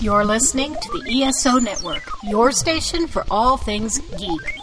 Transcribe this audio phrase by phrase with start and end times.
[0.00, 4.60] You're listening to the ESO Network, your station for all things geek.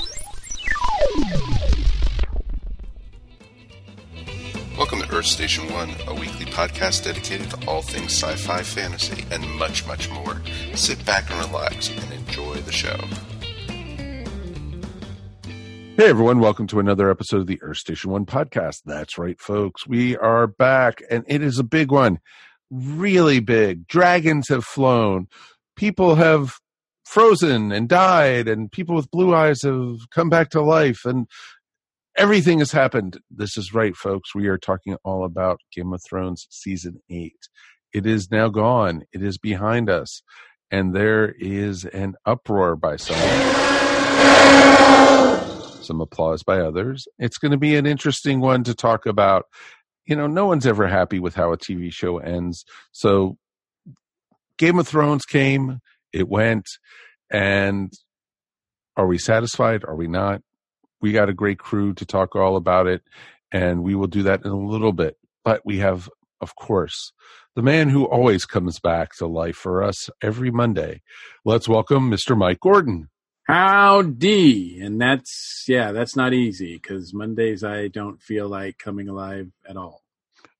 [4.77, 9.25] Welcome to Earth Station One, a weekly podcast dedicated to all things sci fi, fantasy,
[9.31, 10.41] and much, much more.
[10.75, 12.99] Sit back and relax and enjoy the show.
[15.97, 18.81] Hey everyone, welcome to another episode of the Earth Station One podcast.
[18.85, 19.87] That's right, folks.
[19.87, 22.19] We are back and it is a big one
[22.71, 23.87] really big.
[23.87, 25.27] Dragons have flown.
[25.75, 26.55] People have
[27.05, 31.27] frozen and died, and people with blue eyes have come back to life, and
[32.15, 33.19] everything has happened.
[33.29, 34.33] This is right, folks.
[34.33, 37.49] We are talking all about Game of Thrones season eight.
[37.93, 40.23] It is now gone, it is behind us,
[40.71, 43.17] and there is an uproar by some.
[45.81, 47.07] Some applause by others.
[47.19, 49.47] It's going to be an interesting one to talk about
[50.05, 52.65] you know, no one's ever happy with how a TV show ends.
[52.91, 53.37] So
[54.57, 55.79] Game of Thrones came,
[56.13, 56.65] it went,
[57.29, 57.91] and
[58.97, 59.83] are we satisfied?
[59.85, 60.41] Are we not?
[61.01, 63.01] We got a great crew to talk all about it,
[63.51, 65.17] and we will do that in a little bit.
[65.43, 66.09] But we have,
[66.41, 67.11] of course,
[67.55, 71.01] the man who always comes back to life for us every Monday.
[71.43, 72.37] Let's welcome Mr.
[72.37, 73.09] Mike Gordon.
[73.51, 74.79] Howdy.
[74.79, 79.75] And that's, yeah, that's not easy because Mondays I don't feel like coming alive at
[79.75, 80.03] all.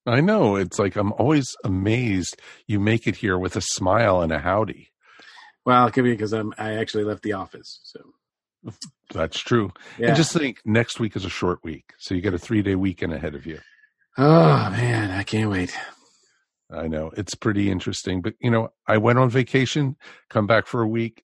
[0.06, 0.58] I know.
[0.58, 4.90] It's like I'm always amazed you make it here with a smile and a howdy.
[5.66, 7.80] Well, it could be because I'm, I actually left the office.
[7.84, 8.02] So
[9.14, 9.72] that's true.
[9.98, 10.08] Yeah.
[10.08, 11.94] And just think next week is a short week.
[11.98, 13.60] So you got a three day weekend ahead of you.
[14.18, 15.12] Oh, man.
[15.12, 15.74] I can't wait.
[16.70, 17.12] I know.
[17.16, 18.22] It's pretty interesting.
[18.22, 19.96] But, you know, I went on vacation,
[20.30, 21.24] come back for a week,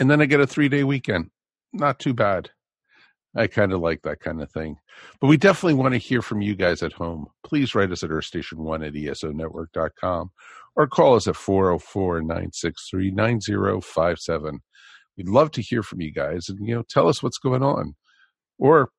[0.00, 1.30] and then I get a three day weekend.
[1.72, 2.50] Not too bad.
[3.36, 4.76] I kind of like that kind of thing.
[5.20, 7.26] But we definitely want to hear from you guys at home.
[7.44, 10.30] Please write us at earthstation1 at esonetwork.com
[10.74, 14.60] or call us at 404 963 9057.
[15.16, 17.94] We'd love to hear from you guys and, you know, tell us what's going on.
[18.58, 18.90] Or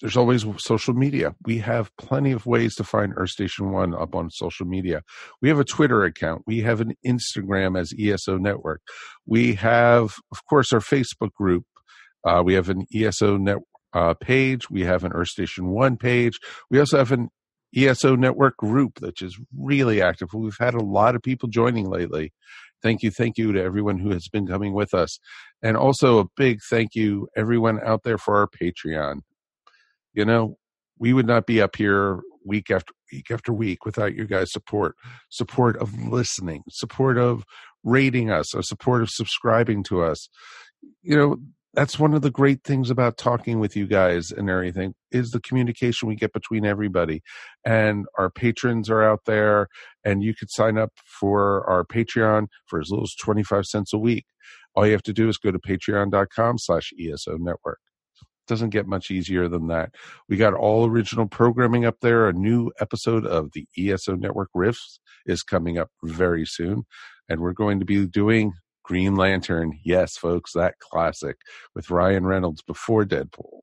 [0.00, 1.34] there's always social media.
[1.44, 5.02] We have plenty of ways to find Earth Station One up on social media.
[5.40, 6.42] We have a Twitter account.
[6.46, 8.82] We have an Instagram as ESO Network.
[9.24, 11.64] We have, of course, our Facebook group.
[12.24, 13.58] Uh, we have an ESO net
[13.94, 14.68] uh, page.
[14.68, 16.38] We have an Earth Station One page.
[16.70, 17.30] We also have an
[17.74, 20.28] ESO Network group that is really active.
[20.34, 22.32] We've had a lot of people joining lately.
[22.82, 25.18] Thank you, thank you to everyone who has been coming with us,
[25.62, 29.22] and also a big thank you everyone out there for our Patreon
[30.16, 30.56] you know,
[30.98, 34.96] we would not be up here week after week after week without your guys' support,
[35.28, 37.44] support of listening, support of
[37.84, 40.28] rating us, or support of subscribing to us.
[41.02, 41.36] You know,
[41.74, 45.40] that's one of the great things about talking with you guys and everything is the
[45.40, 47.22] communication we get between everybody.
[47.64, 49.68] And our patrons are out there
[50.02, 53.98] and you could sign up for our patreon for as little as 25 cents a
[53.98, 54.24] week.
[54.74, 57.80] All you have to do is go to patreon.com slash eso network
[58.46, 59.94] doesn't get much easier than that.
[60.28, 62.28] We got all original programming up there.
[62.28, 66.84] A new episode of the ESO Network Riffs is coming up very soon.
[67.28, 68.52] And we're going to be doing
[68.84, 69.78] Green Lantern.
[69.84, 71.36] Yes, folks, that classic
[71.74, 73.60] with Ryan Reynolds before Deadpool.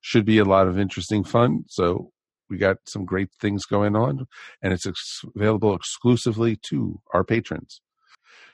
[0.00, 1.64] Should be a lot of interesting fun.
[1.68, 2.10] So
[2.48, 4.26] we got some great things going on,
[4.62, 7.80] and it's ex- available exclusively to our patrons.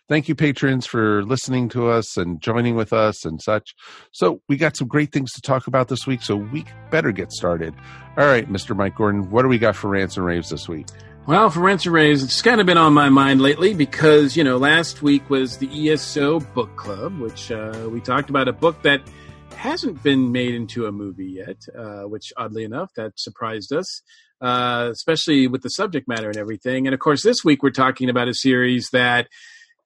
[0.08, 3.74] Thank you, patrons, for listening to us and joining with us and such.
[4.12, 7.32] So, we got some great things to talk about this week, so we better get
[7.32, 7.74] started.
[8.16, 8.76] All right, Mr.
[8.76, 10.86] Mike Gordon, what do we got for Rants and Raves this week?
[11.24, 14.42] Well, for Rants and Raves, it's kind of been on my mind lately because, you
[14.42, 18.82] know, last week was the ESO Book Club, which uh, we talked about a book
[18.82, 19.02] that
[19.54, 24.02] hasn't been made into a movie yet, uh, which oddly enough, that surprised us,
[24.40, 26.88] uh, especially with the subject matter and everything.
[26.88, 29.28] And of course, this week we're talking about a series that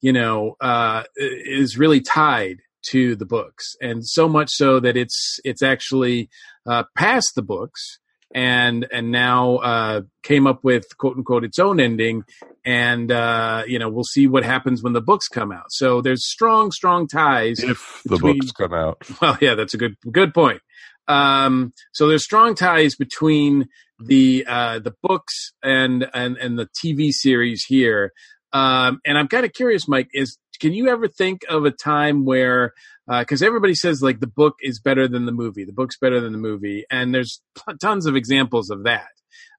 [0.01, 2.59] you know, uh, is really tied
[2.91, 6.29] to the books, and so much so that it's it's actually
[6.67, 7.99] uh, past the books
[8.35, 12.25] and and now uh, came up with quote unquote its own ending,
[12.65, 15.67] and uh, you know we'll see what happens when the books come out.
[15.71, 19.03] So there's strong strong ties if the between, books come out.
[19.23, 20.61] Well, yeah, that's a good good point.
[21.09, 23.69] Um, so there's strong ties between
[23.99, 28.13] the uh, the books and and and the TV series here
[28.53, 32.25] um, and I'm kind of curious, Mike, is can you ever think of a time
[32.25, 32.73] where
[33.07, 36.21] because uh, everybody says like the book is better than the movie, the book's better
[36.21, 37.41] than the movie, and there's
[37.81, 39.09] tons of examples of that.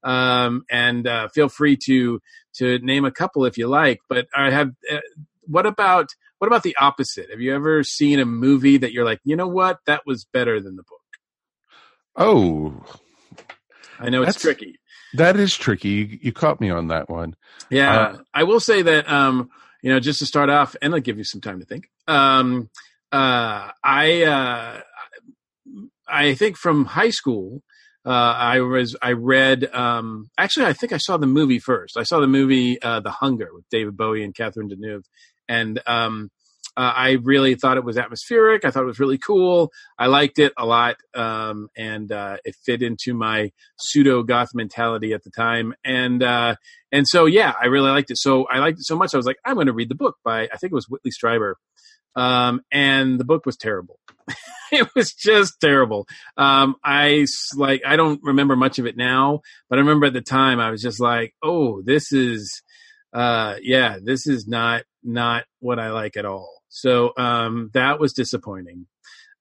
[0.04, 2.22] Um, and uh, feel free to
[2.56, 4.00] to name a couple if you like.
[4.10, 5.00] But I have uh,
[5.44, 7.30] what about what about the opposite?
[7.32, 10.60] Have you ever seen a movie that you're like, you know what, that was better
[10.60, 11.00] than the book?
[12.16, 12.84] Oh,
[14.00, 14.80] I know it's tricky.
[15.18, 15.90] That is tricky.
[15.90, 17.36] You, you, caught me on that one.
[17.70, 19.50] Yeah, uh, I will say that um,
[19.82, 21.90] you know, just to start off, and I'll give you some time to think.
[22.08, 22.70] Um,
[23.12, 24.82] uh, I uh,
[26.08, 27.64] I think from high school,
[28.06, 29.74] uh, I was I read.
[29.74, 31.98] Um, actually, I think I saw the movie first.
[31.98, 35.06] I saw the movie uh, The Hunger with David Bowie and Catherine Deneuve,
[35.50, 36.30] and um,
[36.78, 38.64] uh, I really thought it was atmospheric.
[38.64, 39.72] I thought it was really cool.
[39.98, 45.12] I liked it a lot, um, and uh, it fit into my pseudo goth mentality
[45.14, 45.74] at the time.
[45.84, 46.56] And uh,
[46.92, 48.20] and so yeah, I really liked it.
[48.20, 49.16] So I liked it so much.
[49.16, 51.10] I was like, I'm going to read the book by I think it was Whitley
[51.10, 51.56] Strieber,
[52.16, 53.98] um, and the book was terrible.
[54.72, 56.06] it was just terrible.
[56.38, 57.26] Um, I
[57.56, 60.70] like I don't remember much of it now, but I remember at the time I
[60.70, 62.62] was just like, oh, this is,
[63.14, 66.57] uh, yeah, this is not not what I like at all.
[66.70, 68.88] So um, that was disappointing.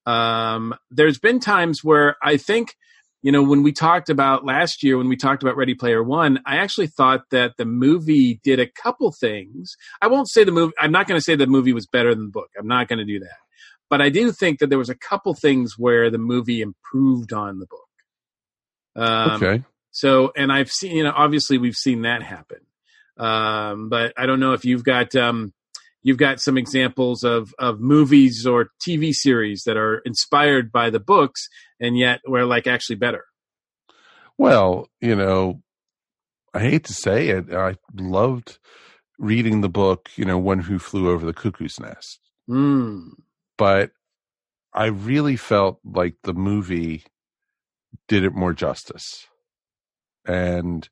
[0.07, 2.75] Um, there's been times where I think,
[3.23, 6.41] you know, when we talked about last year, when we talked about Ready Player One,
[6.47, 9.75] I actually thought that the movie did a couple things.
[10.01, 10.75] I won't say the movie.
[10.79, 12.51] I'm not going to say the movie was better than the book.
[12.59, 13.39] I'm not going to do that
[13.89, 17.59] but I do think that there was a couple things where the movie improved on
[17.59, 17.81] the book.
[18.97, 19.65] Um, okay.
[19.93, 22.59] So, and I've seen, you know, obviously we've seen that happen.
[23.17, 25.53] Um, but I don't know if you've got, um,
[26.07, 31.01] you've got some examples of, of movies or TV series that are inspired by the
[31.01, 31.49] books
[31.81, 33.25] and yet were like actually better.
[34.39, 35.63] Well, you know,
[36.55, 37.53] I hate to say it.
[37.53, 38.59] I loved
[39.19, 42.21] reading the book, you know, One Who Flew Over the Cuckoo's Nest.
[42.49, 43.13] Mm
[43.57, 43.91] but
[44.73, 47.05] I really felt like the movie
[48.09, 49.27] did it more justice.
[50.27, 50.89] And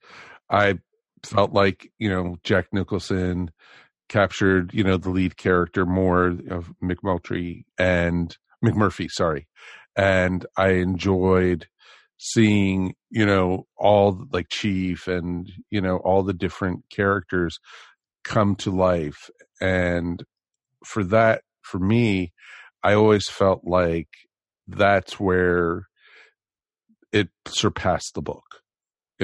[0.49, 0.79] I
[1.23, 3.51] felt like, you know, Jack Nicholson
[4.09, 9.47] captured, you know, the lead character more of McMurtry and McMurphy, sorry.
[9.97, 11.67] And I enjoyed
[12.19, 17.59] seeing, you know, all like Chief and, you know, all the different characters
[18.25, 19.31] come to life.
[19.61, 20.23] And
[20.85, 22.33] for that, for me,
[22.83, 24.09] I always felt like
[24.67, 25.87] that's where
[27.13, 28.45] it surpassed the book,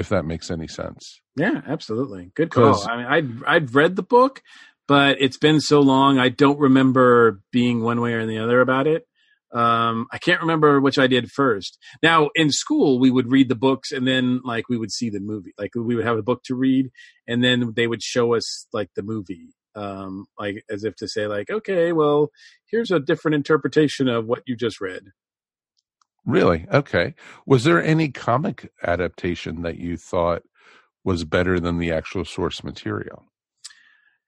[0.01, 1.21] if that makes any sense.
[1.37, 2.31] Yeah, absolutely.
[2.35, 2.85] Good call.
[2.87, 4.41] I mean, I'd I'd read the book,
[4.87, 6.19] but it's been so long.
[6.19, 9.07] I don't remember being one way or the other about it.
[9.53, 11.77] Um, I can't remember which I did first.
[12.03, 15.19] Now in school, we would read the books and then like we would see the
[15.21, 15.53] movie.
[15.57, 16.89] Like we would have a book to read,
[17.27, 21.27] and then they would show us like the movie um, like as if to say
[21.27, 22.29] like okay well
[22.69, 25.03] here's a different interpretation of what you just read
[26.25, 27.13] really okay
[27.45, 30.43] was there any comic adaptation that you thought
[31.03, 33.25] was better than the actual source material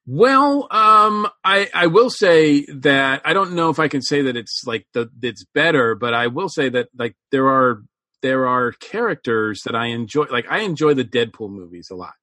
[0.05, 4.35] well um i i will say that i don't know if i can say that
[4.35, 7.83] it's like the it's better but i will say that like there are
[8.21, 12.13] there are characters that i enjoy like i enjoy the deadpool movies a lot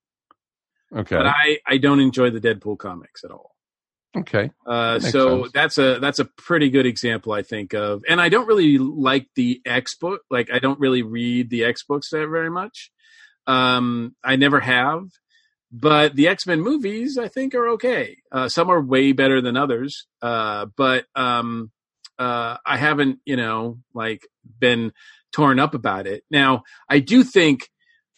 [0.94, 1.16] Okay.
[1.16, 3.54] But I I don't enjoy the Deadpool comics at all.
[4.16, 4.50] Okay.
[4.66, 5.52] Uh, that so sense.
[5.52, 8.02] that's a that's a pretty good example, I think of.
[8.08, 10.22] And I don't really like the X book.
[10.30, 12.90] Like I don't really read the X books very much.
[13.46, 15.04] Um, I never have.
[15.72, 18.16] But the X Men movies, I think, are okay.
[18.32, 20.08] Uh, some are way better than others.
[20.20, 21.70] Uh, but um,
[22.18, 24.26] uh, I haven't, you know, like
[24.58, 24.92] been
[25.32, 26.24] torn up about it.
[26.28, 27.68] Now, I do think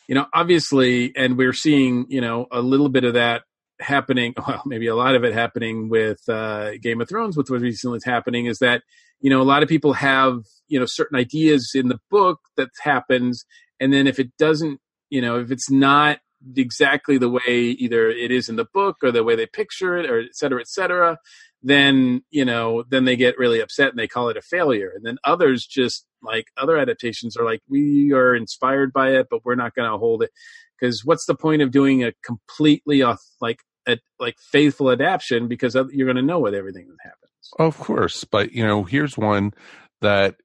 [0.09, 3.43] you know, obviously, and we're seeing, you know, a little bit of that
[3.81, 4.35] happening.
[4.47, 7.37] Well, maybe a lot of it happening with uh, Game of Thrones.
[7.37, 8.83] With what recently happening is that
[9.21, 12.71] you know a lot of people have you know certain ideas in the book that
[12.83, 13.45] happens,
[13.81, 14.81] and then if it doesn't,
[15.11, 16.19] you know, if it's not
[16.57, 20.11] exactly the way either it is in the book or the way they picture it,
[20.11, 21.19] or et cetera, et cetera,
[21.63, 24.93] then you know then they get really upset and they call it a failure.
[24.95, 29.45] And then others just like other adaptations are like we are inspired by it but
[29.45, 30.31] we're not going to hold it.
[30.79, 35.75] Because what's the point of doing a completely off like a like faithful adaptation because
[35.75, 37.51] you're going to know what everything that happens.
[37.59, 39.53] Of course but you know here's one
[40.01, 40.37] that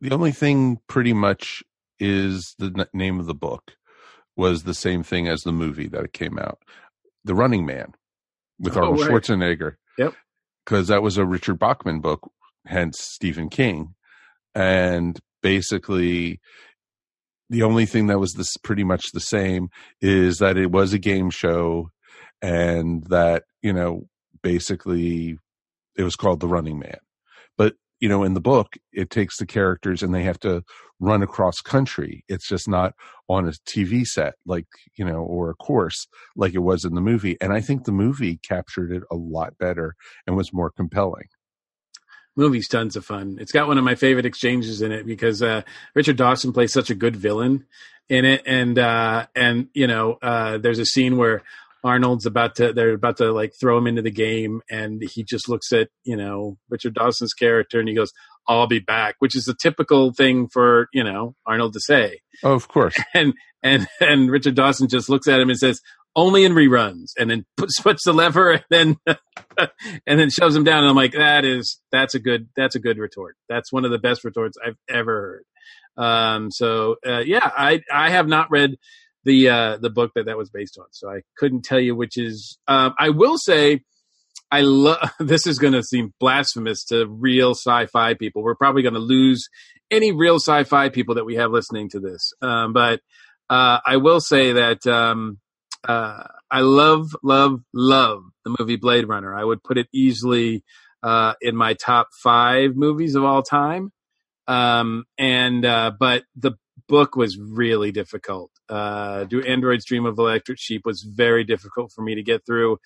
[0.00, 1.62] the only thing pretty much
[1.98, 3.72] is the name of the book
[4.36, 6.60] was the same thing as the movie that it came out.
[7.24, 7.92] The running man
[8.58, 9.10] with oh, Arnold right.
[9.10, 9.74] Schwarzenegger.
[9.98, 10.14] Yep
[10.70, 12.30] because that was a Richard Bachman book,
[12.64, 13.96] hence Stephen King.
[14.54, 16.38] And basically,
[17.48, 20.98] the only thing that was this pretty much the same is that it was a
[20.98, 21.90] game show
[22.40, 24.06] and that, you know,
[24.42, 25.38] basically
[25.96, 26.98] it was called The Running Man.
[27.58, 30.64] But, you know, in the book, it takes the characters and they have to
[30.98, 32.24] run across country.
[32.28, 32.94] It's just not
[33.28, 34.66] on a TV set like,
[34.96, 37.36] you know, or a course like it was in the movie.
[37.40, 39.94] And I think the movie captured it a lot better
[40.26, 41.28] and was more compelling.
[42.36, 43.36] Movie's tons of fun.
[43.40, 45.62] It's got one of my favorite exchanges in it because uh,
[45.94, 47.66] Richard Dawson plays such a good villain
[48.08, 51.42] in it, and uh, and you know, uh, there's a scene where
[51.82, 55.48] Arnold's about to they're about to like throw him into the game and he just
[55.48, 58.12] looks at, you know, Richard Dawson's character and he goes,
[58.46, 62.20] I'll be back, which is a typical thing for, you know, Arnold to say.
[62.42, 62.96] Oh, of course.
[63.14, 65.80] And and and Richard Dawson just looks at him and says,
[66.16, 68.96] only in reruns and then puts puts the lever and then
[70.06, 72.80] and then shoves him down and I'm like, that is that's a good that's a
[72.80, 73.36] good retort.
[73.48, 75.44] That's one of the best retorts I've ever
[75.96, 76.04] heard.
[76.04, 78.76] Um so uh, yeah, I I have not read
[79.24, 80.86] the uh, the book that that was based on.
[80.90, 82.58] So I couldn't tell you which is.
[82.68, 83.82] Um, I will say,
[84.50, 84.98] I love.
[85.20, 88.42] This is going to seem blasphemous to real sci-fi people.
[88.42, 89.48] We're probably going to lose
[89.90, 92.32] any real sci-fi people that we have listening to this.
[92.40, 93.00] Um, but
[93.48, 95.38] uh, I will say that um,
[95.86, 99.34] uh, I love, love, love the movie Blade Runner.
[99.34, 100.64] I would put it easily
[101.02, 103.92] uh, in my top five movies of all time.
[104.46, 106.52] Um, and uh, but the
[106.90, 108.50] book was really difficult.
[108.68, 112.78] Uh, Do Androids Dream of Electric Sheep was very difficult for me to get through.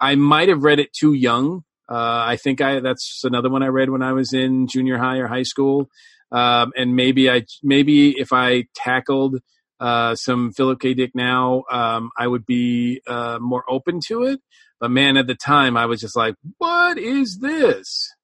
[0.00, 1.64] I might have read it too young.
[1.90, 5.18] Uh, I think I that's another one I read when I was in junior high
[5.18, 5.90] or high school.
[6.30, 9.40] Um, and maybe I maybe if I tackled
[9.80, 10.94] uh, some Philip K.
[10.94, 14.40] Dick now, um, I would be uh, more open to it.
[14.80, 18.14] But man, at the time, I was just like, "What is this?"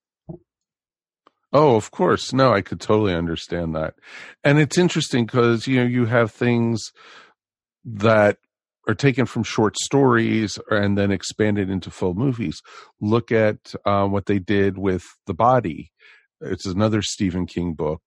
[1.57, 2.33] Oh, of course.
[2.33, 3.93] No, I could totally understand that.
[4.43, 6.91] And it's interesting because, you know, you have things
[7.85, 8.39] that
[8.89, 12.61] are taken from short stories and then expanded into full movies.
[12.99, 15.93] Look at um, what they did with The Body.
[16.41, 18.01] It's another Stephen King book,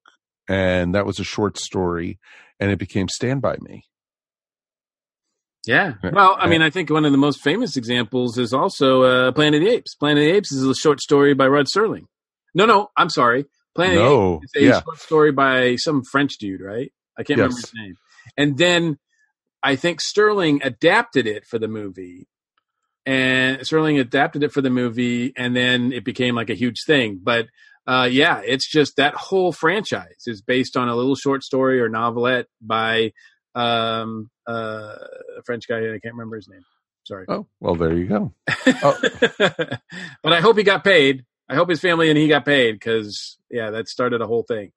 [0.47, 2.19] and that was a short story,
[2.61, 3.85] and it became Stand By Me.
[5.67, 5.95] Yeah.
[6.03, 9.63] Well, I mean, I think one of the most famous examples is also uh, Planet
[9.63, 9.95] of the Apes.
[9.95, 12.05] Planet of the Apes is a short story by Rod Serling.
[12.55, 13.47] No, no, I'm sorry.
[13.75, 14.81] Planet no, is a yeah.
[14.83, 16.93] short story by some French dude, right?
[17.17, 17.45] I can't Yes.
[17.49, 17.95] remember his name.
[18.37, 18.99] And then
[19.63, 22.27] I think Sterling adapted it for the movie.
[23.07, 27.21] And Sterling adapted it for the movie, and then it became like a huge thing.
[27.23, 27.47] But
[27.87, 31.89] uh, yeah, it's just that whole franchise is based on a little short story or
[31.89, 33.13] novelette by
[33.55, 34.95] um, uh,
[35.39, 35.79] a French guy.
[35.79, 36.61] I can't remember his name.
[37.05, 37.25] Sorry.
[37.29, 38.35] Oh, well, there you go.
[38.83, 38.99] Oh.
[39.39, 41.25] but I hope he got paid.
[41.49, 44.73] I hope his family and he got paid because yeah, that started a whole thing.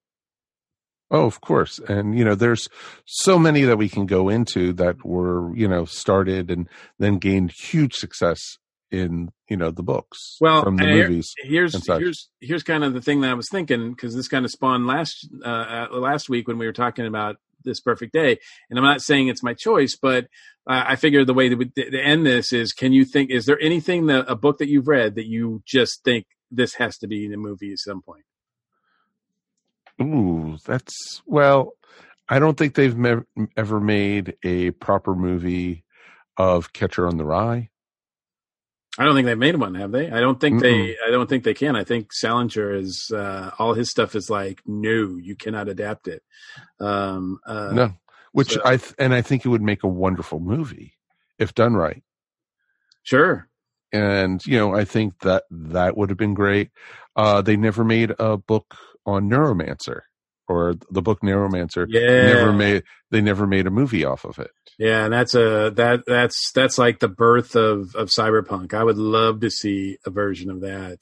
[1.12, 1.78] Oh, of course.
[1.78, 2.70] And, you know, there's
[3.06, 7.52] so many that we can go into that were, you know, started and then gained
[7.52, 8.58] huge success
[8.92, 11.34] in, you know, the books Well, from the movies.
[11.38, 14.52] Here's here's here's kind of the thing that I was thinking because this kind of
[14.52, 18.38] spawned last uh, uh, last week when we were talking about this perfect day.
[18.70, 20.26] And I'm not saying it's my choice, but
[20.68, 23.32] uh, I figured the way that we, to end this is: Can you think?
[23.32, 26.98] Is there anything that a book that you've read that you just think this has
[26.98, 28.26] to be in a movie at some point?
[30.02, 31.74] Ooh, that's, well,
[32.28, 33.24] I don't think they've me-
[33.56, 35.84] ever made a proper movie
[36.38, 37.70] of Catcher on the Rye.
[38.98, 40.12] I don't think they've made one, have they?
[40.12, 40.98] I don't think they.
[41.06, 41.78] I don't think they can.
[41.78, 46.24] I think Salinger is uh, all his stuff is like, no, you cannot adapt it.
[46.80, 47.94] Um, uh, no,
[48.34, 50.98] which so- I, th- and I think it would make a wonderful movie
[51.40, 52.04] if done right.
[53.04, 53.48] Sure.
[53.94, 56.70] And you know i think that that would have been great
[57.16, 60.02] uh they never made a book on neuromancer
[60.48, 62.26] or the book neuromancer Yeah.
[62.26, 66.02] never made they never made a movie off of it Yeah, and that's a that
[66.08, 68.74] that's that's like the birth of of cyberpunk.
[68.74, 70.98] I would love to see a version of that.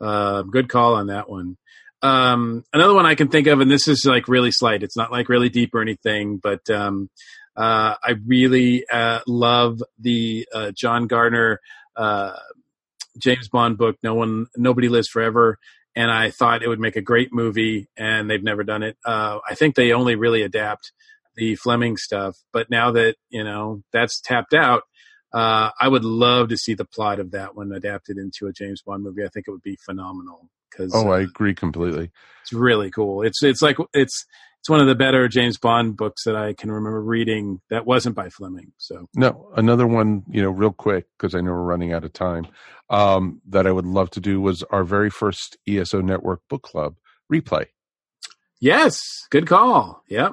[0.00, 1.56] Uh, good call on that one.
[2.02, 4.82] Um, another one I can think of, and this is like really slight.
[4.82, 7.08] It's not like really deep or anything, but um,
[7.56, 11.60] uh, I really uh, love the uh, John Gardner
[11.96, 12.32] uh,
[13.18, 13.96] James Bond book.
[14.02, 15.58] No one, nobody lives forever.
[15.96, 18.96] And I thought it would make a great movie, and they've never done it.
[19.04, 20.92] Uh, I think they only really adapt
[21.36, 22.36] the Fleming stuff.
[22.52, 24.82] But now that you know that's tapped out,
[25.32, 28.82] uh, I would love to see the plot of that one adapted into a James
[28.82, 29.22] Bond movie.
[29.22, 32.10] I think it would be phenomenal because oh i agree completely
[32.44, 33.22] it's really cool.
[33.22, 34.26] It's it's like it's
[34.64, 38.16] it's one of the better James Bond books that I can remember reading that wasn't
[38.16, 38.72] by Fleming.
[38.78, 42.12] So no another one you know real quick because i know we're running out of
[42.12, 42.46] time
[42.90, 46.96] um that i would love to do was our very first eso network book club
[47.32, 47.66] replay
[48.64, 48.98] yes,
[49.30, 50.02] good call.
[50.08, 50.32] Yep.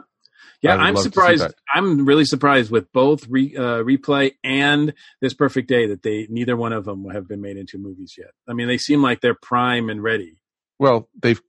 [0.62, 1.56] Yeah, I'm love to see surprised.
[1.74, 6.56] I'm really surprised with both re, uh, replay and this perfect day that they neither
[6.56, 8.30] one of them have been made into movies yet.
[8.48, 10.38] I mean, they seem like they're prime and ready.
[10.80, 11.42] well they've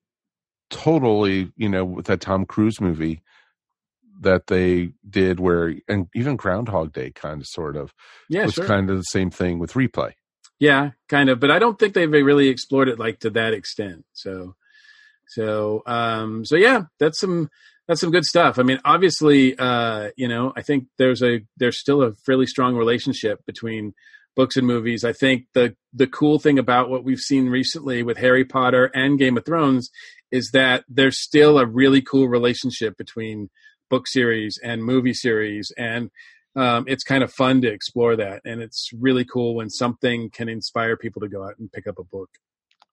[0.73, 3.23] totally you know with that tom cruise movie
[4.21, 7.93] that they did where and even groundhog day kind of sort of
[8.29, 8.65] Yeah, was sure.
[8.65, 10.13] kind of the same thing with replay
[10.59, 14.05] Yeah, kind of, but I don't think they've really explored it like to that extent.
[14.13, 14.55] So,
[15.29, 17.51] so, um, so yeah, that's some
[17.89, 18.59] that's some good stuff.
[18.59, 22.77] I mean, obviously, uh, you know, I think there's a there's still a fairly strong
[22.77, 23.93] relationship between
[24.37, 25.05] books and movies.
[25.05, 29.19] I think the the cool thing about what we've seen recently with Harry Potter and
[29.19, 29.91] Game of Thrones
[30.33, 33.51] is that there's still a really cool relationship between
[33.89, 36.11] book series and movie series and
[36.55, 40.49] um, it's kind of fun to explore that and it's really cool when something can
[40.49, 42.31] inspire people to go out and pick up a book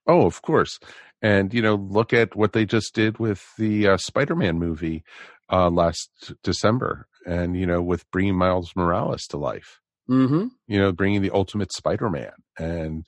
[0.09, 0.79] Oh, of course.
[1.21, 5.03] And, you know, look at what they just did with the uh, Spider Man movie
[5.51, 9.79] uh, last December and, you know, with bringing Miles Morales to life.
[10.09, 10.47] mm-hmm.
[10.67, 12.31] You know, bringing the ultimate Spider Man.
[12.57, 13.05] And,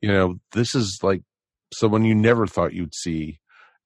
[0.00, 1.22] you know, this is like
[1.72, 3.40] someone you never thought you'd see.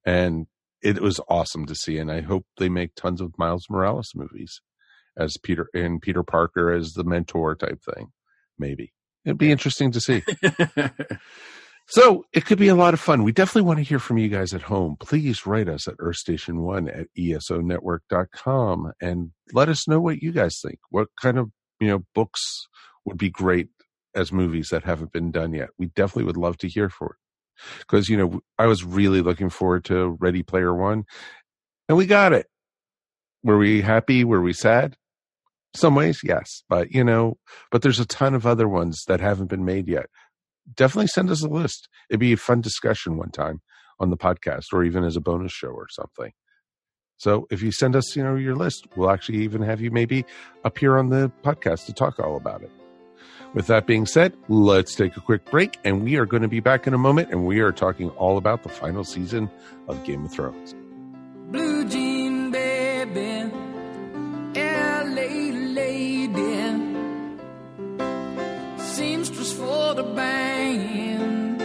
[0.09, 0.47] And
[0.83, 1.99] it was awesome to see.
[1.99, 4.61] And I hope they make tons of Miles Morales movies
[5.17, 8.13] as Peter and Peter Parker as the mentor type thing.
[8.59, 8.93] Maybe
[9.25, 10.23] it'd be interesting to see.
[11.91, 13.23] So it could be a lot of fun.
[13.23, 14.97] We definitely want to hear from you guys at home.
[15.01, 20.81] Please write us at earthstation1 at esonetwork.com and let us know what you guys think.
[20.91, 21.49] What kind of,
[21.81, 22.69] you know, books
[23.07, 23.69] would be great
[24.15, 25.71] as movies that haven't been done yet.
[25.79, 27.28] We definitely would love to hear for it.
[27.81, 31.05] Because, you know, I was really looking forward to Ready Player One
[31.89, 32.47] and we got it.
[33.43, 34.25] Were we happy?
[34.25, 34.97] Were we sad?
[35.75, 36.63] Some ways, yes.
[36.69, 37.39] But, you know,
[37.71, 40.07] but there's a ton of other ones that haven't been made yet
[40.75, 41.89] definitely send us a list.
[42.11, 43.61] It'd be a fun discussion one time
[44.01, 46.33] on the podcast or even as a bonus show or something.
[47.17, 50.25] So if you send us, you know, your list, we'll actually even have you maybe
[50.65, 52.71] appear on the podcast to talk all about it.
[53.55, 56.61] With that being said, let's take a quick break and we are going to be
[56.61, 59.51] back in a moment and we are talking all about the final season
[59.89, 60.75] of Game of Thrones.
[61.51, 63.51] Blue jean baby,
[64.55, 66.35] LA lady,
[68.79, 71.63] seamstress for the band.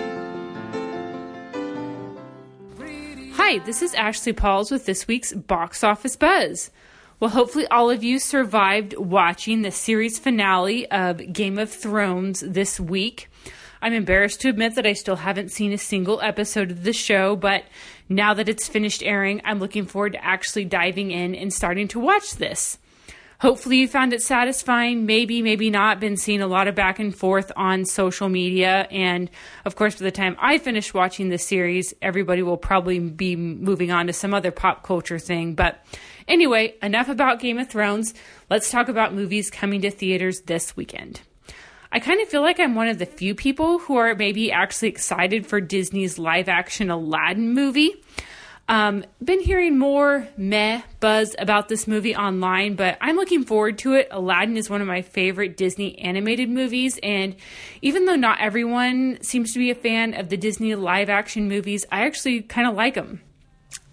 [3.36, 6.72] Hi, this is Ashley Pauls with this week's Box Office Buzz.
[7.20, 12.79] Well, hopefully, all of you survived watching the series finale of Game of Thrones this
[12.79, 13.29] week.
[13.82, 17.36] I'm embarrassed to admit that I still haven't seen a single episode of the show,
[17.36, 17.63] but
[18.10, 21.99] now that it's finished airing, I'm looking forward to actually diving in and starting to
[21.99, 22.78] watch this.
[23.39, 25.06] Hopefully, you found it satisfying.
[25.06, 25.99] Maybe, maybe not.
[25.99, 28.88] Been seeing a lot of back and forth on social media.
[28.89, 29.30] And
[29.65, 33.91] of course, by the time I finish watching this series, everybody will probably be moving
[33.91, 35.56] on to some other pop culture thing.
[35.56, 35.86] But
[36.28, 38.14] anyway, enough about Game of Thrones.
[38.50, 41.22] Let's talk about movies coming to theaters this weekend.
[41.92, 44.90] I kind of feel like I'm one of the few people who are maybe actually
[44.90, 48.04] excited for Disney's live action Aladdin movie.
[48.68, 53.94] Um, been hearing more meh buzz about this movie online, but I'm looking forward to
[53.94, 54.08] it.
[54.10, 57.36] Aladdin is one of my favorite Disney animated movies, and
[57.82, 61.86] even though not everyone seems to be a fan of the Disney live action movies,
[61.92, 63.22] I actually kind of like them.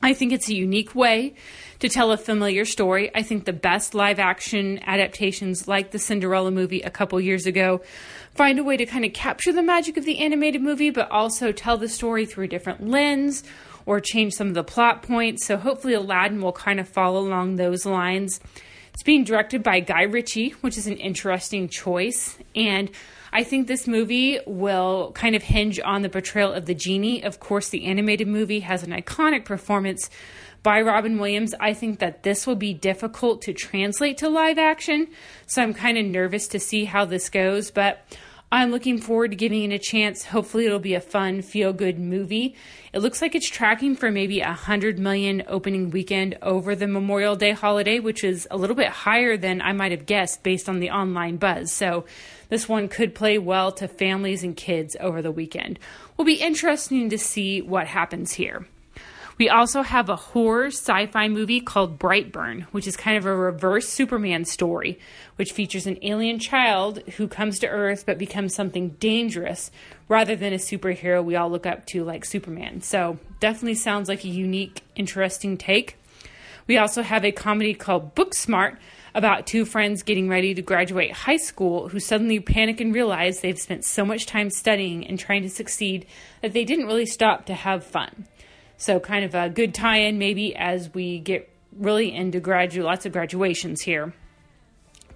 [0.02, 1.34] I think it's a unique way
[1.80, 3.10] to tell a familiar story.
[3.14, 7.82] I think the best live action adaptations, like the Cinderella movie a couple years ago,
[8.34, 11.52] find a way to kind of capture the magic of the animated movie, but also
[11.52, 13.44] tell the story through a different lens
[13.84, 15.46] or change some of the plot points.
[15.46, 18.40] So hopefully, Aladdin will kind of follow along those lines.
[18.94, 22.38] It's being directed by Guy Ritchie, which is an interesting choice.
[22.54, 22.90] And
[23.32, 27.22] I think this movie will kind of hinge on the portrayal of the genie.
[27.22, 30.10] Of course, the animated movie has an iconic performance
[30.62, 31.54] by Robin Williams.
[31.60, 35.08] I think that this will be difficult to translate to live action.
[35.46, 37.70] So I'm kind of nervous to see how this goes.
[37.70, 38.04] But
[38.52, 40.24] I'm looking forward to giving it a chance.
[40.24, 42.56] Hopefully, it'll be a fun, feel good movie.
[42.92, 47.36] It looks like it's tracking for maybe a hundred million opening weekend over the Memorial
[47.36, 50.80] Day holiday, which is a little bit higher than I might have guessed based on
[50.80, 51.72] the online buzz.
[51.72, 52.06] So,
[52.50, 55.78] this one could play well to families and kids over the weekend.
[56.16, 58.66] Will be interesting to see what happens here.
[59.40, 63.34] We also have a horror sci fi movie called Brightburn, which is kind of a
[63.34, 64.98] reverse Superman story,
[65.36, 69.70] which features an alien child who comes to Earth but becomes something dangerous
[70.08, 72.82] rather than a superhero we all look up to like Superman.
[72.82, 75.96] So, definitely sounds like a unique, interesting take.
[76.66, 78.76] We also have a comedy called Booksmart
[79.14, 83.58] about two friends getting ready to graduate high school who suddenly panic and realize they've
[83.58, 86.06] spent so much time studying and trying to succeed
[86.42, 88.26] that they didn't really stop to have fun.
[88.76, 93.04] So, kind of a good tie in maybe as we get really into gradu- lots
[93.06, 94.14] of graduations here.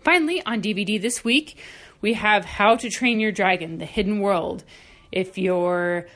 [0.01, 1.59] Finally, on DVD this week,
[2.01, 4.65] we have How to Train Your Dragon The Hidden World.
[5.11, 6.07] If you're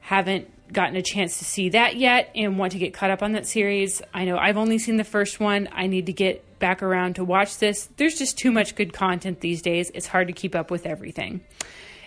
[0.00, 3.32] haven't gotten a chance to see that yet and want to get caught up on
[3.32, 5.68] that series, I know I've only seen the first one.
[5.72, 7.88] I need to get back around to watch this.
[7.96, 9.90] There's just too much good content these days.
[9.94, 11.40] It's hard to keep up with everything.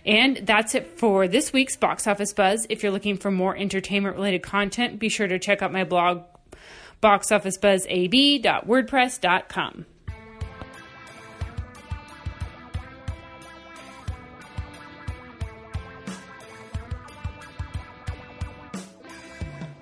[0.05, 2.67] And that's it for this week's Box Office Buzz.
[2.69, 6.23] If you're looking for more entertainment related content, be sure to check out my blog,
[7.01, 9.85] boxofficebuzzab.wordpress.com.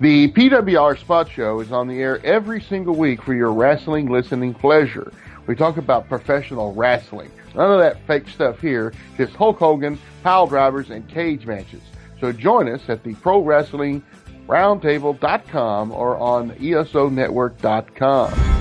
[0.02, 4.52] The PWR Spot Show is on the air every single week for your wrestling listening
[4.52, 5.12] pleasure.
[5.46, 7.30] We talk about professional wrestling.
[7.54, 11.82] None of that fake stuff here, just Hulk Hogan, pile drivers, and cage matches.
[12.18, 14.02] So join us at the Pro Wrestling
[14.48, 18.51] Roundtable.com or on ESONetwork.com.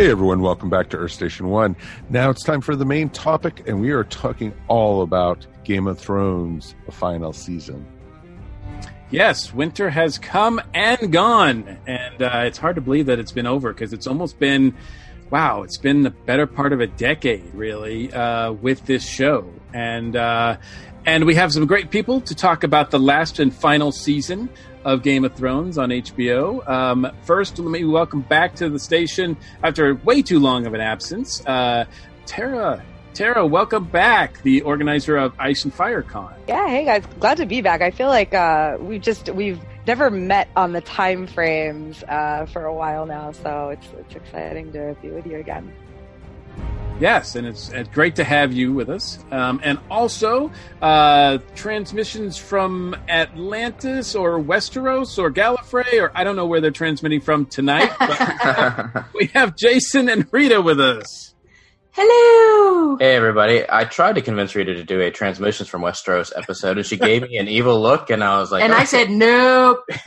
[0.00, 1.76] Hey everyone, welcome back to Earth Station One.
[2.08, 5.98] Now it's time for the main topic, and we are talking all about Game of
[5.98, 7.86] Thrones, the final season.
[9.10, 13.46] Yes, winter has come and gone, and uh, it's hard to believe that it's been
[13.46, 14.74] over because it's almost been,
[15.28, 20.16] wow, it's been the better part of a decade, really, uh, with this show, and
[20.16, 20.56] uh,
[21.06, 24.48] and we have some great people to talk about the last and final season
[24.84, 26.66] of Game of Thrones on HBO.
[26.68, 30.80] Um, first, let me welcome back to the station after way too long of an
[30.80, 31.84] absence, uh,
[32.26, 32.82] Tara.
[33.12, 36.32] Tara, welcome back, the organizer of Ice and Fire Con.
[36.46, 37.82] Yeah, hey guys, glad to be back.
[37.82, 42.64] I feel like uh, we've just we've never met on the time frames uh, for
[42.64, 45.72] a while now, so it's it's exciting to be with you again.
[47.00, 49.18] Yes, and it's, it's great to have you with us.
[49.30, 56.44] Um, and also, uh, transmissions from Atlantis or Westeros or Gallifrey, or I don't know
[56.44, 57.90] where they're transmitting from tonight.
[57.98, 61.34] But we have Jason and Rita with us.
[61.92, 62.96] Hello.
[62.98, 63.64] Hey everybody!
[63.68, 67.22] I tried to convince Rita to do a transmissions from Westeros episode, and she gave
[67.22, 69.84] me an evil look, and I was like, and I said nope.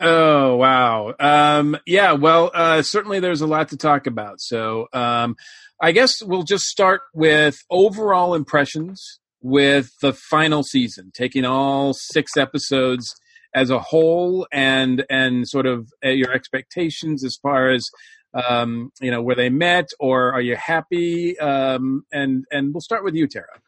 [0.00, 1.14] oh wow!
[1.18, 4.40] Um, yeah, well, uh, certainly there's a lot to talk about.
[4.40, 5.36] So um,
[5.80, 12.36] I guess we'll just start with overall impressions with the final season, taking all six
[12.36, 13.14] episodes
[13.54, 17.88] as a whole, and and sort of uh, your expectations as far as
[18.34, 21.38] um, you know where they met, or are you happy?
[21.38, 23.60] Um, and and we'll start with you, Tara.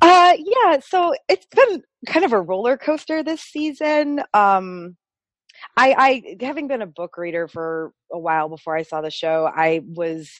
[0.00, 4.22] Uh, yeah, so it's been kind of a roller coaster this season.
[4.32, 4.96] Um,
[5.76, 5.94] I,
[6.38, 9.80] I, having been a book reader for a while before I saw the show, I
[9.84, 10.30] was,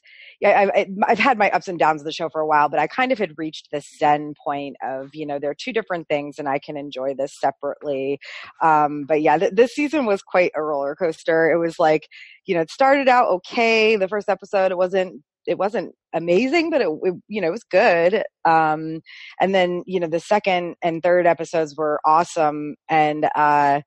[0.44, 2.86] I, I've had my ups and downs of the show for a while, but I
[2.86, 6.38] kind of had reached this zen point of, you know, there are two different things
[6.38, 8.20] and I can enjoy this separately.
[8.62, 11.50] Um, but yeah, th- this season was quite a roller coaster.
[11.50, 12.08] It was like,
[12.46, 13.96] you know, it started out okay.
[13.96, 17.64] The first episode, it wasn't it wasn't amazing, but it, it, you know it was
[17.64, 18.22] good.
[18.44, 19.00] Um,
[19.40, 23.82] and then you know the second and third episodes were awesome, and uh,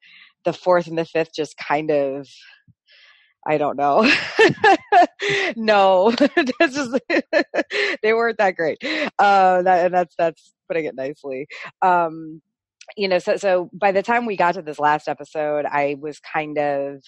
[0.48, 2.26] the fourth and the fifth just kind of
[3.46, 4.10] I don't know.
[5.56, 6.12] no,
[8.02, 8.78] they weren't that great.
[9.20, 11.48] Uh, that, and that's that's putting it nicely.
[11.82, 12.42] Um,
[12.96, 16.20] you know, so so by the time we got to this last episode, I was
[16.20, 17.02] kind of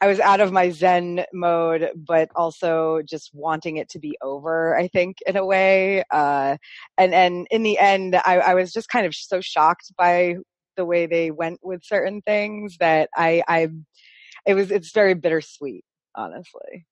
[0.00, 4.76] I was out of my Zen mode, but also just wanting it to be over.
[4.76, 6.56] I think in a way, uh,
[6.98, 10.36] and and in the end, I, I was just kind of so shocked by
[10.76, 13.68] the way they went with certain things that I, I,
[14.46, 16.86] it was it's very bittersweet, honestly.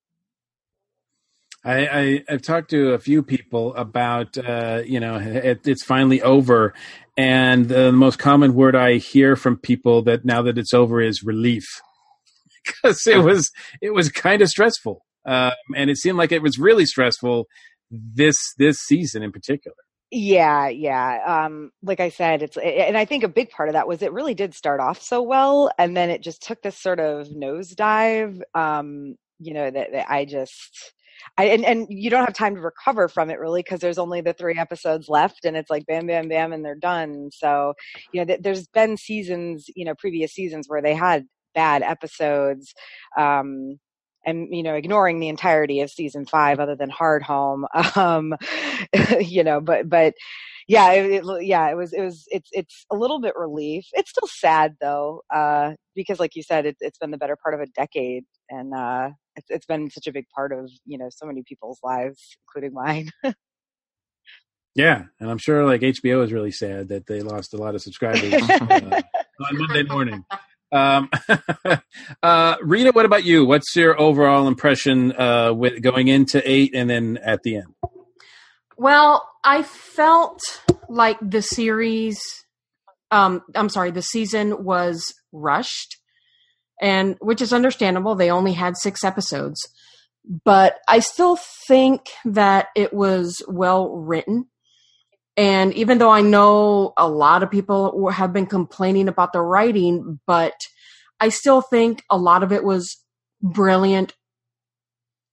[1.64, 6.22] I, I have talked to a few people about uh, you know it, it's finally
[6.22, 6.74] over,
[7.16, 11.22] and the most common word I hear from people that now that it's over is
[11.22, 11.66] relief
[12.64, 13.50] because it was
[13.82, 17.46] it was kind of stressful, um, and it seemed like it was really stressful
[17.90, 19.76] this this season in particular.
[20.12, 21.20] Yeah, yeah.
[21.44, 24.12] Um, like I said, it's and I think a big part of that was it
[24.12, 28.40] really did start off so well, and then it just took this sort of nosedive.
[28.54, 30.92] Um, you know that, that I just.
[31.36, 34.22] I, and, and you don't have time to recover from it really because there's only
[34.22, 37.74] the three episodes left and it's like bam bam bam and they're done so
[38.10, 42.72] you know th- there's been seasons you know previous seasons where they had bad episodes
[43.18, 43.78] um,
[44.24, 47.64] and you know ignoring the entirety of season five other than Hardhome
[47.96, 48.34] um
[49.20, 50.14] you know but but
[50.68, 53.86] yeah it, it, yeah it was it was it's it's a little bit relief.
[53.92, 57.54] It's still sad though uh because like you said it, has been the better part
[57.54, 61.08] of a decade and uh it's, it's been such a big part of you know
[61.10, 63.10] so many people's lives including mine.
[64.76, 67.82] Yeah and i'm sure like hbo is really sad that they lost a lot of
[67.82, 69.02] subscribers uh,
[69.40, 70.24] on monday morning
[70.72, 71.10] um,
[72.22, 73.44] uh, Rita, what about you?
[73.44, 77.74] What's your overall impression uh, with going into eight and then at the end?
[78.76, 80.40] Well, I felt
[80.88, 82.20] like the series
[83.10, 85.96] um I'm sorry, the season was rushed
[86.80, 88.14] and which is understandable.
[88.14, 89.60] They only had 6 episodes.
[90.44, 94.46] But I still think that it was well written.
[95.40, 100.20] And even though I know a lot of people have been complaining about the writing,
[100.26, 100.52] but
[101.18, 102.98] I still think a lot of it was
[103.40, 104.14] brilliant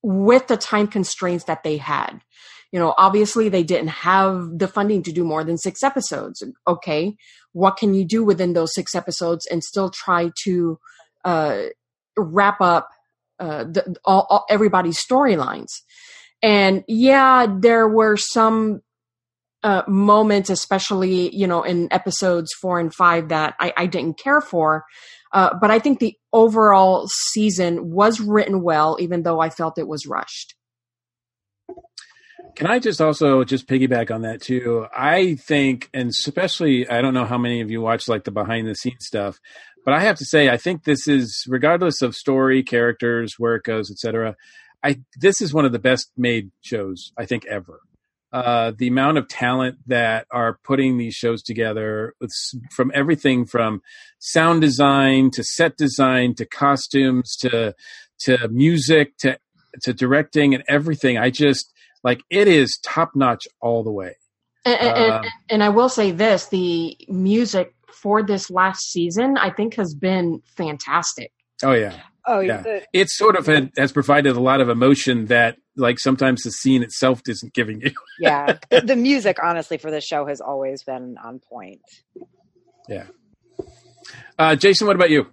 [0.01, 2.21] with the time constraints that they had.
[2.71, 6.41] You know, obviously they didn't have the funding to do more than six episodes.
[6.65, 7.17] Okay,
[7.51, 10.79] what can you do within those six episodes and still try to
[11.25, 11.63] uh,
[12.15, 12.87] wrap up
[13.41, 15.81] uh, the, all, all, everybody's storylines?
[16.41, 18.83] And yeah, there were some
[19.63, 24.41] uh, moments, especially you know in episodes four and five, that I, I didn't care
[24.41, 24.85] for.
[25.33, 29.87] Uh, but I think the overall season was written well, even though I felt it
[29.87, 30.55] was rushed.
[32.55, 34.87] Can I just also just piggyback on that too?
[34.95, 38.67] I think, and especially, I don't know how many of you watch like the behind
[38.67, 39.39] the scenes stuff,
[39.85, 43.63] but I have to say, I think this is, regardless of story, characters, where it
[43.63, 44.35] goes, etc.
[44.83, 47.81] I this is one of the best made shows I think ever.
[48.33, 52.31] Uh, the amount of talent that are putting these shows together with,
[52.71, 53.81] from everything from
[54.19, 57.73] sound design to set design to costumes to
[58.19, 59.37] to music to
[59.81, 61.71] to directing and everything i just
[62.03, 64.13] like it is top notch all the way
[64.67, 69.49] and, and, uh, and, I will say this the music for this last season I
[69.49, 71.31] think has been fantastic.
[71.63, 71.99] Oh yeah.
[72.27, 72.63] Oh yeah.
[72.65, 72.79] yeah.
[72.93, 76.83] It sort of had, has provided a lot of emotion that like sometimes the scene
[76.83, 77.91] itself isn't giving you.
[78.19, 78.57] yeah.
[78.69, 81.81] The, the music honestly for the show has always been on point.
[82.89, 83.05] Yeah.
[84.37, 85.27] Uh, Jason, what about you?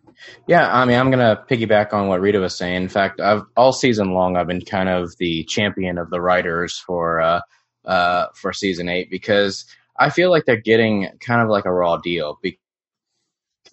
[0.47, 2.83] Yeah, I mean, I'm gonna piggyback on what Rita was saying.
[2.83, 6.79] In fact, I've all season long I've been kind of the champion of the writers
[6.79, 7.41] for uh,
[7.85, 9.67] uh, for season eight because
[9.99, 12.39] I feel like they're getting kind of like a raw deal.
[12.43, 12.59] Be-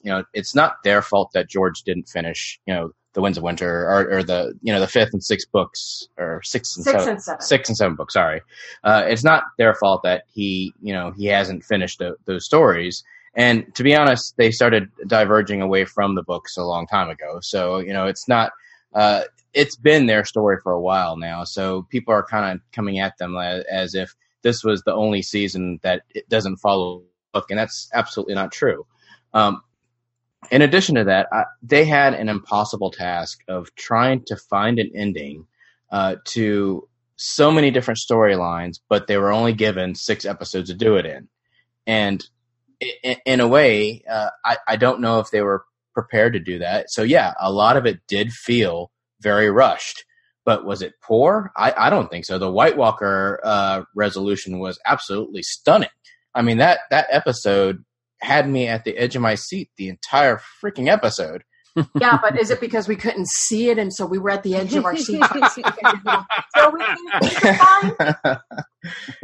[0.04, 2.60] you know, it's not their fault that George didn't finish.
[2.66, 5.52] You know, the Winds of Winter or, or the you know the fifth and sixth
[5.52, 8.14] books or six and, six seven, and seven six and seven books.
[8.14, 8.42] Sorry,
[8.84, 13.04] uh, it's not their fault that he you know he hasn't finished the, those stories.
[13.34, 17.40] And to be honest, they started diverging away from the books a long time ago.
[17.42, 18.52] So, you know, it's not,
[18.94, 21.46] uh, it's been their story for a while now.
[21.46, 25.22] So people are kind of coming at them as, as, if this was the only
[25.22, 27.52] season that it doesn't follow the book.
[27.52, 28.86] And that's absolutely not true.
[29.34, 29.62] Um,
[30.50, 34.92] in addition to that, I, they had an impossible task of trying to find an
[34.96, 35.46] ending
[35.92, 40.96] uh, to so many different storylines, but they were only given six episodes to do
[40.96, 41.28] it in.
[41.86, 42.26] And
[43.04, 46.60] in, in a way, uh, I, I don't know if they were prepared to do
[46.60, 46.90] that.
[46.90, 50.06] So yeah, a lot of it did feel very rushed.
[50.44, 51.52] But was it poor?
[51.56, 52.40] I, I don't think so.
[52.40, 55.90] The White Walker uh, resolution was absolutely stunning.
[56.34, 57.84] I mean that that episode
[58.22, 61.44] had me at the edge of my seat the entire freaking episode
[62.00, 64.56] yeah, but is it because we couldn't see it, and so we were at the
[64.56, 65.24] edge of our seat?
[66.56, 66.84] so we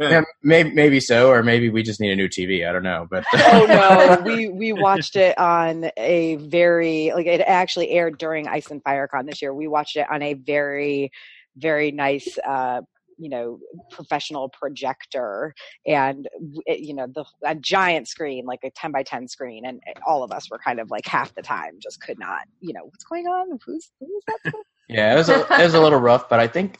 [0.00, 2.66] yeah, maybe, maybe so, or maybe we just need a new TV.
[2.66, 7.42] I don't know, but oh no, we we watched it on a very like it
[7.42, 9.52] actually aired during Ice and FireCon this year.
[9.52, 11.10] We watched it on a very
[11.56, 12.80] very nice uh,
[13.18, 13.58] you know
[13.90, 15.54] professional projector
[15.86, 16.28] and
[16.66, 20.22] you know the a giant screen like a 10 by 10 screen and eh, all
[20.22, 23.04] of us were kind of like half the time just could not you know what's
[23.04, 23.58] going on?
[23.66, 24.52] Who's who's that
[24.88, 26.78] yeah it was a, it was a little rough but i think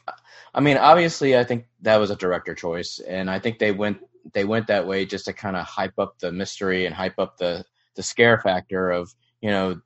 [0.55, 3.99] i mean obviously i think that was a director choice and i think they went
[4.33, 7.37] they went that way just to kind of hype up the mystery and hype up
[7.37, 7.63] the
[7.95, 9.79] the scare factor of you know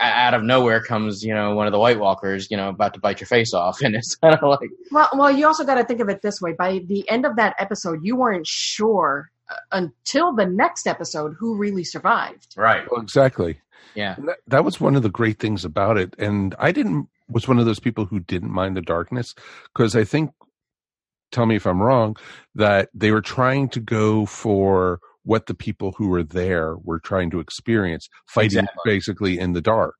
[0.00, 3.00] out of nowhere comes, you know, one of the White Walkers, you know, about to
[3.00, 4.70] bite your face off, and it's kind of like.
[4.90, 7.36] Well, well, you also got to think of it this way: by the end of
[7.36, 12.54] that episode, you weren't sure uh, until the next episode who really survived.
[12.56, 12.90] Right.
[12.90, 13.60] Well, exactly.
[13.94, 14.14] Yeah.
[14.18, 17.58] That, that, was one of the great things about it, and I didn't was one
[17.58, 19.34] of those people who didn't mind the darkness
[19.72, 20.32] because I think,
[21.30, 22.16] tell me if I'm wrong,
[22.54, 27.30] that they were trying to go for what the people who were there were trying
[27.30, 28.82] to experience, fighting exactly.
[28.84, 29.96] basically in the dark.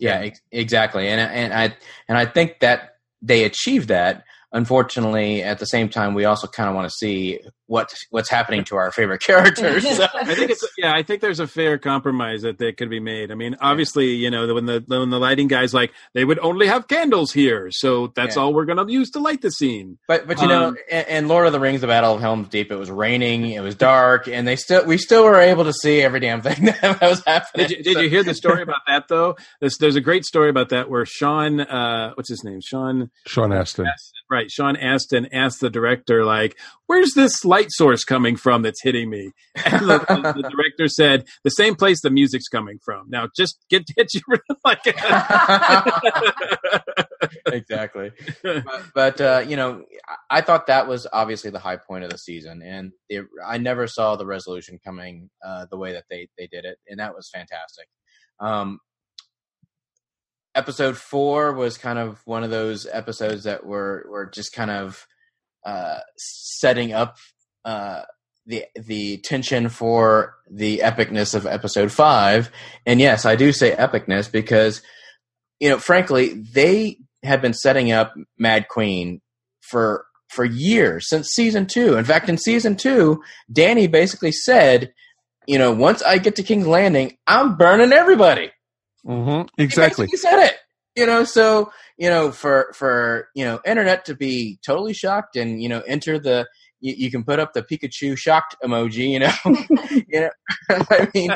[0.00, 1.08] Yeah, ex- exactly.
[1.08, 1.76] And and I
[2.08, 6.68] and I think that they achieved that unfortunately, at the same time, we also kind
[6.68, 9.96] of want to see what what's happening to our favorite characters.
[9.96, 10.06] So.
[10.14, 10.94] I think it's yeah.
[10.94, 13.30] I think there's a fair compromise that that could be made.
[13.30, 16.68] I mean, obviously, you know, when the when the lighting guys like they would only
[16.68, 18.42] have candles here, so that's yeah.
[18.42, 19.98] all we're going to use to light the scene.
[20.06, 22.48] But but you um, know, in, in, Lord of the Rings: The Battle of Helm's
[22.48, 25.72] Deep, it was raining, it was dark, and they still we still were able to
[25.72, 27.68] see every damn thing that was happening.
[27.68, 28.00] Did you, did so.
[28.00, 29.36] you hear the story about that though?
[29.60, 33.52] There's, there's a great story about that where Sean, uh, what's his name, Sean Sean
[33.52, 33.86] Astin.
[33.86, 34.43] Astin right.
[34.50, 39.32] Sean Astin asked the director, like, "Where's this light source coming from that's hitting me?"
[39.64, 43.58] And the, the, the director said, "The same place the music's coming from." Now, just
[43.70, 44.20] get get you
[44.64, 44.86] like.
[47.46, 48.12] exactly.
[48.42, 49.84] But, but uh, you know,
[50.30, 53.86] I thought that was obviously the high point of the season, and it, I never
[53.86, 57.30] saw the resolution coming uh, the way that they they did it, and that was
[57.32, 57.88] fantastic.
[58.40, 58.80] Um,
[60.54, 65.06] episode four was kind of one of those episodes that were were just kind of
[65.64, 67.16] uh, setting up
[67.64, 68.02] uh,
[68.46, 72.50] the the tension for the epicness of episode five.
[72.86, 74.82] And yes, I do say epicness because
[75.60, 79.20] you know, frankly, they have been setting up Mad Queen
[79.60, 81.96] for for years since season two.
[81.96, 84.92] In fact, in season two, Danny basically said,
[85.46, 88.50] you know, once I get to King's Landing, I'm burning everybody.
[89.06, 89.48] Mm-hmm.
[89.60, 90.06] Exactly.
[90.10, 90.54] He said it.
[90.96, 95.60] You know, so you know, for for you know, internet to be totally shocked and
[95.62, 96.46] you know, enter the
[96.80, 99.08] you, you can put up the Pikachu shocked emoji.
[99.10, 99.32] You know,
[100.08, 100.30] you know,
[100.90, 101.30] I mean,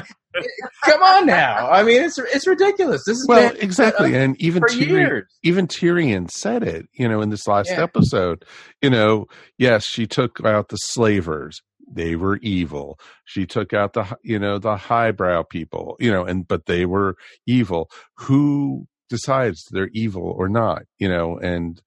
[0.84, 1.68] come on now.
[1.70, 3.02] I mean, it's it's ridiculous.
[3.04, 5.38] This is well, been, exactly, uh, and even Tyrion, years.
[5.42, 6.86] even Tyrion said it.
[6.92, 7.82] You know, in this last Yeah.
[7.82, 8.44] episode,
[8.80, 9.26] you know,
[9.58, 11.62] yes, she took out the slavers.
[11.92, 12.98] They were evil.
[13.24, 15.96] She took out the, you know, the highbrow people.
[16.00, 17.90] You know, and but they were evil.
[18.18, 20.82] Who decides they're evil or not?
[20.98, 21.80] You know, and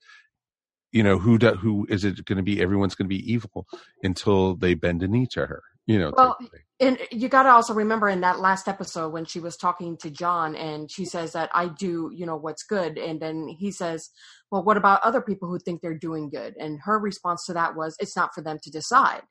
[0.91, 2.61] you know who do, who is it going to be?
[2.61, 3.65] Everyone's going to be evil
[4.03, 5.61] until they bend a knee to her.
[5.87, 6.61] You know, Well, type of thing.
[6.79, 10.11] and you got to also remember in that last episode when she was talking to
[10.11, 12.97] Jon and she says that I do, you know, what's good.
[12.99, 14.09] And then he says,
[14.51, 16.55] well, what about other people who think they're doing good?
[16.59, 19.21] And her response to that was, it's not for them to decide.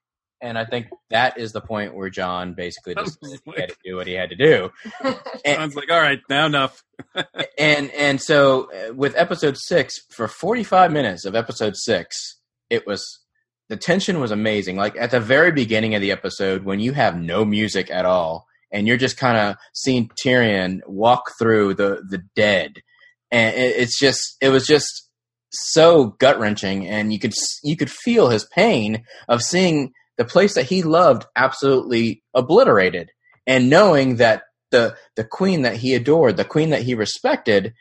[0.43, 3.97] And I think that is the point where Jon basically just he had to do
[3.97, 4.71] what he had to do.
[5.47, 6.83] Jon's like, all right, now enough.
[7.59, 12.37] and and so uh, with episode six for 45 minutes of episode six
[12.69, 13.21] it was
[13.69, 17.17] the tension was amazing like at the very beginning of the episode when you have
[17.17, 22.23] no music at all and you're just kind of seeing tyrion walk through the the
[22.37, 22.83] dead
[23.31, 25.09] and it, it's just it was just
[25.53, 30.53] so gut wrenching and you could you could feel his pain of seeing the place
[30.53, 33.11] that he loved absolutely obliterated
[33.47, 37.73] and knowing that the the queen that he adored, the queen that he respected,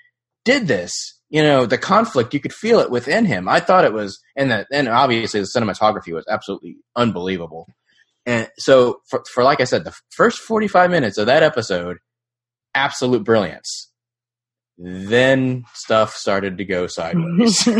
[0.45, 1.19] did this.
[1.29, 3.49] You know, the conflict you could feel it within him.
[3.49, 7.67] I thought it was, and the, and obviously the cinematography was absolutely unbelievable.
[8.25, 11.97] And so, for, for like I said, the first forty five minutes of that episode,
[12.73, 13.91] absolute brilliance.
[14.77, 17.67] Then stuff started to go sideways.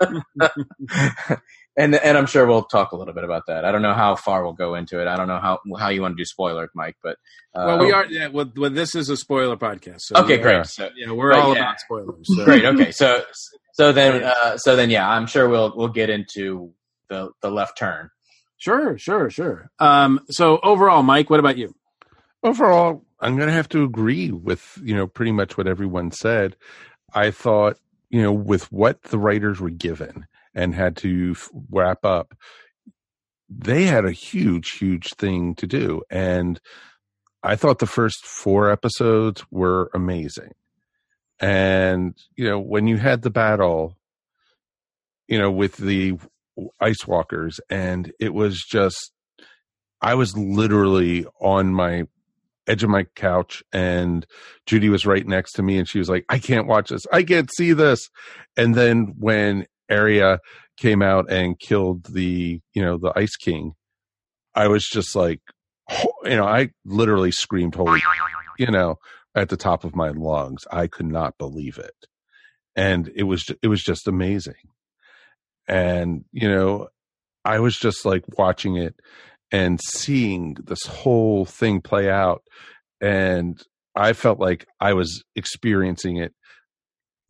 [1.76, 3.64] and and I'm sure we'll talk a little bit about that.
[3.64, 5.08] I don't know how far we'll go into it.
[5.08, 7.16] I don't know how how you want to do spoilers, Mike, but
[7.54, 8.06] uh, well, we are.
[8.06, 10.02] Yeah, well, well, this is a spoiler podcast.
[10.02, 10.66] So Okay, yeah, great.
[10.66, 11.62] So- yeah, we're Right, all yeah.
[11.62, 12.26] about spoilers.
[12.36, 12.44] So.
[12.44, 12.64] Great.
[12.64, 12.90] Okay.
[12.90, 13.22] So
[13.72, 16.72] so then uh, so then yeah, I'm sure we'll we'll get into
[17.08, 18.10] the the left turn.
[18.56, 19.70] Sure, sure, sure.
[19.78, 21.74] Um, so overall, Mike, what about you?
[22.42, 26.56] overall, I'm going to have to agree with you know pretty much what everyone said.
[27.12, 27.78] I thought
[28.10, 31.34] you know with what the writers were given and had to
[31.70, 32.34] wrap up,
[33.48, 36.60] they had a huge, huge thing to do, and
[37.42, 40.52] I thought the first four episodes were amazing.
[41.40, 43.96] And you know when you had the battle,
[45.28, 46.14] you know with the
[46.80, 49.12] ice walkers, and it was just
[50.00, 52.04] I was literally on my
[52.66, 54.26] edge of my couch and
[54.66, 57.06] Judy was right next to me and she was like, I can't watch this.
[57.12, 58.08] I can't see this.
[58.56, 60.40] And then when Arya
[60.76, 63.72] came out and killed the, you know, the Ice King,
[64.54, 65.40] I was just like,
[66.24, 68.00] you know, I literally screamed, holy,
[68.58, 68.96] you know,
[69.34, 70.64] at the top of my lungs.
[70.70, 71.94] I could not believe it.
[72.76, 74.54] And it was, it was just amazing.
[75.68, 76.88] And, you know,
[77.44, 78.94] I was just like watching it
[79.54, 82.42] and seeing this whole thing play out
[83.00, 83.62] and
[83.94, 86.34] i felt like i was experiencing it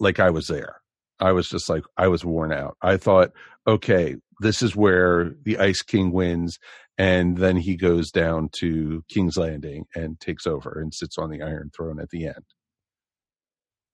[0.00, 0.76] like i was there
[1.20, 3.30] i was just like i was worn out i thought
[3.66, 6.58] okay this is where the ice king wins
[6.98, 11.42] and then he goes down to king's landing and takes over and sits on the
[11.42, 12.44] iron throne at the end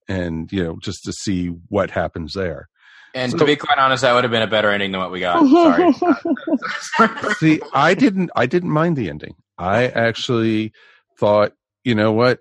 [0.09, 2.69] and you know just to see what happens there
[3.15, 5.11] And So- to be quite honest, that would have been a better ending than what
[5.11, 5.45] we got.
[6.97, 7.35] Sorry.
[7.41, 9.35] See, I didn't I didn't mind the ending.
[9.59, 10.73] I actually
[11.19, 11.53] thought,
[11.85, 12.39] you know what,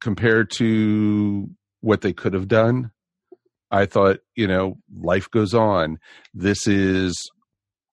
[0.00, 1.50] compared to
[1.80, 2.92] what they could have done,
[3.76, 5.98] I thought, you know, life goes on.
[6.34, 7.14] This is,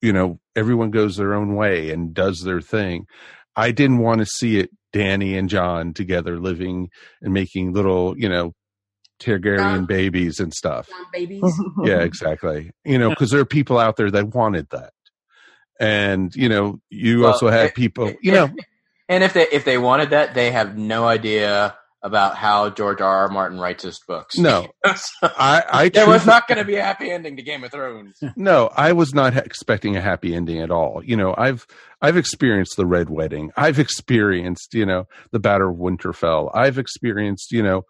[0.02, 3.06] you know, everyone goes their own way and does their thing.
[3.56, 6.90] I didn't want to see it Danny and Jon together living
[7.22, 8.54] and making little, you know,
[9.20, 10.90] Targaryen Non- babies and stuff.
[11.12, 11.42] babies.
[11.84, 12.72] yeah, exactly.
[12.84, 14.92] You know, because there are people out there that wanted that,
[15.80, 18.08] and you know, you Well, also had eh, people.
[18.08, 18.64] Eh, you know, eh,
[19.10, 23.20] And if they if they wanted that, they have no idea about how George R.
[23.20, 23.30] R.
[23.30, 24.38] Martin writes his books.
[24.38, 24.68] no,
[25.24, 28.20] I, I there was not going to be a happy ending to Game of Thrones.
[28.36, 31.02] No, I was not expecting a happy ending at all.
[31.04, 31.66] You know, I've
[32.02, 33.52] I've experienced the Red Wedding.
[33.56, 36.52] I've experienced, you know, the Battle of Winterfell.
[36.54, 37.84] I've experienced, you know,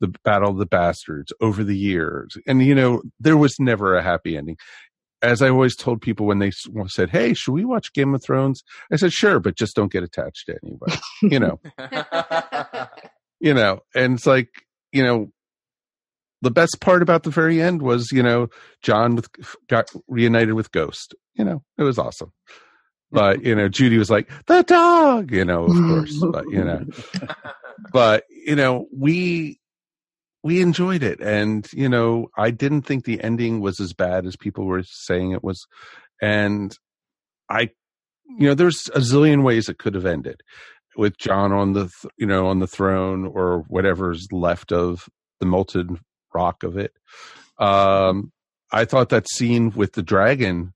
[0.00, 2.36] the Battle of the Bastards over the years.
[2.46, 4.56] And you know, there was never a happy ending.
[5.22, 6.50] As I always told people when they
[6.86, 10.02] said, "Hey, should we watch Game of Thrones?" I said, "Sure, but just don't get
[10.02, 11.60] attached to anybody." you know,
[13.40, 14.48] you know, and it's like,
[14.92, 15.30] you know,
[16.42, 18.48] the best part about the very end was, you know,
[18.82, 19.28] Jon with,
[19.68, 21.14] got reunited with Ghost.
[21.34, 22.32] You know, it was awesome.
[23.10, 25.32] But you know, Judy was like the dog.
[25.32, 26.16] You know, of course.
[26.30, 26.84] But you know,
[27.92, 29.58] but you know, we
[30.42, 34.36] we enjoyed it, and you know, I didn't think the ending was as bad as
[34.36, 35.66] people were saying it was,
[36.22, 36.76] and
[37.48, 37.70] I,
[38.38, 40.42] you know, there's a zillion ways it could have ended
[40.96, 45.46] with Jon on the th- you know on the throne or whatever's left of the
[45.46, 46.00] molten
[46.34, 46.92] rock of it.
[47.58, 48.32] Um,
[48.72, 50.72] I thought that scene with the dragon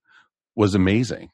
[0.56, 1.30] was amazing.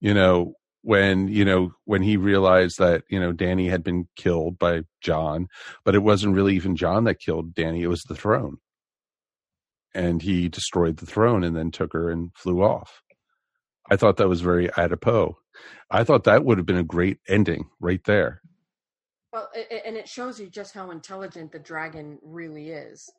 [0.00, 4.58] You know, when you know when he realized that you know Danny had been killed
[4.58, 5.48] by Jon,
[5.84, 8.58] but it wasn't really even Jon that killed Danny; it was the throne,
[9.94, 13.00] and he destroyed the throne and then took her and flew off.
[13.90, 15.34] I thought that was very adipose.
[15.90, 18.42] I thought that would have been a great ending right there.
[19.32, 23.10] Well, i- i- and it shows you just how intelligent the dragon really is.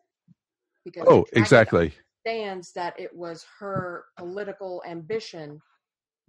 [0.83, 1.93] Because Oh, exactly.
[2.27, 5.61] Understands that it was her political ambition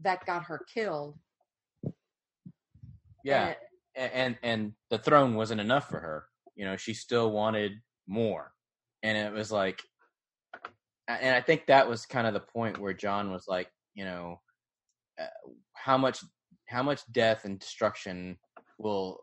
[0.01, 1.19] that got her killed.
[3.25, 3.55] Yeah,
[3.95, 6.27] and, and and the throne wasn't enough for her.
[6.55, 7.73] You know, she still wanted
[8.07, 8.53] more,
[9.03, 9.83] and it was like,
[11.09, 14.41] and I think that was kind of the point where Jon was like, you know,
[15.19, 15.27] uh,
[15.77, 16.19] how much
[16.67, 18.37] how much death and destruction
[18.79, 19.21] will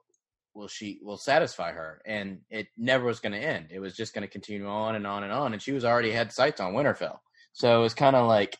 [0.53, 3.67] will she will satisfy her and it never was going to end.
[3.71, 6.11] It was just going to continue on and on and on and she was already
[6.11, 7.17] had sights on winterfell.
[7.53, 8.57] So it was kind of like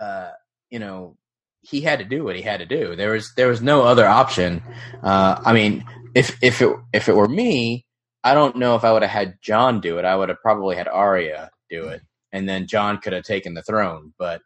[0.00, 0.30] uh
[0.70, 1.16] you know
[1.60, 2.96] he had to do what he had to do.
[2.96, 4.62] There was there was no other option.
[5.02, 7.84] Uh i mean if if it if it were me
[8.24, 10.04] i don't know if i would have had jon do it.
[10.04, 12.02] I would have probably had Arya do it
[12.32, 14.40] and then jon could have taken the throne but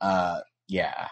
[0.00, 1.08] uh yeah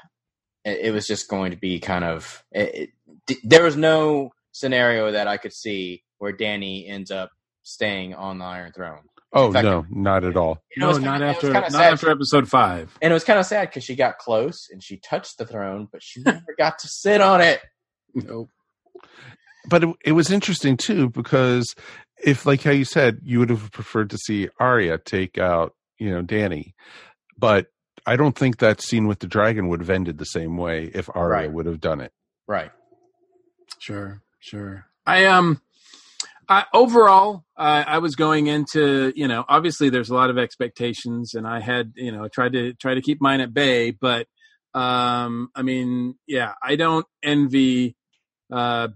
[0.65, 2.91] it, it was just going to be kind of it, it,
[3.27, 7.31] d- there was no scenario that I could see where Danny ends up
[7.63, 9.01] staying on the Iron Throne.
[9.33, 10.59] Oh fact, no, not at all.
[10.77, 11.93] You know, No, not kinda- it after not sad.
[11.93, 12.97] after episode five.
[13.01, 15.87] And it was kind of sad because she got close and she touched the throne,
[15.93, 17.61] but she never got to sit on it.
[18.15, 18.49] Nope.
[19.69, 21.75] but it, it was interesting too because
[22.25, 26.11] if like how you said you would have preferred to see Arya take out you
[26.11, 26.75] know Danny,
[27.39, 27.69] but
[28.07, 31.09] I don't think that scene with the dragon would have ended the same way if
[31.15, 31.53] Arya Right.
[31.53, 32.13] would have done it.
[32.47, 32.71] Right.
[33.79, 34.87] Sure, sure.
[35.07, 35.61] I um,
[36.49, 41.35] I, overall, I, I was going into you know obviously there's a lot of expectations,
[41.35, 44.27] and I had you know tried to try to keep mine at bay, but
[44.75, 47.97] um, I mean, yeah, I don't envy
[48.53, 48.89] uh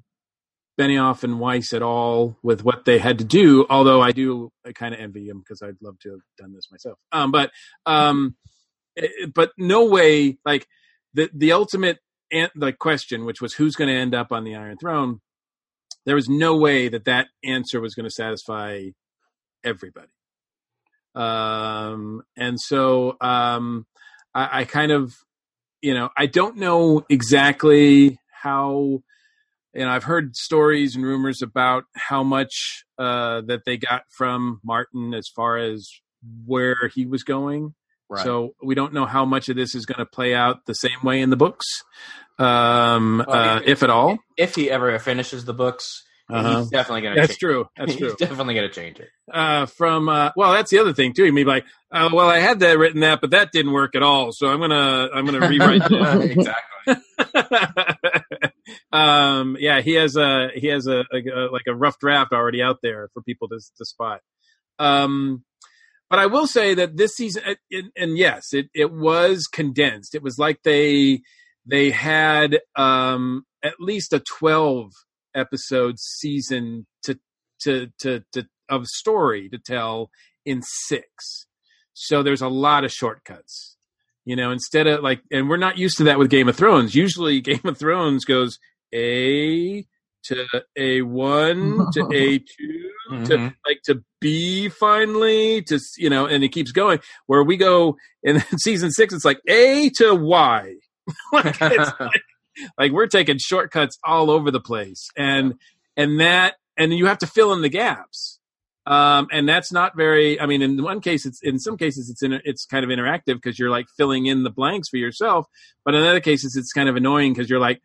[0.79, 3.65] Benioff and Weiss at all with what they had to do.
[3.71, 6.69] Although I do, I kind of envy them because I'd love to have done this
[6.71, 6.99] myself.
[7.13, 7.53] Um, but
[7.87, 8.35] um,
[9.35, 10.67] but no way like
[11.13, 11.99] the the ultimate
[12.33, 15.21] an- like question, which was who's going to end up on the Iron Throne.
[16.07, 18.89] There was no way that that answer was going to satisfy
[19.65, 20.13] everybody.
[21.15, 23.87] Um, and so um,
[24.35, 25.15] I, I kind of,
[25.81, 29.03] you know, I don't know exactly how.
[29.77, 34.61] You know, I've heard stories and rumors about how much uh, that they got from
[34.63, 35.91] Martin as far as
[36.47, 37.75] where he was going.
[38.09, 38.25] Right.
[38.25, 40.99] So we don't know how much of this is going to play out the same
[41.03, 41.67] way in the books,
[42.39, 44.19] um, Well, uh, if at all.
[44.37, 46.59] If he ever finishes the books, Uh-huh.
[46.61, 47.21] he's definitely going to.
[47.23, 47.67] That's true.
[47.77, 48.09] That's true.
[48.09, 49.09] He's definitely going to change it.
[49.33, 51.25] Uh, from uh, well, that's the other thing too.
[51.25, 53.95] He may be like, uh, well, I had that written that, but that didn't work
[53.95, 54.33] at all.
[54.33, 55.83] So I'm gonna I'm gonna rewrite.
[55.91, 56.31] it.
[56.33, 56.97] exactly.
[58.93, 62.63] um, yeah, he has a he has a, a, a like a rough draft already
[62.63, 64.21] out there for people to to spot.
[64.79, 65.45] Um,
[66.11, 70.15] but I will say that this season, it, it, and yes, it it was condensed.
[70.15, 71.23] It was like they
[71.67, 74.93] they had um, at least a twelve
[75.35, 77.19] episode season to
[77.63, 80.11] to to to of story to tell
[80.45, 81.47] in six.
[81.93, 83.77] So there's a lot of shortcuts.
[84.25, 86.95] You know, instead of like, and we're not used to that with Game of Thrones.
[86.95, 88.59] Usually, Game of Thrones goes
[88.95, 89.87] A
[90.25, 90.47] to
[90.77, 96.49] A one to A 2 to like to B finally to you know, and it
[96.49, 97.01] keeps going.
[97.27, 100.75] Where we go in season six, it's like A to Y.
[101.33, 102.23] like, it's like,
[102.79, 105.55] like we're taking shortcuts all over the place, and
[105.97, 108.39] and that and you have to fill in the gaps.
[108.87, 110.39] Um, and that's not very.
[110.39, 113.35] I mean, in one case, it's in some cases it's in, it's kind of interactive
[113.35, 115.47] because you're like filling in the blanks for yourself.
[115.85, 117.81] But in other cases, it's kind of annoying because you're like,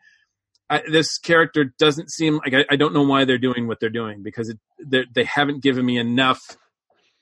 [0.70, 3.90] I, this character doesn't seem like I, I don't know why they're doing what they're
[3.90, 6.40] doing because it, they they haven't given me enough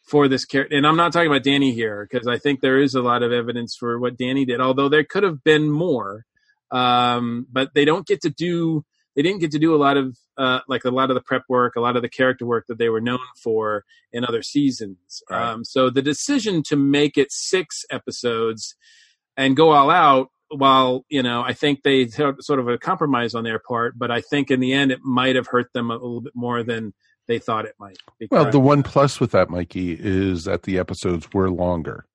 [0.03, 0.75] for this character.
[0.75, 3.31] And I'm not talking about Danny here because I think there is a lot of
[3.31, 6.25] evidence for what Danny did, although there could have been more.
[6.71, 8.83] Um, but they don't get to do
[9.17, 11.41] they didn't get to do a lot of uh, like a lot of the prep
[11.49, 13.83] work, a lot of the character work that they were known for
[14.13, 15.23] in other seasons.
[15.27, 15.53] Right.
[15.53, 18.75] Um, so the decision to make it six episodes
[19.35, 23.33] and go all out, while you know, I think they had sort of a compromise
[23.35, 25.95] on their part, but I think in the end it might have hurt them a
[25.95, 26.93] little bit more than
[27.27, 27.97] they thought it might.
[28.31, 32.05] Well, the one plus with that, Mikey, is that the episodes were longer.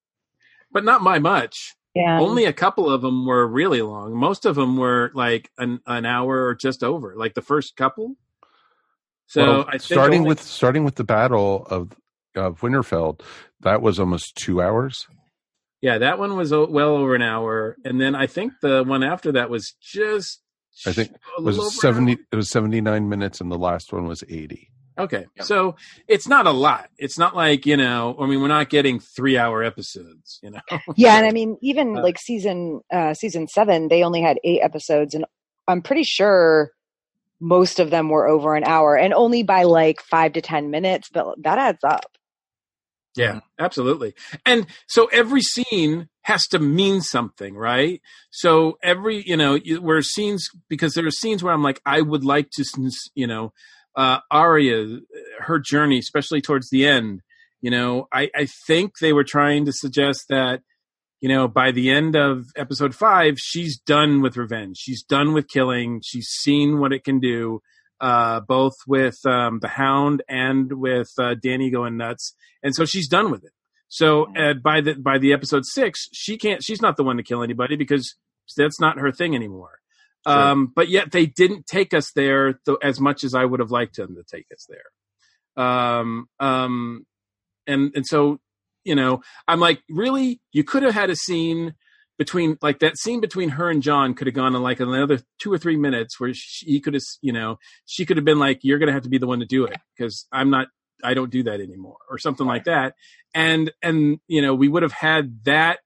[0.71, 1.75] but not by much.
[1.95, 2.19] Yeah.
[2.19, 4.15] Only a couple of them were really long.
[4.17, 8.17] Most of them were like an an hour or just over, like the first couple.
[9.27, 11.93] So Well, I think starting only- with starting with the battle of
[12.35, 13.21] of Winterfell,
[13.61, 15.07] that was almost two hours.
[15.83, 19.33] Yeah, that one was well over an hour, and then I think the one after
[19.33, 20.41] that was just
[20.87, 22.13] I think It was an seventy.
[22.31, 24.71] It was seventy nine minutes, and the last one was eighty.
[24.99, 25.27] Okay.
[25.41, 25.77] So
[26.07, 26.91] it's not a lot.
[26.99, 30.61] It's not like, you know, I mean, we're not getting three hour episodes, you know?
[30.97, 34.61] yeah and i mean even Uh, like season uh season seven they only had eight
[34.63, 35.25] episodes and
[35.67, 36.73] i'm pretty sure
[37.41, 41.09] most of them were over an hour and only by like five to ten minutes
[41.13, 42.05] but that adds up
[43.17, 44.15] Yeah, absolutely.
[44.47, 48.01] And so every scene has to mean something, right?
[48.31, 52.25] So every, you know, where scenes, because there are scenes where I'm like, I would
[52.25, 52.65] like to,
[53.15, 53.53] you know,
[53.97, 55.01] uh, Arya,
[55.41, 57.21] her journey, especially towards the end,
[57.61, 60.63] you know, I, I think they were trying to suggest that,
[61.21, 64.79] you know, by the end of episode five, she's done with revenge.
[64.79, 66.01] She's done with killing.
[66.05, 67.61] She's seen what it can do,
[68.03, 73.09] uh, both with um, the Hound and with uh, Danny going nuts, and so she's
[73.09, 73.53] done with it.
[73.89, 76.63] So uh, by the by the episode six, she can't.
[76.63, 78.17] She's not the one to kill anybody because
[78.57, 79.79] that's not her thing anymore.
[80.27, 80.37] Sure.
[80.37, 83.71] Um, but yet they didn't take us there th- as much as I would have
[83.71, 85.65] liked them to take us there.
[85.65, 87.07] Um, um,
[87.67, 88.41] and and so
[88.85, 91.75] you know, I'm like, really, you could have had a scene
[92.23, 95.53] between like that scene between her and Jon could have gone in like another two
[95.53, 98.61] or three minutes where she he could have, you know, she could have been like,
[98.63, 100.69] you're going to have to be the one to do it because I'm not,
[101.03, 102.95] I don't do that anymore or something like that.
[103.35, 105.81] And, and, you know, we would have had that,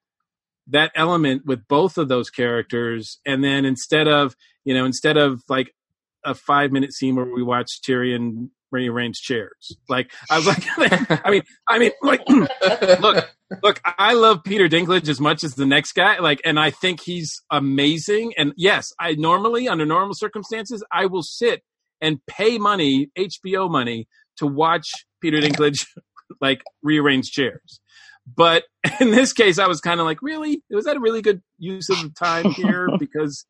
[0.67, 3.19] that element with both of those characters.
[3.25, 5.75] And then instead of, you know, instead of like
[6.23, 10.67] a five minute scene where we watch Tyrion rearrange chairs, like I was like,
[11.25, 12.29] I mean, I mean, like,
[13.01, 13.27] look,
[13.63, 16.19] look, I love Peter Dinklage as much as the next guy.
[16.19, 18.33] Like, and I think he's amazing.
[18.37, 21.63] And yes, I normally, under normal circumstances, I will sit
[22.01, 24.87] and pay money, HBO money, to watch
[25.21, 25.87] Peter Dinklage
[26.41, 27.81] like rearrange chairs.
[28.27, 28.65] But
[29.01, 30.63] in this case, I was kind of like, really?
[30.71, 32.89] Was that a really good use of time here?
[32.99, 33.47] Because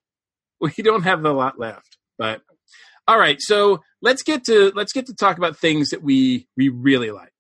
[0.61, 1.97] we don't have a lot left.
[2.19, 2.41] But
[3.07, 6.69] all right, so let's get to let's get to talk about things that we we
[6.69, 7.33] really liked.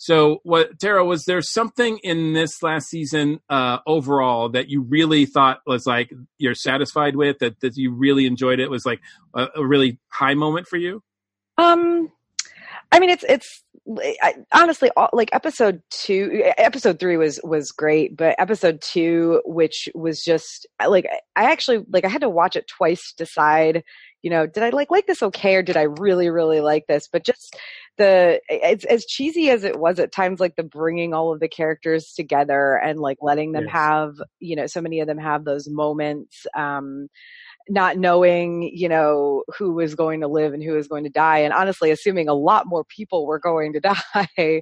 [0.00, 5.26] So, what Tara was there something in this last season uh, overall that you really
[5.26, 9.00] thought was like you're satisfied with that that you really enjoyed it was like
[9.34, 11.02] a, a really high moment for you?
[11.58, 12.12] Um,
[12.90, 13.62] I mean, it's it's
[14.22, 19.88] I, honestly all, like episode two, episode three was was great, but episode two, which
[19.94, 23.84] was just like I actually like I had to watch it twice to decide,
[24.22, 27.08] you know, did I like like this okay or did I really really like this?
[27.12, 27.56] But just
[27.98, 31.48] the it's as cheesy as it was at times, like the bringing all of the
[31.48, 33.72] characters together and like letting them Yes.
[33.72, 36.46] have, you know, so many of them have those moments.
[36.56, 37.08] Um,
[37.68, 41.38] not knowing, you know, who was going to live and who was going to die,
[41.38, 44.60] and honestly, assuming a lot more people were going to die.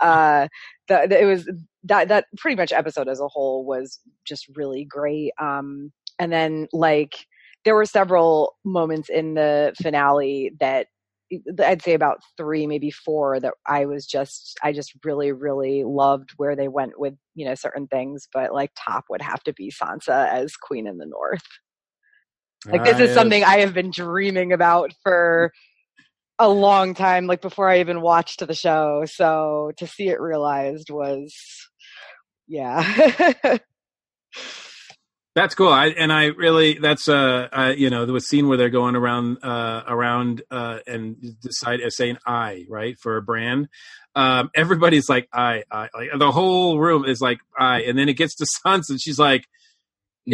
[0.00, 0.48] Uh,
[0.88, 1.48] the- it was
[1.84, 5.32] that that pretty much episode as a whole was just really great.
[5.40, 7.26] Um, and then like
[7.64, 10.86] there were several moments in the finale that
[11.60, 16.30] I'd say about three, maybe four that I was just, I just really, really loved
[16.36, 18.28] where they went with, you know, certain things.
[18.32, 21.42] But like top would have to be Sansa as Queen in the North.
[22.64, 25.52] Like this is something I have been dreaming about for
[26.38, 29.04] a long time, like before I even watched the show.
[29.06, 31.34] So to see it realized was,
[32.46, 33.58] yeah.
[35.34, 35.68] That's cool.
[35.68, 39.44] I, and I really, that's, uh, uh, you know, the scene where they're going around,
[39.44, 43.68] uh, around, uh, and decide as saying I, right, for a brand.
[44.14, 48.14] Um, everybody's like, I, I, like the whole room is like, I, and then it
[48.14, 49.44] gets to Sansa and she's like,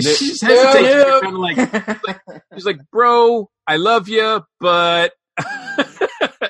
[0.00, 0.94] she just hesitates.
[0.94, 1.20] No.
[1.20, 5.12] Kind of like, like, she's like, bro, I love you, but,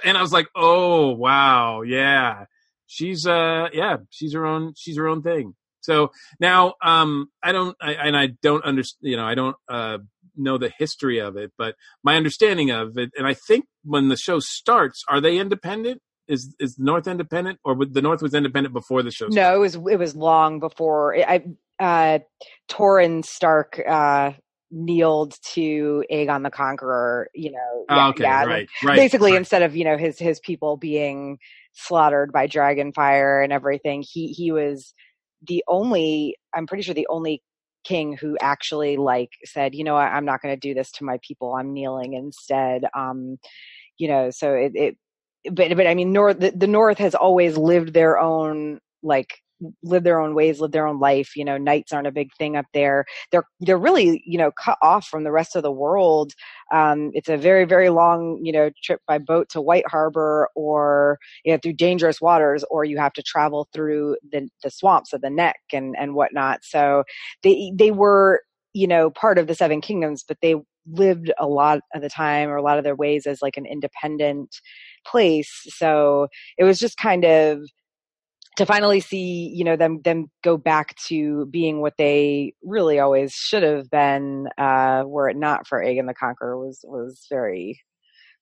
[0.05, 1.83] and I was like, oh, wow.
[1.83, 2.47] Yeah.
[2.87, 5.55] She's, uh, yeah, she's her own, she's her own thing.
[5.81, 9.99] So now, um, I don't, I, and I don't understand, you know, I don't, uh,
[10.37, 14.17] know the history of it, but my understanding of it, and I think when the
[14.17, 16.01] show starts, are they independent?
[16.29, 19.29] Is is the North independent, or would- the North was independent before the show?
[19.29, 19.37] Started?
[19.37, 21.45] No, it was it was long before I
[21.79, 22.21] uh
[22.71, 24.33] Torrhen Stark uh
[24.73, 27.85] kneeled to Aegon the Conqueror, you know.
[27.91, 29.39] Oh, okay, yeah, right, right, basically right.
[29.39, 31.39] instead of, you know, his his people being
[31.75, 34.95] slaughtered by dragonfire and everything, he he was
[35.47, 37.43] the only I'm pretty sure the only
[37.85, 41.05] king who actually like said, you know what, I'm not going to do this to
[41.05, 41.55] my people.
[41.55, 42.85] I'm kneeling instead.
[42.97, 43.39] Um
[43.99, 44.97] you know, so it, it
[45.51, 49.41] but but I mean, North the, the North has always lived their own like
[49.83, 51.37] lived their own ways, lived their own life.
[51.37, 53.05] You know, knights aren't a big thing up there.
[53.31, 56.33] They're they're really you know cut off from the rest of the world.
[56.73, 61.19] Um, it's a very very long you know trip by boat to White Harbor or
[61.45, 65.21] you know through dangerous waters, or you have to travel through the the swamps of
[65.21, 66.61] the Neck and and whatnot.
[66.63, 67.05] So
[67.43, 68.43] they they were
[68.75, 70.57] you know part of the Seven Kingdoms, but they
[70.87, 73.67] lived a lot of the time or a lot of their ways as like an
[73.67, 74.57] independent
[75.07, 76.27] place so
[76.59, 77.61] it was just kind of
[78.57, 83.33] to finally see you know them them go back to being what they really always
[83.33, 87.81] should have been uh were it not for Aegon the Conqueror was was very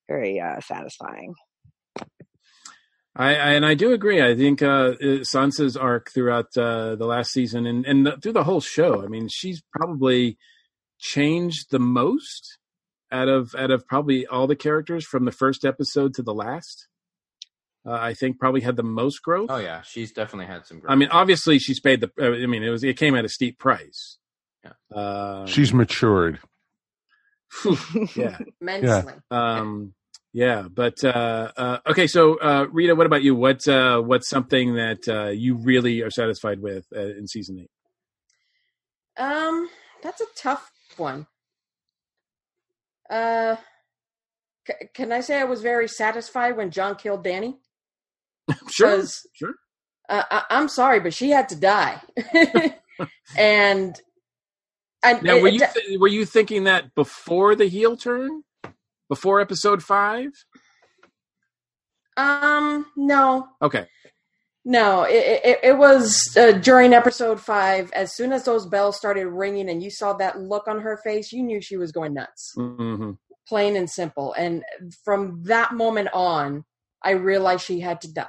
[0.09, 1.35] very uh satisfying
[3.17, 4.23] I, I and I do agree.
[4.23, 8.45] I think uh, Sansa's arc throughout uh, the last season and and the, through the
[8.45, 9.03] whole show.
[9.03, 10.39] I mean, she's probably
[11.01, 12.59] changed the most
[13.11, 16.87] out of out of probably all the characters from the first episode to the last.
[17.87, 19.49] Uh, I think probably had the most growth.
[19.51, 20.81] Oh yeah, she's definitely had some.
[20.81, 20.91] Growth.
[20.91, 22.11] I mean, obviously she's paid the.
[22.21, 24.19] uh, I mean, it was it came at a steep price.
[24.65, 24.73] Yeah.
[24.95, 26.39] Um, She's matured.
[28.15, 28.39] yeah.
[28.61, 29.15] Immensely.
[29.31, 29.95] Um,
[30.33, 32.07] yeah, but uh, uh, okay.
[32.07, 33.35] So, uh, Rita, what about you?
[33.35, 37.71] What uh, what's something that uh, you really are satisfied with uh, in season eight?
[39.21, 39.69] Um,
[40.03, 40.71] that's a tough
[41.01, 41.27] one.
[43.11, 43.57] Uh,
[44.69, 47.59] c- can I say I was very satisfied when Jon killed Danny?
[48.71, 49.03] Sure,
[49.35, 49.55] sure.
[50.09, 52.01] Uh, I- I'm sorry, but she had to die,
[53.37, 54.01] and
[55.03, 58.43] and Now, were it- you th- were you thinking that before the heel turn,
[59.09, 60.31] before episode five?
[62.17, 63.87] um no Okay,
[64.65, 67.91] no it it, it was uh, during episode five.
[67.93, 71.33] As soon as those bells started ringing and you saw that look on her face,
[71.33, 72.53] you knew she was going nuts.
[72.55, 73.13] hmm
[73.51, 74.33] plain and simple.
[74.35, 74.63] And
[75.05, 76.65] from that moment on,
[77.03, 78.27] I realized she had to die.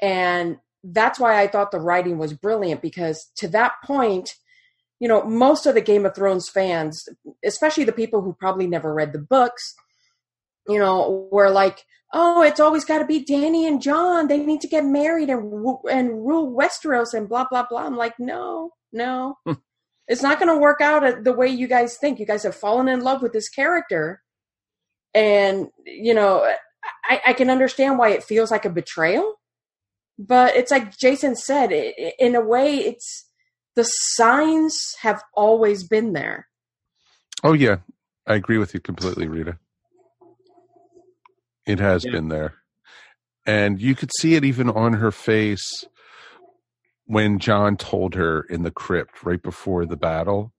[0.00, 4.34] And that's why I thought the writing was brilliant because to that point,
[5.00, 7.08] you know, most of the Game of Thrones fans,
[7.44, 9.74] especially the people who probably never read the books,
[10.68, 14.28] you know, were like, "Oh, it's always got to be Danny and Jon.
[14.28, 15.52] They need to get married and
[15.90, 19.54] and rule Westeros and blah blah blah." I'm like, "No, no, hmm.
[20.06, 22.18] it's not going to work out the way you guys think.
[22.18, 24.22] You guys have fallen in love with this character,
[25.14, 26.46] and you know,
[27.04, 29.34] I, I can understand why it feels like a betrayal,
[30.18, 31.72] but it's like Jason said.
[31.72, 33.26] i i- in a way, it's
[33.76, 36.48] the signs have always been there.
[37.44, 37.76] Oh yeah,
[38.26, 39.58] I agree with you completely, Rita.
[41.68, 42.12] It has Yeah.
[42.12, 42.54] been there,
[43.46, 45.84] and you could see it even on her face
[47.04, 50.52] when Jon told her in the crypt right before the battle.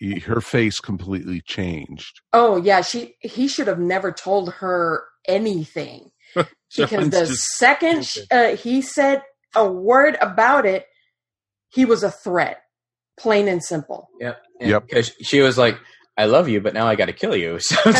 [0.00, 2.20] y- Her face completely changed.
[2.32, 6.10] Oh yeah, she he should have never told her anything
[6.76, 9.22] because the second sh- uh, he said
[9.54, 10.86] a word about it,
[11.68, 12.60] he was a threat,
[13.18, 14.08] plain and simple.
[14.20, 14.42] Yep.
[14.60, 14.86] Yep.
[14.88, 15.78] Because she was like,
[16.16, 17.76] "I love you, but now I got to kill you." So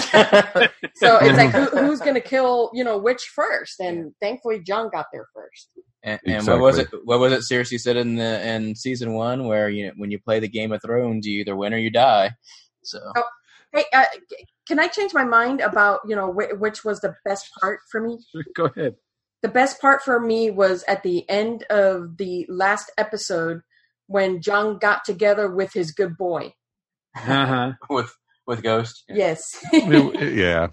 [0.97, 3.81] So it's like who, who's going to kill you know which first?
[3.81, 5.71] And thankfully Jon got there first.
[6.03, 6.89] And, and what was it?
[7.05, 7.41] What was it?
[7.51, 10.73] Cersei said in the in season one, where you know, when you play the Game
[10.73, 12.31] of Thrones, you either win or you die.
[12.85, 13.25] So Oh.
[13.73, 14.05] Hey, uh,
[14.67, 18.01] can I change my mind about you know wh- which was the best part for
[18.01, 18.19] me?
[18.55, 18.95] Go ahead.
[19.43, 23.61] the best part for me was at the end of the last episode
[24.07, 26.55] when Jon got together with his good boy.
[27.17, 27.73] Uh-huh.
[27.91, 28.15] with
[28.47, 29.65] with Ghost, Yes.
[29.73, 30.69] Yeah,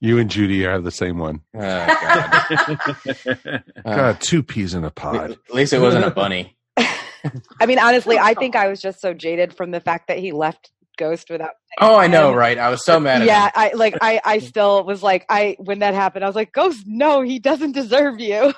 [0.00, 1.42] you and Judy have the same one.
[1.54, 2.80] Oh, God.
[3.84, 5.30] Uh, God, two peas in a pod.
[5.32, 6.56] at least it wasn't a bunny.
[6.76, 10.32] I mean, honestly, I think I was just so jaded from the fact that he
[10.32, 11.52] left Ghost without.
[11.80, 12.58] Oh, I know, right?
[12.58, 13.22] I was so mad.
[13.22, 13.52] At yeah, him.
[13.54, 16.84] I like I I still was like I when that happened, I was like, Ghost,
[16.86, 18.52] no, he doesn't deserve you.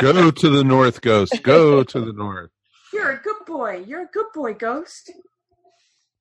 [0.00, 1.42] Go to the north, Ghost.
[1.42, 2.50] Go to the north.
[2.96, 3.84] You're a good boy.
[3.86, 5.12] You're a good boy, Ghost.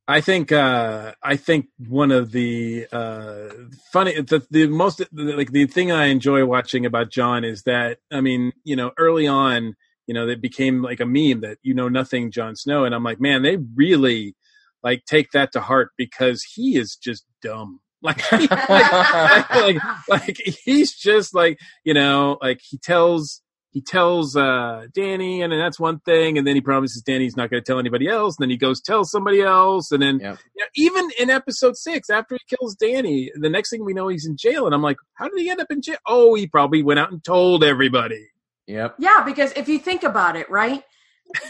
[0.10, 3.48] I think uh, I think one of the uh,
[3.94, 8.20] funny the, the most like the thing I enjoy watching about Jon is that I
[8.20, 11.88] mean you know early on you know it became like a meme that you know
[11.88, 14.36] nothing Jon Snow and I'm like man they really
[14.84, 19.78] like take that to heart because he is just dumb like like, like,
[20.10, 23.42] like he's just like you know like he tells
[23.76, 27.36] he tells uh, Danny, and then that's one thing, and then he promises Danny he's
[27.36, 30.18] not going to tell anybody else, and then he goes tells somebody else, and then
[30.20, 30.40] Yep.
[30.56, 34.08] you know, even in episode six, after he kills Danny, the next thing we know
[34.08, 35.98] he's in jail, and I'm like, how did he end up in jail?
[36.08, 38.30] Oh, he probably went out and told everybody.
[38.68, 38.96] Yep.
[38.98, 40.82] Yeah, because if you think about it, right?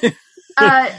[0.58, 0.90] uh,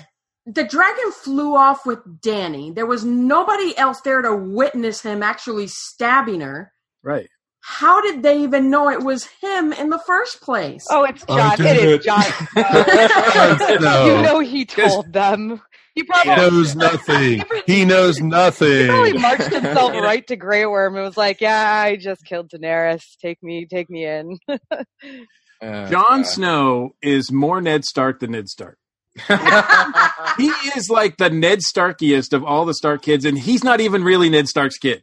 [0.47, 2.70] the dragon flew off with Danny.
[2.70, 6.72] There was nobody else there to witness him actually stabbing her.
[7.03, 7.29] Right.
[7.69, 10.87] How did they even know it was him in the first place?
[10.89, 11.57] Oh, it's Jon.
[11.57, 12.03] did it is it.
[12.03, 12.23] Jon.
[13.83, 14.07] No.
[14.07, 15.61] You know he told them.
[15.93, 17.43] He He probably knows nothing.
[17.67, 18.69] He knows nothing.
[18.83, 22.51] He probably marched himself right to Grey Worm and was like, "Yeah, I just killed
[22.51, 23.03] Daenerys.
[23.21, 26.27] Take me, take me in." Uh, Jon God.
[26.27, 28.79] Snow is more Ned Stark than Ned Stark.
[29.27, 34.05] He is like the Ned Starkiest of all the Stark kids, and he's not even
[34.05, 35.03] really Ned Stark's kid.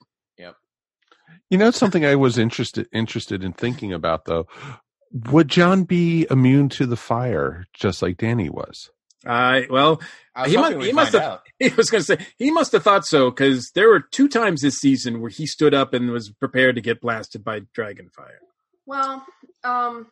[1.54, 4.48] You know something I was interested interested in thinking about though.
[5.12, 8.90] Would Jon be immune to the fire just like Danny was?
[9.24, 10.02] I well,
[10.34, 11.42] I he must- he must have- out.
[11.60, 14.62] he was going to say he must have thought so because there were two times
[14.62, 18.40] this season where he stood up and was prepared to get blasted by dragon fire.
[18.88, 19.24] Well,
[19.64, 20.08] um,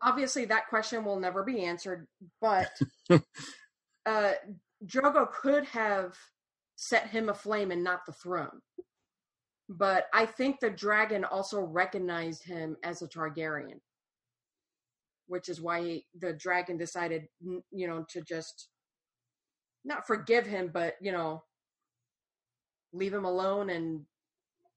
[0.00, 2.06] obviously that question will never be answered,
[2.40, 2.70] but
[4.06, 4.32] uh,
[4.86, 6.16] Drogon could have
[6.76, 8.62] set him aflame and not the throne.
[9.68, 13.80] But I think the dragon also recognized him as a Targaryen,
[15.26, 18.68] which is why he, the dragon decided, you know, to just
[19.84, 21.42] not forgive him, but you know,
[22.92, 24.02] leave him alone and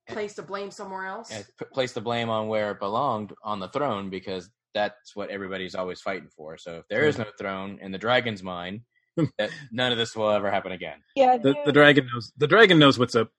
[0.09, 1.31] place the blame somewhere else.
[1.31, 5.29] Yeah, p- place the blame on where it belonged on the throne because that's what
[5.29, 6.57] everybody's always fighting for.
[6.57, 7.23] So if there is mm-hmm.
[7.23, 8.81] no throne in the dragon's mind,
[9.71, 10.99] none of this will ever happen again.
[11.15, 12.31] yeah, The, the dragon knows.
[12.38, 13.31] The dragon knows what's up.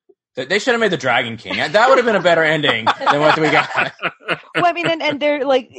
[0.45, 1.57] They- should have made the Dragon King.
[1.57, 3.93] That would have been a better ending than what we got.
[4.55, 5.70] well, I mean, and, and they're like,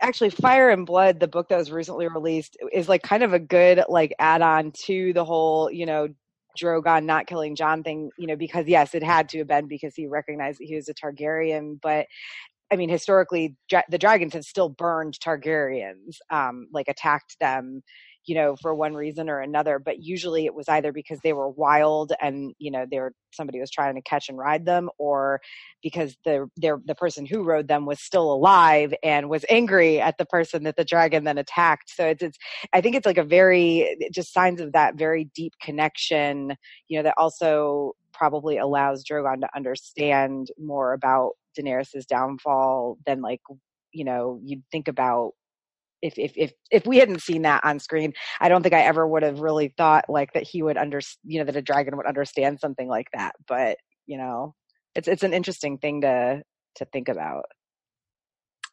[0.00, 3.38] actually, Fire and Blood, the book that was recently released, is like kind of a
[3.38, 6.08] good like add-on to the whole, you know,
[6.60, 8.10] Drogon not killing Jon thing.
[8.18, 10.88] You know, because yes, it had to have been because he recognized that he was
[10.88, 12.06] a Targaryen, but.
[12.72, 17.82] I mean, historically, dra- the dragons have still burned Targaryens, um, like attacked them,
[18.26, 19.78] you know, for one reason or another.
[19.78, 23.60] But usually, it was either because they were wild and you know they were somebody
[23.60, 25.40] was trying to catch and ride them, or
[25.82, 30.26] because the the person who rode them was still alive and was angry at the
[30.26, 31.90] person that the dragon then attacked.
[31.90, 32.38] So it's it's
[32.72, 36.56] I think it's like a very just signs of that very deep connection,
[36.88, 43.40] you know, that also probably allows Drogon to understand more about Daenerys's downfall than like
[43.92, 45.32] you know you'd think about
[46.04, 49.06] if if if if we hadn't seen that on screen, I don't think I ever
[49.06, 52.06] would have really thought like that he would under you know that a dragon would
[52.06, 53.34] understand something like that.
[53.48, 54.54] But you know,
[54.94, 56.42] it's it's an interesting thing to
[56.76, 57.46] to think about.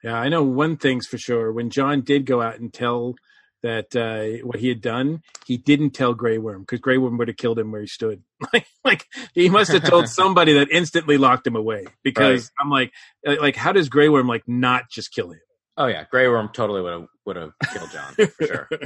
[0.04, 1.54] Yeah, I know one thing's for sure.
[1.54, 3.16] When Jon did go out and tell
[3.64, 7.28] that uh, what he had done, he didn't tell Grey Worm because Grey Worm would
[7.30, 8.24] have killed him where he stood.
[8.54, 11.86] like, like he must have told somebody that instantly locked him away.
[12.04, 12.92] Because I'm like,
[13.26, 15.40] uh, like how does Grey Worm like not just kill him?
[15.78, 18.70] Oh yeah, Grey Worm totally would have would have killed Jon for sure.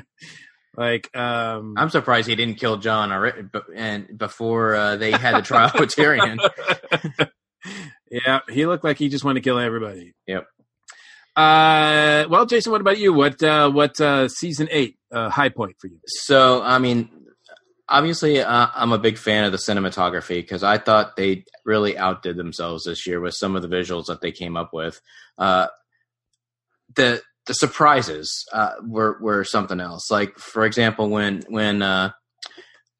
[0.77, 5.37] Like, um, I'm surprised he didn't kill Jon already, but and before uh, they had
[5.37, 6.37] the trial with Tyrion.
[8.11, 10.13] yeah, he looked like he just wanted to kill everybody.
[10.27, 10.47] Yep.
[11.35, 13.13] Uh, well, Jason, what about you?
[13.13, 15.99] What uh, what uh, season eight uh, high point for you?
[16.05, 17.09] So I mean,
[17.87, 22.37] obviously, uh, I'm a big fan of the cinematography because I thought they really outdid
[22.37, 24.99] themselves this year with some of the visuals that they came up with.
[25.37, 25.67] Uh,
[26.95, 30.09] the the surprises uh, were were something else.
[30.09, 32.11] Like for example, when when uh,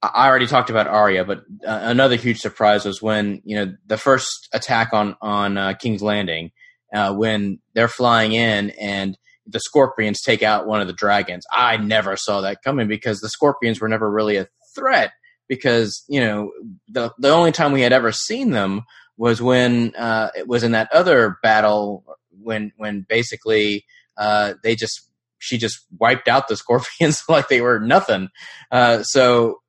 [0.02, 3.98] I already talked about Arya, but uh, another huge surprise was when you know the
[3.98, 6.52] first attack on on uh, King's Landing
[6.94, 9.18] uh, when they're flying in and
[9.48, 11.46] the scorpions take out one of the dragons.
[11.52, 15.12] I never saw that coming because the scorpions were never really a threat
[15.48, 16.52] because you know
[16.88, 18.84] the the only time we had ever seen them
[19.18, 22.04] was when uh, it was in that other battle
[22.46, 23.86] when when basically
[24.18, 28.30] uh, they just she just wiped out the scorpions like they were nothing.
[28.72, 29.62] Uh, so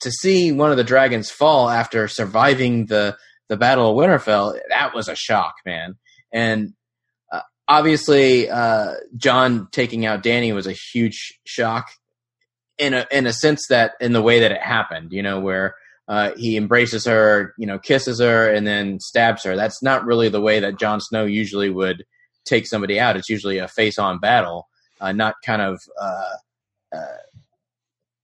[0.00, 3.16] to see one of the dragons fall after surviving the
[3.48, 5.94] the Battle of Winterfell, that was a shock, man.
[6.30, 6.74] And
[7.32, 11.88] uh, obviously, uh, Jon taking out Danny was a huge shock
[12.78, 15.74] in a in a sense that in the way that it happened, you know, where
[16.08, 19.56] uh, he embraces her, you know, kisses her, and then stabs her.
[19.56, 22.04] That's not really the way that Jon Snow usually would
[22.46, 23.16] take somebody out.
[23.16, 24.68] It's usually a face on battle,
[25.00, 25.80] uh, not kind of.
[26.00, 26.34] Uh,
[26.96, 27.16] uh,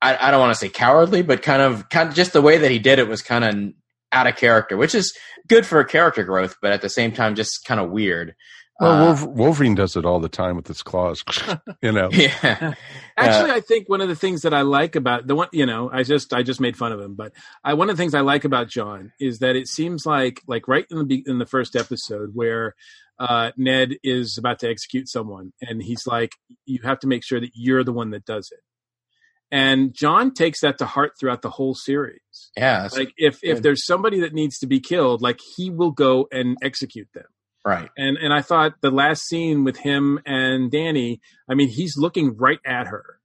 [0.00, 2.58] I, I don't want to say cowardly, but kind of, kind of just the way
[2.58, 3.72] that he did it was kind of
[4.12, 5.14] out of character, which is
[5.48, 8.34] good for character growth, but at the same time, just kind of weird.
[8.80, 11.22] Well, Uh, Wolverine does it all the time with his claws.
[11.82, 12.74] you know, yeah.
[13.16, 15.66] Actually, Uh, I think one of the things that I like about the one, you
[15.66, 18.14] know, I just I just made fun of him, but I one of the things
[18.14, 21.38] I like about Jon is that it seems like like right in the be- in
[21.38, 22.74] the first episode where
[23.18, 26.32] uh, Ned is about to execute someone, and he's like,
[26.66, 28.58] "You have to make sure that you're the one that does it."
[29.52, 32.50] And Jon takes that to heart throughout the whole series.
[32.56, 36.26] yeah, Like if if there's somebody that needs to be killed, like he will go
[36.32, 37.26] and execute them.
[37.64, 37.90] Right.
[37.96, 42.36] And and I thought the last scene with him and Danny, I mean, he's looking
[42.36, 43.20] right at her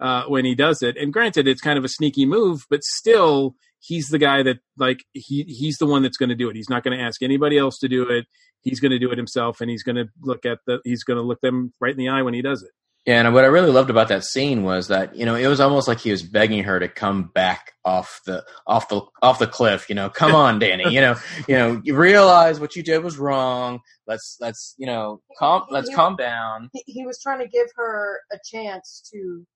[0.00, 0.96] uh, when he does it.
[0.96, 5.04] And granted, it's kind of a sneaky move, but still, he's the guy that like
[5.12, 6.56] he he's the one that's going to do it.
[6.56, 8.26] He's not going to ask anybody else to do it.
[8.60, 11.18] He's going to do it himself, and he's going to look at the he's going
[11.18, 12.70] to look them right in the eye when he does it.
[13.06, 15.60] Yeah, and what I really loved about that scene was that you know it was
[15.60, 19.46] almost like he was begging her to come back off the off the off the
[19.46, 19.88] cliff.
[19.88, 20.92] You know, come on, Danny.
[20.92, 23.78] You know, you know, you realize what you did was wrong.
[24.08, 26.68] Let's let's you know calm let's calm down.
[26.72, 29.46] he, he was trying to give her a chance to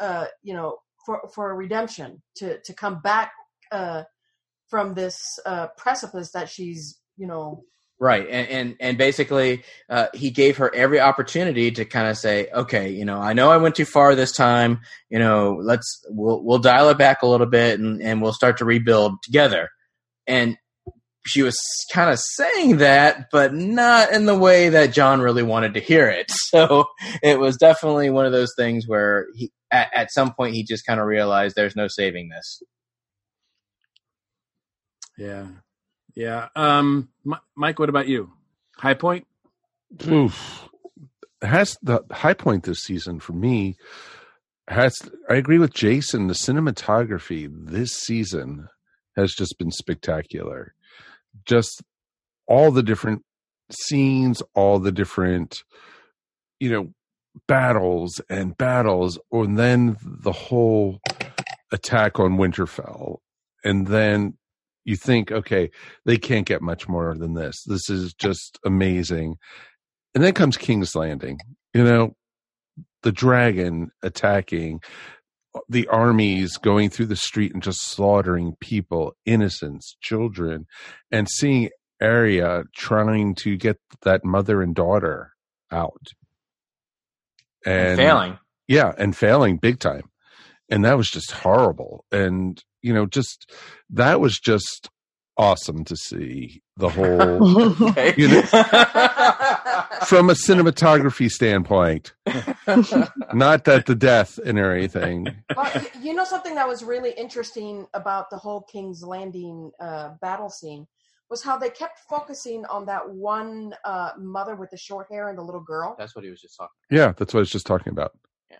[0.00, 3.32] uh you know for for a redemption to to come back
[3.70, 4.02] uh
[4.68, 7.62] from this uh precipice that she's you know
[8.02, 12.48] Right, and and, and basically, uh, he gave her every opportunity to kind of say,
[12.52, 14.80] okay, you know, I know I went too far this time.
[15.08, 18.56] You know, let's we'll we'll dial it back a little bit, and and we'll start
[18.56, 19.68] to rebuild together.
[20.26, 20.58] And
[21.24, 21.56] she was
[21.92, 26.08] kind of saying that, but not in the way that Jon really wanted to hear
[26.08, 26.32] it.
[26.50, 26.86] So
[27.22, 30.84] it was definitely one of those things where he, at, at some point, he just
[30.84, 32.64] kind of realized there's no saving this.
[35.16, 35.46] Yeah,
[36.14, 36.48] yeah.
[36.56, 37.08] Um,
[37.54, 38.32] Mike, what about you?
[38.76, 39.26] High point?
[40.06, 40.68] Oof.
[41.42, 43.76] has the high point this season for me
[44.68, 44.96] has
[45.28, 48.68] I agree with Jason the cinematography this season
[49.16, 50.74] has just been spectacular
[51.44, 51.82] just
[52.46, 53.22] all the different
[53.70, 55.62] scenes all the different
[56.58, 56.94] you know
[57.46, 61.00] battles and battles and then the whole
[61.70, 63.18] attack on Winterfell
[63.64, 64.38] and then
[64.84, 65.70] you think okay
[66.04, 69.36] they can't get much more than this this is just amazing
[70.14, 71.38] and then comes King's Landing.
[71.72, 72.16] You know,
[73.02, 74.80] the dragon attacking,
[75.54, 80.66] uh, the armies going through the street and just slaughtering people, innocents, children,
[81.10, 81.70] and seeing
[82.00, 85.32] Arya trying to get that mother and daughter
[85.70, 86.08] out.
[87.64, 88.38] And Failing.
[88.66, 90.10] yeah, and failing big time.
[90.68, 92.04] And that was just horrible.
[92.10, 93.50] And, you know, just
[93.90, 94.90] that was just
[95.38, 98.14] awesome to see the whole Okay.
[98.18, 98.42] You know-
[100.06, 102.12] from a cinematography standpoint.
[103.34, 105.28] Not that the death and everything.
[105.54, 110.50] But you know something that was really interesting about the whole King's Landing uh, battle
[110.50, 110.86] scene
[111.30, 115.38] was how they kept focusing on that one uh, mother with the short hair and
[115.38, 115.94] the little girl.
[115.98, 116.72] That's what he was just talking.
[116.90, 116.96] about.
[116.98, 118.12] Yeah, that's what I was just talking about.
[118.50, 118.56] yeah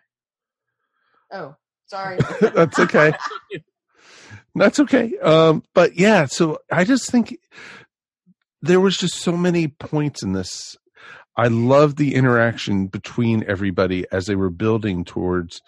[1.32, 1.54] Oh,
[1.86, 2.18] sorry.
[2.40, 3.12] that's okay.
[4.54, 5.16] That's okay.
[5.18, 7.38] Um, but yeah, so I just think
[8.60, 10.76] there was just so many points in this.
[11.36, 15.60] I love the interaction between everybody as they were building towards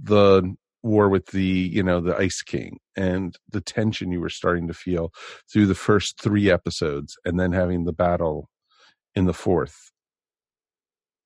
[0.00, 4.66] the war with the, you know, the Ice King and the tension you were starting
[4.68, 5.12] to feel
[5.52, 8.50] through the first three episodes and then having the battle
[9.14, 9.76] in the fourth.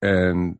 [0.01, 0.57] And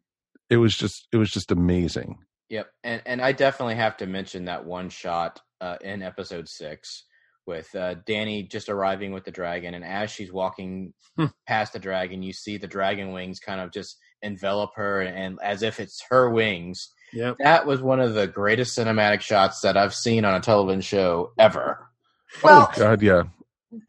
[0.49, 2.17] it was just it was just amazing.
[2.49, 7.05] Yep, and and I definitely have to mention that one shot uh, in episode six
[7.47, 11.25] with uh, Danny just arriving with the dragon, and as she's walking Hmm.
[11.47, 15.61] past the dragon, you see the dragon wings kind of just envelop her, and as
[15.63, 16.89] if it's her wings.
[17.13, 17.37] Yep.
[17.39, 21.31] That was one of the greatest cinematic shots that I've seen on a television show
[21.37, 21.89] ever.
[22.43, 23.23] Well, oh God, yeah.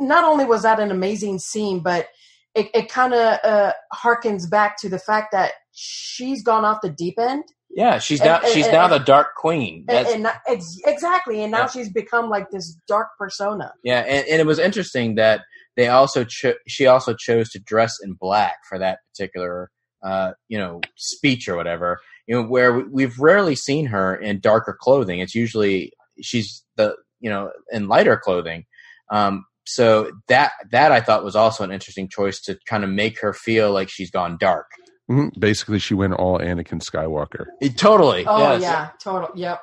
[0.00, 2.08] not only was that an amazing scene, but
[2.56, 6.90] it, it kind of uh, harkens back to the fact that she's gone off the
[6.90, 7.44] deep end.
[7.74, 9.84] Yeah, she's now and- she's and- now the Dark Queen.
[9.88, 11.66] And, That's, and not- ex- exactly, and now Yeah.
[11.68, 13.72] she's become like this dark persona.
[13.82, 15.42] Yeah, and, and it was interesting that
[15.76, 19.70] they also cho- she also chose to dress in black for that particular
[20.04, 22.00] uh, you know, speech or whatever.
[22.26, 25.20] You know, where we- we've rarely seen her in darker clothing.
[25.20, 28.64] It's usually she's the you know in lighter clothing.
[29.12, 33.20] Um, so that that I thought was also an interesting choice to kind of make
[33.20, 34.66] her feel like she's gone dark.
[35.10, 35.38] Mhm.
[35.38, 38.24] Basically, she went all Anakin Skywalker, It- totally.
[38.26, 38.62] Oh yes.
[38.62, 39.30] yeah, total.
[39.34, 39.60] Yep.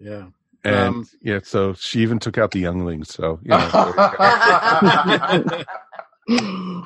[0.00, 0.24] Yeah.
[0.64, 3.14] and Um, yeah, so she even took out the younglings.
[3.14, 5.64] So you know,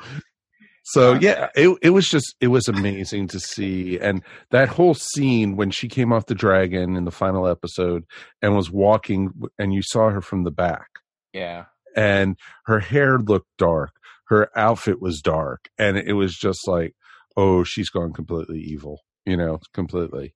[0.87, 5.55] So yeah, it it was just it was amazing to see, and that whole scene
[5.55, 8.03] when she came off the dragon in the final episode
[8.43, 10.85] and was walking, and you saw her from the back,
[11.33, 11.65] yeah.
[11.95, 13.93] and her hair looked dark,
[14.27, 16.93] her outfit was dark, and it was just like,
[17.37, 20.33] oh, she's gone completely evil, you know, completely.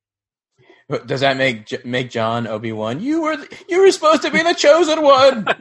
[1.06, 3.00] Does that make make Jon Obi Wan?
[3.00, 5.46] You were th- you were supposed to be the chosen one.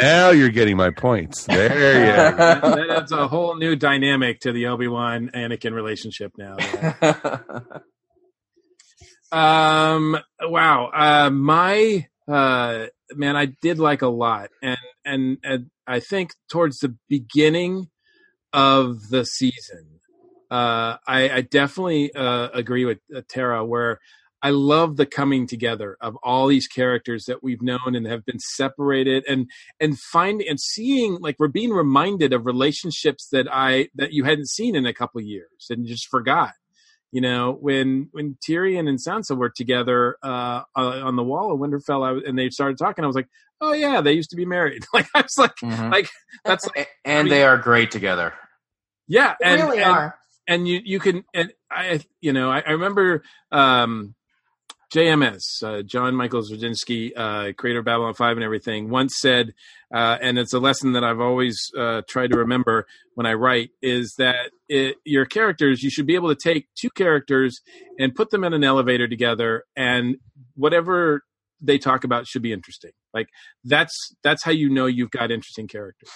[0.00, 1.44] Now you're getting my points.
[1.44, 2.60] There, that, yeah.
[2.60, 6.56] that adds a whole new dynamic to the Obi Wan Anakin relationship now.
[9.32, 10.16] Um.
[10.42, 10.90] Wow.
[10.94, 16.78] Uh, my uh, man, I did like a lot, and and and I think towards
[16.78, 17.88] the beginning
[18.54, 20.00] of the season,
[20.50, 24.00] uh, I, I definitely uh, agree with uh, Tara where.
[24.42, 28.38] I love the coming together of all these characters that we've known and have been
[28.38, 29.48] separated and
[29.80, 34.50] and finding and seeing like we're being reminded of relationships that I that you hadn't
[34.50, 36.52] seen in a couple years and just forgot
[37.10, 41.58] you know when when Tyrion and Sansa were together uh, uh, on the wall of
[41.58, 43.28] Winterfell I, was- and they started talking I was like
[43.62, 45.90] oh yeah they used to be married like I was like Mhm.
[45.90, 46.10] like
[46.44, 48.34] that's like, and they are great together.
[49.06, 50.18] Yeah and, really and, are.
[50.46, 54.14] and you you can and I you know I, I remember um
[54.94, 59.52] JMS uh, John Michael Straczynski uh, creator of Babylon 5 and everything once said
[59.92, 63.70] uh, and it's a lesson that I've always uh, tried to remember when I write
[63.82, 67.60] is that it, your characters you should be able to take two characters
[67.98, 70.16] and put them in an elevator together and
[70.54, 71.22] whatever
[71.60, 73.28] they talk about should be interesting like
[73.64, 76.10] that's that's how you know you've got interesting characters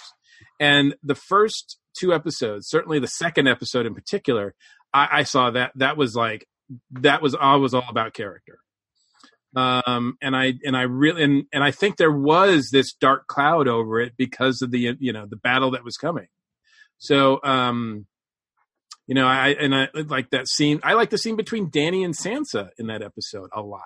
[0.59, 4.53] and the first two episodes certainly the second episode in particular
[4.93, 6.45] i, I saw that that was like
[6.91, 8.59] that was all was all about character.
[9.55, 13.67] Um and i and i really and, and i think there was this dark cloud
[13.67, 16.27] over it because of the you know the battle that was coming.
[16.99, 18.05] So um
[19.07, 22.15] you know i and i like that scene i like the scene between dany and
[22.15, 23.81] sansa in that episode a lot.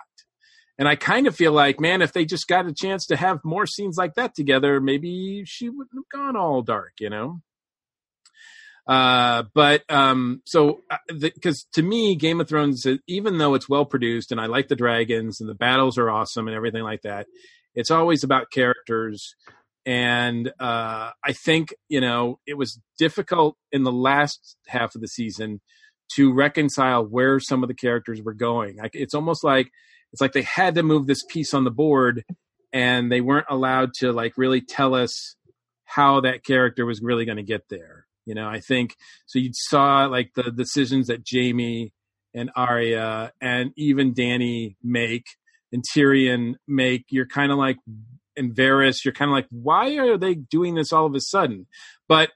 [0.77, 3.39] And i kind of feel like man if they just got a chance to have
[3.45, 7.41] more scenes like that together maybe she wouldn't have gone all dark you know
[8.87, 13.85] uh but um so because to me game of thrones uh, even though it's well
[13.85, 17.25] produced and i like the dragons and the battles are awesome and everything like that
[17.75, 19.35] it's always about characters.
[19.85, 25.09] And uh i think you know it was difficult in the last half of the
[25.09, 25.59] season
[26.15, 28.77] to reconcile where some of the characters were going.
[28.77, 29.71] Like it's almost like
[30.11, 32.23] it's like they had to move this piece on the board
[32.71, 35.35] and they weren't allowed to like really tell us
[35.85, 38.95] how that character was really going to get there you know, I think
[39.25, 39.39] so.
[39.39, 41.93] You saw like the decisions that Jaime
[42.33, 45.25] and Arya and even Dany make
[45.71, 47.05] and Tyrion make.
[47.09, 47.77] You're kind of like,
[48.35, 51.67] and Varys, you're kind of like, why are they doing this all of a sudden?
[52.07, 52.31] But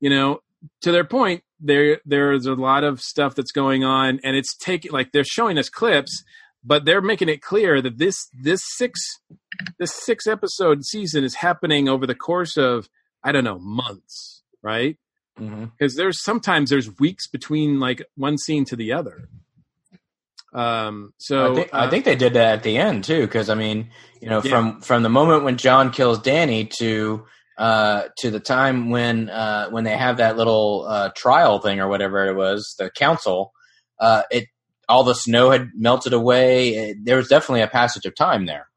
[0.00, 0.40] you know,
[0.82, 4.92] to their point, there there's a lot of stuff that's going on, and it's taking
[4.92, 6.24] like they're showing us clips,
[6.64, 9.00] but they're making it clear that this this six
[9.78, 12.88] this six episode season is happening over the course of
[13.22, 14.96] I don't know months, right?
[15.40, 15.64] Mm-hmm.
[15.78, 19.28] because there's sometimes there's weeks between like one scene to the other.
[20.52, 23.48] Um, so I think, I uh, think they did that at the end too, because
[23.48, 23.88] I mean,
[24.20, 24.50] you know, Yeah.
[24.50, 27.24] from from the moment when Jon kills Dany to
[27.56, 31.88] uh, to the time when uh, when they have that little uh, trial thing or
[31.88, 33.54] whatever it was, the council,
[33.98, 34.48] uh, it
[34.88, 36.74] all the snow had melted away.
[36.74, 38.68] It, there was definitely a passage of time there.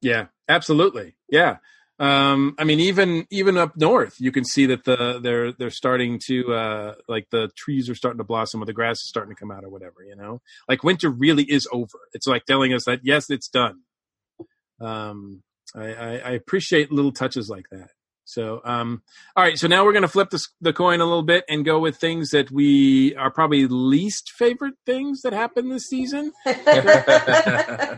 [0.00, 1.58] yeah, absolutely, yeah.
[1.98, 6.20] Um, I mean, even even up north, you can see that the they're they're starting
[6.26, 9.38] to uh, like the trees are starting to blossom, or the grass is starting to
[9.38, 10.04] come out, or whatever.
[10.06, 11.98] You know, like winter really is over.
[12.12, 13.80] It's like telling us that yes, it's done.
[14.78, 15.42] Um,
[15.74, 17.90] I, I, I appreciate little touches like that.
[18.28, 19.02] So, um,
[19.36, 19.56] all right.
[19.56, 21.96] So now we're going to flip the, the coin a little bit and go with
[21.96, 26.32] things that we are probably least favorite things that happened this season.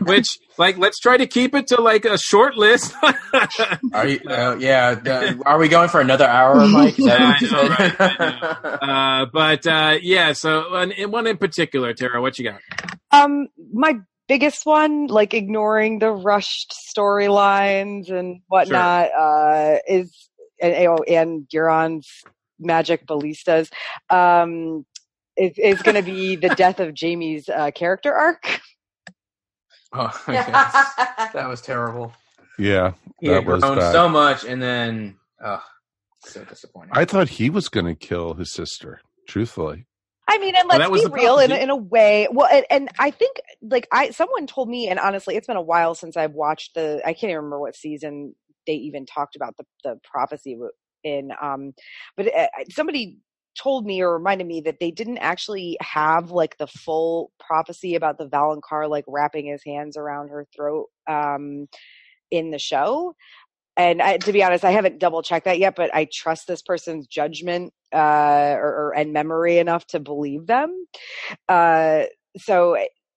[0.01, 0.27] Which,
[0.57, 2.93] like, let's try to keep it to like a short list.
[3.93, 4.19] Are you?
[4.27, 4.93] Uh, yeah.
[4.95, 6.99] the- are we going for another hour, Mike?
[6.99, 10.33] Is that what you I know, right, uh, but uh, yeah.
[10.33, 12.61] So one, one in particular, Tara, what you got?
[13.11, 13.95] Um, my
[14.29, 20.29] biggest one, like ignoring the rushed storylines and whatnot, uh, is
[20.61, 22.07] and, oh, and Euron's
[22.59, 23.69] magic ballistas,
[24.09, 24.85] um,
[25.35, 28.61] is, is going to be the death of Jaime's uh, character arc.
[29.93, 30.47] Oh, yes.
[31.33, 32.13] that was terrible.
[32.57, 33.91] Yeah, He that had was bad.
[33.91, 35.63] so much, and then oh,
[36.25, 36.91] so disappointing.
[36.93, 39.01] I thought he was going to kill his sister.
[39.27, 39.85] Truthfully,
[40.29, 42.27] I mean, and let's was be real in, in a way.
[42.31, 45.61] Well, and, and I think like I someone told me, and honestly, it's been a
[45.61, 47.01] while since I've watched the.
[47.03, 48.35] I can't even remember what season
[48.67, 50.57] they even talked about the the prophecy
[51.03, 51.31] in.
[51.41, 51.73] Um,
[52.15, 53.17] but uh, somebody
[53.57, 58.17] told me or reminded me that they didn't actually have like the full prophecy about
[58.17, 61.67] the Valonqar like wrapping his hands around her throat um
[62.31, 63.15] in the show
[63.79, 66.61] and I, to be honest, I haven't double checked that yet, but I trust this
[66.61, 70.85] person's judgment uh, or, or and memory enough to believe them.
[71.47, 72.03] Uh,
[72.37, 72.75] so,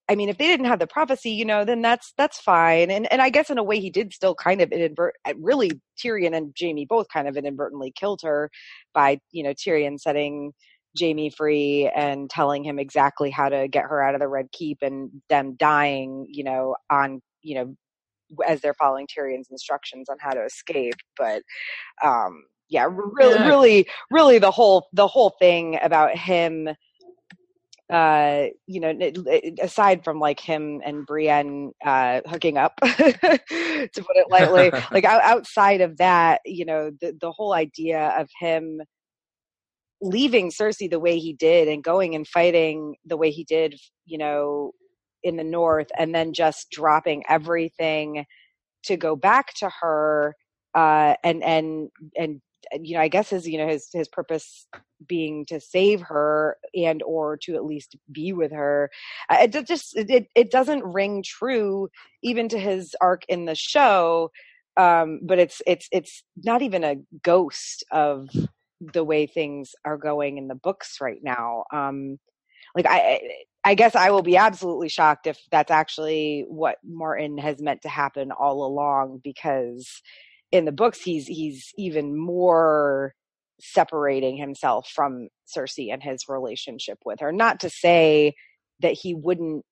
[0.08, 2.92] I mean, if they didn't have the prophecy, you know, then that's that's fine.
[2.92, 5.16] And and I guess in a way, he did still kind of inadvert.
[5.36, 8.48] Really, Tyrion and Jaime both kind of inadvertently killed her
[8.94, 10.52] by you know Tyrion setting
[10.96, 14.78] Jaime free and telling him exactly how to get her out of the Red Keep,
[14.82, 17.76] and them dying, you know, on you know
[18.46, 20.94] as they're following Tyrion's instructions on how to escape.
[21.16, 21.42] But
[22.02, 23.46] um, yeah, really, Yeah.
[23.46, 26.68] really, really, the whole the whole thing about him.
[27.92, 28.98] Uh, you know,
[29.60, 35.82] aside from like him and Brienne uh, hooking up, to put it lightly, like outside
[35.82, 38.80] of that, you know, the the whole idea of him
[40.00, 43.74] leaving Cersei the way he did and going and fighting the way he did,
[44.04, 44.72] you know,
[45.22, 48.24] in the north and then just dropping everything
[48.84, 50.34] to go back to her
[50.74, 52.40] uh and and and
[52.80, 54.66] you know i guess his you know his his purpose
[55.06, 58.90] being to save her and or to at least be with her
[59.30, 61.88] uh, it just it it doesn't ring true
[62.22, 64.30] even to his arc in the show
[64.76, 68.28] um but it's it's it's not even a ghost of
[68.80, 72.18] the way things are going in the books right now um
[72.74, 73.20] like i
[73.64, 77.88] i guess i will be absolutely shocked if that's actually what martin has meant to
[77.88, 80.02] happen all along because
[80.50, 83.14] in the books he's he's even more
[83.62, 87.32] separating himself from cersei and his relationship with her.
[87.32, 88.34] Not to say
[88.80, 89.64] that he wouldn't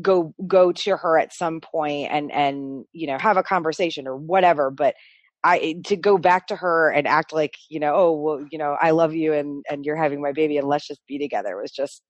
[0.00, 4.16] go go to her at some point and and you know have a conversation or
[4.16, 4.94] whatever but
[5.42, 8.76] I to go back to her and act like you know oh well you know
[8.80, 11.72] I love you and and you're having my baby and let's just be together was
[11.72, 12.02] just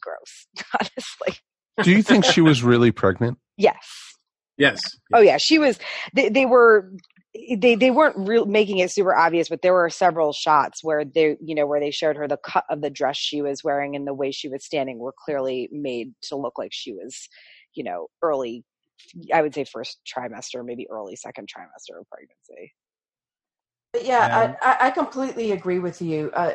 [0.00, 1.38] gross honestly
[1.82, 3.38] do you think she was really pregnant?
[3.56, 3.76] yes
[4.58, 4.80] Yes.
[5.12, 5.78] oh yeah she was
[6.14, 6.90] they, they were
[7.58, 11.36] they they weren't real making it super obvious but there were several shots where they
[11.44, 14.06] you know where they showed her the cut of the dress she was wearing and
[14.06, 17.28] the way she was standing were clearly made to look like she was
[17.74, 18.64] you know early
[19.32, 22.72] I would say first trimester, maybe early second trimester of pregnancy.
[24.02, 26.30] Yeah, I, I completely agree with you.
[26.32, 26.52] Uh,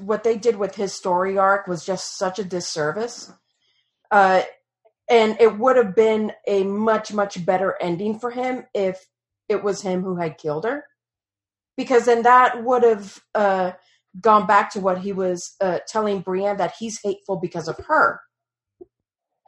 [0.00, 3.32] what they did with his story arc was just such a disservice.
[4.10, 4.42] Uh,
[5.08, 9.04] and it would have been a much, much better ending for him if
[9.48, 10.84] it was him who had killed her.
[11.76, 13.72] Because then that would have uh,
[14.20, 18.20] gone back to what he was uh, telling Brienne that he's hateful because of her.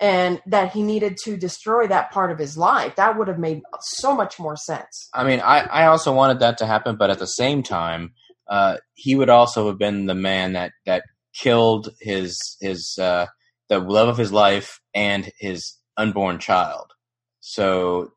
[0.03, 2.97] And that he needed to destroy that part of his life.
[2.97, 5.09] That would have made so much more sense.
[5.15, 8.13] I mean, I, I also wanted that to happen, but at the same time,
[8.49, 13.27] uh, he would also have been the man that, that killed his his uh,
[13.69, 16.93] the love of his life and his unborn child.
[17.41, 18.13] So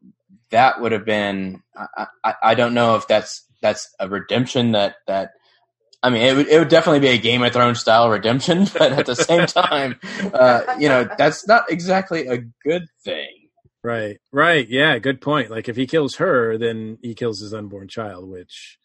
[0.50, 1.62] that would have been.
[1.78, 5.32] I, I, I don't know if that's that's a redemption that that.
[6.06, 8.94] I mean, it would it would definitely be a Game of Thrones style redemption, but
[8.94, 10.00] at the same time,
[10.34, 13.50] uh, you know, that's not exactly a good thing.
[13.84, 14.20] Right.
[14.32, 14.70] Right.
[14.70, 15.00] Yeah.
[15.00, 15.50] Good point.
[15.50, 18.78] Like if he kills her, then he kills his unborn child, which,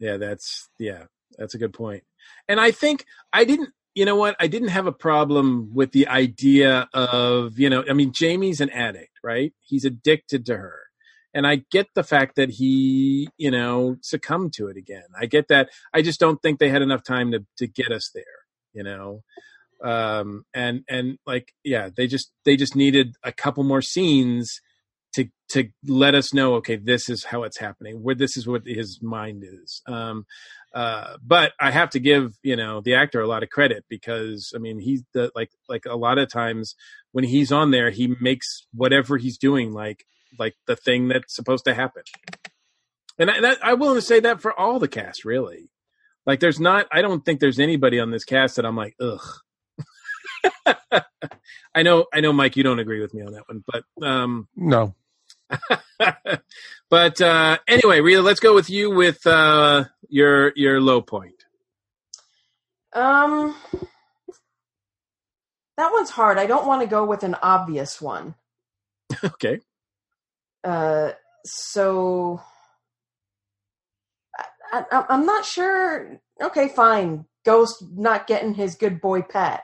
[0.00, 1.04] yeah, that's, yeah,
[1.36, 2.02] that's a good point.
[2.48, 4.34] And I think I didn't, you know what?
[4.40, 8.70] I didn't have a problem with the idea of, you know, I mean, Jaime's an
[8.70, 9.52] addict, right?
[9.60, 10.87] He's addicted to her.
[11.38, 15.04] And I get the fact that he, you know, succumbed to it again.
[15.16, 15.68] I get that.
[15.94, 18.24] I just don't think they had enough time to, to get us there,
[18.72, 19.22] you know?
[19.84, 24.60] um and and like yeah they just they just needed a couple more scenes
[25.14, 28.66] to to let us know okay this is how it's happening where this is what
[28.66, 30.26] his mind is um
[30.74, 34.52] uh but i have to give you know the actor a lot of credit because
[34.56, 36.74] i mean he's the like like a lot of times
[37.12, 40.04] when he's on there he makes whatever he's doing like
[40.38, 42.02] like the thing that's supposed to happen
[43.18, 45.70] and I, that, i'm willing to say that for all the cast really
[46.26, 49.22] like there's not i don't think there's anybody on this cast that i'm like ugh
[51.74, 52.56] I know, I know, Mike.
[52.56, 54.94] You don't agree with me on that one, but um, No.
[56.90, 61.44] but uh, anyway, Rita, let's go with you with uh, your your low point.
[62.92, 63.54] Um,
[65.76, 66.38] that one's hard.
[66.38, 68.34] I don't want to go with an obvious one.
[69.24, 69.60] okay.
[70.68, 71.12] Uh,
[71.46, 72.42] so
[74.70, 76.20] I, I, I'm not sure.
[76.42, 77.24] Okay, fine.
[77.46, 79.62] Ghost not getting his good boy pet.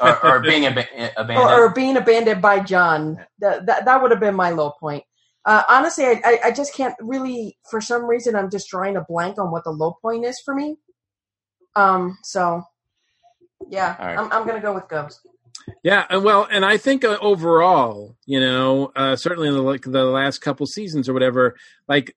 [0.00, 0.86] or, or being ab-
[1.16, 1.36] abandoned.
[1.36, 3.26] or, or being abandoned by Jon.
[3.40, 5.02] That that, that would have been my low point.
[5.44, 7.58] Uh, honestly, I, I I just can't really.
[7.68, 10.54] For some reason, I'm just drawing a blank on what the low point is for
[10.54, 10.76] me.
[11.74, 12.18] Um.
[12.22, 12.62] So,
[13.68, 14.16] yeah, right.
[14.16, 15.26] I'm I'm gonna go with Ghost.
[15.82, 19.82] Yeah, and well, and I think uh, overall, you know, uh, certainly in the like
[19.82, 21.56] the last couple seasons or whatever,
[21.88, 22.16] like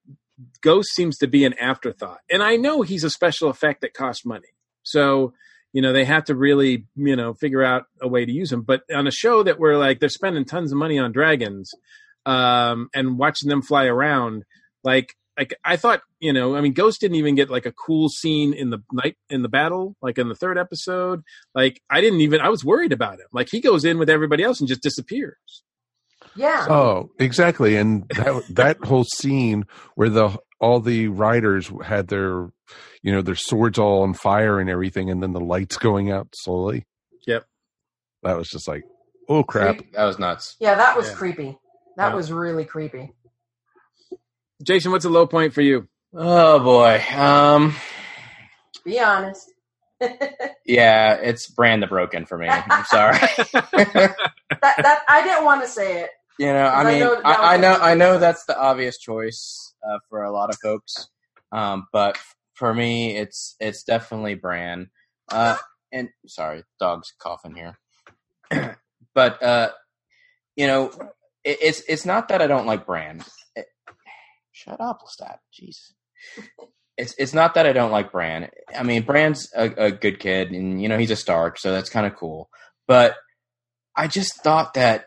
[0.62, 2.20] Ghost seems to be an afterthought.
[2.30, 4.50] And I know he's a special effect that costs money,
[4.84, 5.34] so
[5.72, 8.62] you know they have to really you know figure out a way to use him.
[8.62, 11.74] But on a show that where like they're spending tons of money on dragons
[12.26, 14.44] um, and watching them fly around,
[14.84, 18.10] like like I thought, you know, I mean, Ghost didn't even get like a cool
[18.10, 21.22] scene in the night in the battle, like in the third episode.
[21.54, 23.28] Like I didn't even I was worried about him.
[23.32, 25.64] Like he goes in with everybody else and just disappears.
[26.36, 26.66] Yeah.
[26.70, 27.76] Oh, exactly.
[27.78, 29.66] And that that whole scene
[29.96, 32.50] where the all the riders had their
[33.04, 36.28] you know their swords all on fire and everything, and then the lights going out
[36.34, 36.86] slowly.
[37.28, 37.46] Yep.
[38.24, 38.84] That was just like,
[39.30, 39.80] oh crap.
[39.94, 40.56] That was nuts.
[40.60, 41.14] Yeah, that was Yeah.
[41.16, 41.58] creepy.
[41.98, 42.16] That Yeah.
[42.16, 43.14] was really creepy.
[44.64, 45.88] Jason, what's a low point for you?
[46.14, 47.02] Oh boy.
[47.16, 47.76] Um.
[48.86, 49.52] Be honest.
[50.66, 52.48] Yeah, it's Bran the Broken for me.
[52.50, 53.18] I'm sorry.
[53.74, 54.16] that
[54.62, 56.10] that I didn't want to say it.
[56.40, 59.74] You know, I I mean, know I, I know, I know that's the obvious choice
[59.88, 61.10] uh, for a lot of folks,
[61.52, 62.18] um, but
[62.54, 64.90] for me, it's it's definitely Bran.
[65.32, 65.58] Uh,
[65.92, 67.80] and sorry, dog's coughing here,
[69.16, 69.70] but uh,
[70.56, 70.92] you know,
[71.44, 73.24] it, it's it's not that I don't like Bran.
[74.58, 75.38] Shut up, Lestat.
[75.54, 75.92] Jeez.
[76.98, 78.50] It's it's not that I don't like Bran.
[78.76, 81.92] I mean, Bran's a, a good kid, and you know he's a Stark, so that's
[81.92, 82.50] kind of cool.
[82.88, 83.16] But
[83.96, 85.06] I just thought that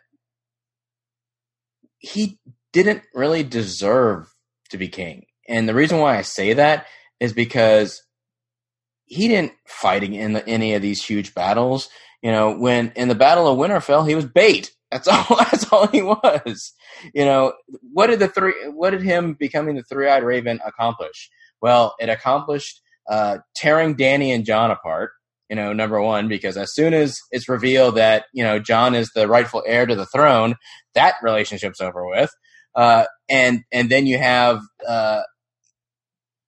[1.98, 2.39] he
[2.72, 4.32] didn't really deserve
[4.70, 5.27] to be king.
[5.48, 6.86] And the reason why I say that
[7.18, 8.01] is because
[9.06, 11.89] he didn't fight in the, any of these huge battles.
[12.22, 14.70] You know, when in the Battle of Winterfell, he was bait.
[14.90, 15.36] That's all.
[15.36, 16.72] That's all he was.
[17.14, 17.54] You know,
[17.92, 18.54] what did the three?
[18.66, 21.30] What did him becoming the three-eyed raven accomplish?
[21.60, 25.12] Well, it accomplished uh, tearing Dany and Jon apart.
[25.48, 29.10] You know, number one, because as soon as it's revealed that you know Jon is
[29.14, 30.56] the rightful heir to the throne,
[30.94, 32.30] that relationship's over with.
[32.74, 35.22] Uh, and and then you have uh,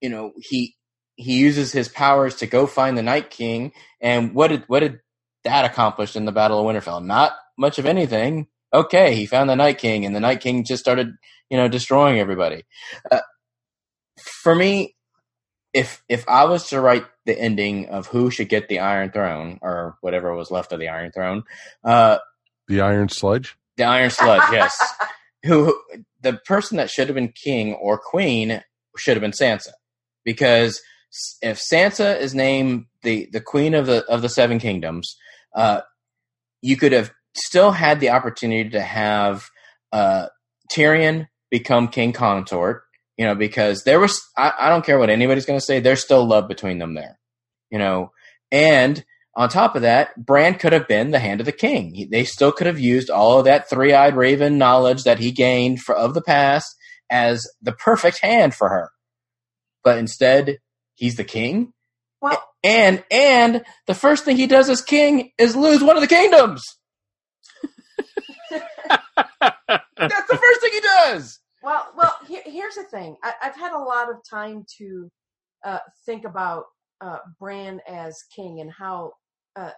[0.00, 0.76] you know he
[1.16, 3.72] he uses his powers to go find the Night King.
[4.00, 5.00] And what did what did
[5.44, 7.04] that accomplish in the Battle of Winterfell?
[7.04, 8.46] Not much of anything.
[8.74, 11.14] Okay, he found the Night King, and the Night King just started
[11.50, 12.62] you know destroying everybody.
[13.10, 13.20] Uh,
[14.42, 14.94] for me,
[15.74, 19.58] if if I was to write the ending of who should get the Iron Throne
[19.62, 21.44] or whatever was left of the Iron Throne,
[21.84, 22.18] uh,
[22.68, 23.56] The Iron Sludge.
[23.76, 24.76] the Iron Sludge, yes.
[25.44, 25.76] Who,
[26.20, 28.62] the person that should have been king or queen
[28.96, 29.70] should have been Sansa,
[30.24, 30.80] because
[31.40, 35.16] if Sansa is named the the queen of the of the Seven Kingdoms,
[35.56, 35.80] uh,
[36.60, 39.48] you could have still had the opportunity to have
[39.92, 40.26] uh,
[40.72, 42.84] Tyrion become king consort.
[43.18, 45.80] You know, because there was I, I don't care what anybody's going to say.
[45.80, 47.18] There's still love between them there.
[47.70, 48.10] You know,
[48.50, 49.04] and
[49.36, 51.94] on top of that, Bran could have been the hand of the king.
[51.94, 55.80] He, they still could have used all of that three-eyed raven knowledge that he gained
[55.80, 56.74] for, of the past
[57.10, 58.90] as the perfect hand for her.
[59.84, 60.58] But instead,
[60.94, 61.72] he's the king.
[62.20, 66.06] Well, And and the first thing he does as king is lose one of the
[66.08, 66.62] kingdoms.
[69.16, 71.38] That's the first thing he does.
[71.62, 72.16] Well, well.
[72.26, 73.16] Here, here's the thing.
[73.22, 75.08] I, I've had a lot of time to
[75.64, 76.64] uh, think about
[77.00, 79.12] uh, Bran as king and how
[79.56, 79.70] uh,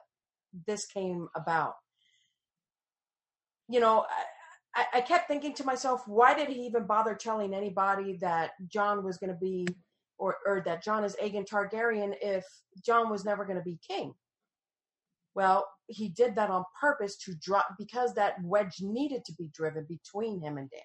[0.66, 1.74] this came about.
[3.68, 4.06] You know,
[4.74, 8.52] I, I- I kept thinking to myself, why did he even bother telling anybody that
[8.68, 9.66] Jon was going to be,
[10.18, 12.44] or or that Jon is Aegon Targaryen if
[12.84, 14.14] Jon was never going to be king?
[15.34, 19.86] Well, he did that on purpose to drop because that wedge needed to be driven
[19.88, 20.80] between him and Dany.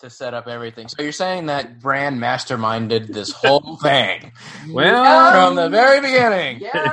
[0.00, 0.86] To set up everything.
[0.88, 4.30] So you're saying that Bran masterminded this whole thing
[4.70, 6.60] Well, from the very beginning.
[6.60, 6.92] Yeah.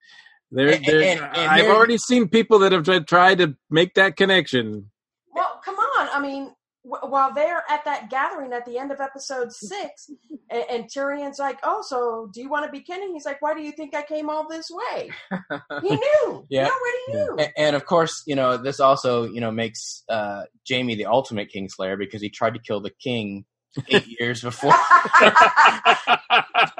[0.50, 3.94] there, there, and- and I've here- already seen people that have tried, tried to make
[3.94, 4.90] that connection.
[5.34, 6.08] Well, come on.
[6.12, 6.54] I mean, w-
[6.84, 10.10] while they're at that gathering at the end of episode six,
[10.50, 13.54] and, and Tyrion's like, "Oh, so do you want to be king?" He's like, "Why
[13.54, 15.10] do you think I came all this way?"
[15.82, 16.46] He knew.
[16.50, 16.64] Yeah.
[16.66, 17.36] He already knew.
[17.44, 21.50] A- and of course, you know this also you know makes uh, Jaime the ultimate
[21.54, 23.44] Kingslayer because he tried to kill the king
[23.88, 24.72] eight years before.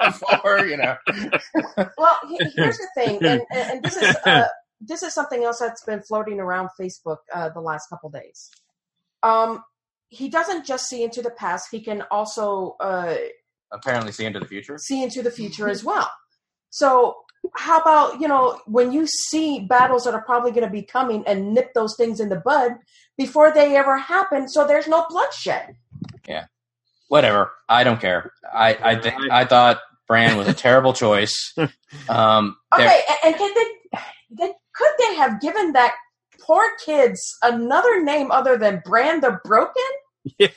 [0.05, 0.97] before you know.
[1.99, 4.45] well, he- here's the thing, and, and and this is uh,
[4.81, 8.51] this is something else that's been floating around Facebook uh, the last couple days.
[9.23, 9.63] Um,
[10.13, 13.15] he doesn't just see into the past; he can also uh,
[13.73, 14.77] Apparently, see into the future.
[14.79, 16.11] see into the future as well.
[16.71, 17.17] So,
[17.57, 21.25] how about you know when you see battles that are probably going to be coming
[21.27, 22.73] and nip those things in the bud
[23.19, 25.77] before they ever happen, so there's no bloodshed.
[26.29, 26.45] Yeah
[27.09, 27.53] whatever.
[27.69, 28.33] I don't care.
[28.55, 31.55] I I think I thought Bran was a terrible choice.
[32.09, 33.99] Um, Okay, a- and can they,
[34.31, 35.93] they could they have given that
[36.41, 39.91] poor kids another name other than Bran the Broken?
[40.39, 40.49] Yeah,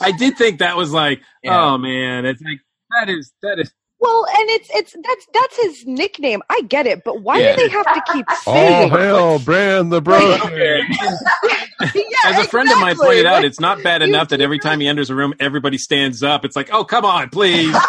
[0.00, 1.62] I did think that was like, Yeah.
[1.62, 2.60] oh man, it's like
[2.90, 6.42] that is that is Well, and it's it's that's that's his nickname.
[6.50, 7.54] I get it, but why Yeah.
[7.54, 8.90] do they have to keep All saying?
[8.90, 10.50] hail, Bran the Broken.
[11.94, 14.80] Yeah, As a friend of mine pointed out, it's not bad enough that every time
[14.80, 16.44] he enters a room, everybody stands up.
[16.44, 17.76] It's like, oh, come on, please.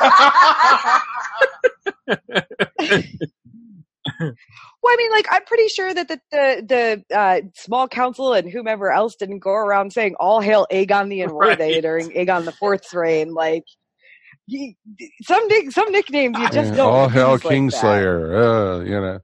[4.83, 8.47] Well, I mean, like I'm pretty sure that the the, the uh, small council and
[8.49, 11.81] whomever else didn't go around saying "All hail Aegon the Unworthy" Right.
[11.81, 13.33] during Aegon the Fourth's reign.
[13.33, 13.63] Like
[14.45, 14.75] you,
[15.23, 16.93] some nick, some nicknames you just Yeah, don't.
[16.93, 17.55] All hail use like.
[17.57, 18.35] Kingslayer.
[18.35, 19.19] Uh, you know.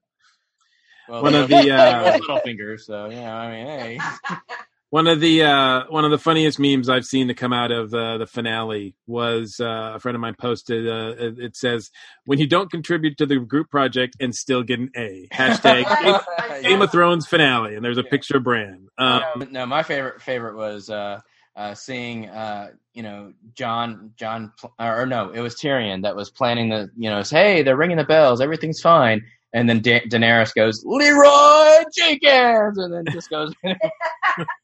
[1.09, 2.87] well, One of the, uh, those little fingers.
[2.87, 3.99] So you know, I mean, hey.
[4.91, 7.93] One of the uh, one of the funniest memes I've seen to come out of
[7.93, 10.85] uh, the finale was uh, a friend of mine posted.
[10.85, 11.91] Uh, it it says,
[12.25, 15.85] "When you don't contribute to the group project and still get an A." Hashtag
[16.51, 18.89] Game, Game of Thrones finale, and there's a picture of Bran.
[18.97, 21.21] Um, no, my favorite favorite was uh,
[21.55, 26.67] uh, seeing uh, you know Jon Jon or no, it was Tyrion that was planning
[26.67, 29.23] the you know hey they're ringing the bells everything's fine
[29.53, 33.53] and then da- Daenerys goes Leroy Jenkins and then just goes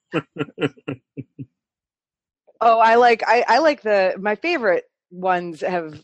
[2.61, 6.01] Oh, I like I, I like the my favorite ones have.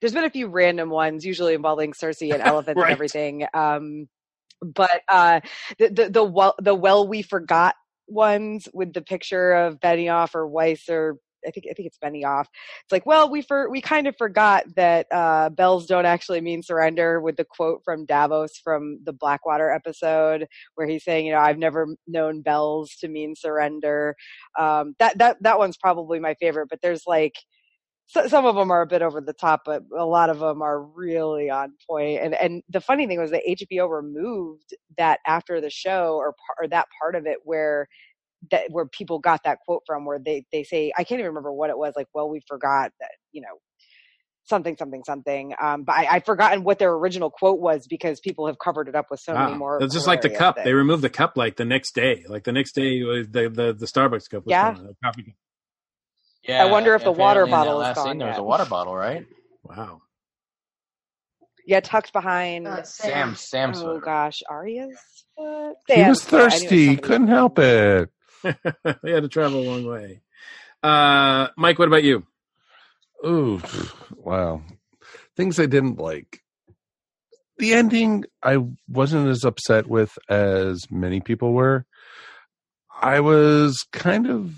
[0.00, 2.82] There's been a few random ones, usually involving Cersei and elephants Right.
[2.82, 3.46] and everything.
[3.54, 4.08] Um,
[4.62, 5.40] but uh,
[5.78, 7.74] the the the well the well we forgot
[8.08, 11.16] ones with the picture of Benioff or Weiss or
[11.46, 12.46] I think I think it's Benioff.
[12.84, 16.62] It's like, well, we for we kind of forgot that uh, bells don't actually mean
[16.62, 17.20] surrender.
[17.20, 21.58] With the quote from Davos from the Blackwater episode, where he's saying, you know, I've
[21.58, 24.14] never known bells to mean surrender
[24.58, 27.34] um that that that one's probably my favorite but there's like
[28.08, 30.62] so, some of them are a bit over the top but a lot of them
[30.62, 32.20] are really on point.
[32.22, 36.68] and and the funny thing was that hbo removed that after the show or, or
[36.68, 37.88] that part of it where
[38.50, 41.52] that where people got that quote from where they they say i can't even remember
[41.52, 43.58] what it was like well we forgot that you know
[44.44, 48.46] something something something um but I, i've forgotten what their original quote was because people
[48.46, 50.54] have covered it up with so many more It's just like the cup.
[50.54, 50.64] things.
[50.66, 52.24] They removed the cup like the next day.
[52.28, 54.44] Like the next day, the the, the Starbucks cup.
[54.46, 54.72] Was Yeah.
[54.74, 55.34] gone, the coffee cup.
[56.44, 56.62] yeah.
[56.62, 58.42] I wonder if the water apparently in that bottle is gone scene, There was a
[58.44, 59.26] water bottle, right?
[59.64, 60.00] Wow.
[61.66, 64.96] yeah tucked behind Uh, Sam Sam's Oh gosh, Arya's
[65.36, 65.74] foot?
[65.88, 66.34] He Sam's was foot.
[66.34, 66.86] I knew it was thirsty.
[66.86, 68.10] somebody- Couldn't help it.
[69.02, 70.20] they had to travel a long way.
[70.82, 72.24] Uh, Mike, what about you?
[73.24, 73.60] Ooh,
[74.10, 74.62] wow.
[75.36, 76.42] Things I didn't like.
[77.58, 78.58] The ending, I
[78.88, 81.86] wasn't as upset with as many people were.
[83.00, 84.54] I was kind of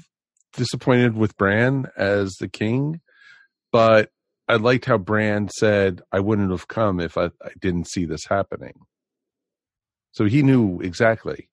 [0.55, 3.01] disappointed with Bran as the king,
[3.71, 4.11] but
[4.49, 8.25] I liked how Bran said, I wouldn't have come if I, I didn't see this
[8.29, 8.75] happening.
[10.13, 11.49] So he knew exactly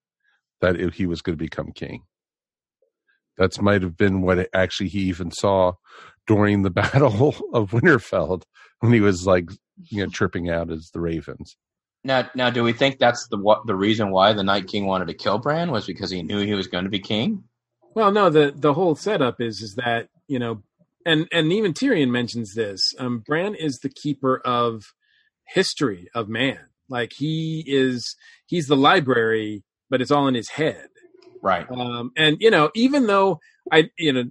[0.61, 2.03] that he was going to become king.
[3.37, 5.73] That's might have been what actually he even saw
[6.27, 8.41] during the Battle of Winterfell
[8.79, 9.49] when he was like,
[9.89, 11.55] you know, tripping out as the Ravens.
[12.03, 15.07] Now, now, do we think that's the what the reason why the Night King wanted
[15.07, 17.45] to kill Bran was because he knew he was going to be king?
[17.95, 20.61] Well, no, the the whole setup is is that you know,
[21.05, 22.79] and and even Tyrion mentions this.
[22.99, 24.83] Um, Bran is the keeper of
[25.47, 26.59] history of man.
[26.89, 30.87] Like he is, he's the library, but it's all in his head.
[31.41, 31.69] Right.
[31.69, 33.39] Um, and you know, even though
[33.71, 34.23] I, you know,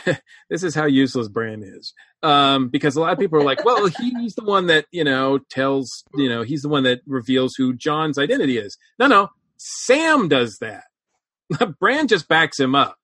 [0.50, 1.92] this is how useless Bran is.
[2.22, 5.38] Um, because a lot of people are like, well, he's the one that, you know,
[5.50, 8.76] tells, you know, he's the one that reveals who Jon's identity is.
[8.98, 10.84] No, no, Sam does that.
[11.80, 12.96] Bran just backs him up.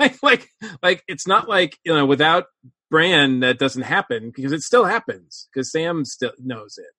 [0.00, 0.48] Like, like,
[0.82, 2.46] like, it's not like, you know, without
[2.90, 6.90] Bran that doesn't happen because it still happens because Sam still knows it.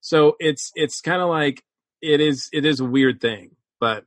[0.00, 1.62] So it's, it's kind of like,
[2.00, 4.06] it is, it is a weird thing, but,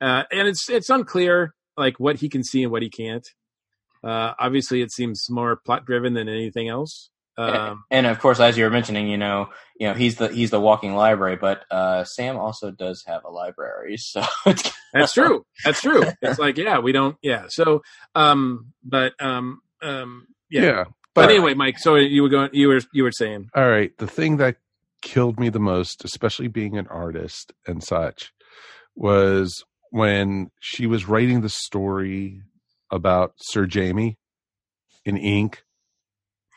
[0.00, 3.26] uh, and it's, it's unclear like what he can see and what he can't.
[4.04, 7.10] Uh, obviously, it seems more plot driven than anything else.
[7.38, 10.50] Um, and of course, as you were mentioning, you know, you know, he's the he's
[10.50, 14.22] the walking library, but uh, Sam also does have a library, so
[14.94, 15.44] that's true.
[15.64, 16.02] That's true.
[16.22, 17.44] It's like, yeah, we don't, yeah.
[17.48, 17.82] So,
[18.14, 20.62] um, but, um, um, yeah.
[20.62, 20.84] Yeah.
[21.14, 21.78] But, But, anyway, Mike.
[21.78, 22.50] So you were going.
[22.52, 23.50] You were you were saying.
[23.54, 24.56] all right, the thing that
[25.02, 28.32] killed me the most, especially being an artist and such,
[28.94, 29.64] was
[29.96, 32.42] when she was writing the story
[32.90, 34.18] about Sir Jaime
[35.06, 35.62] in ink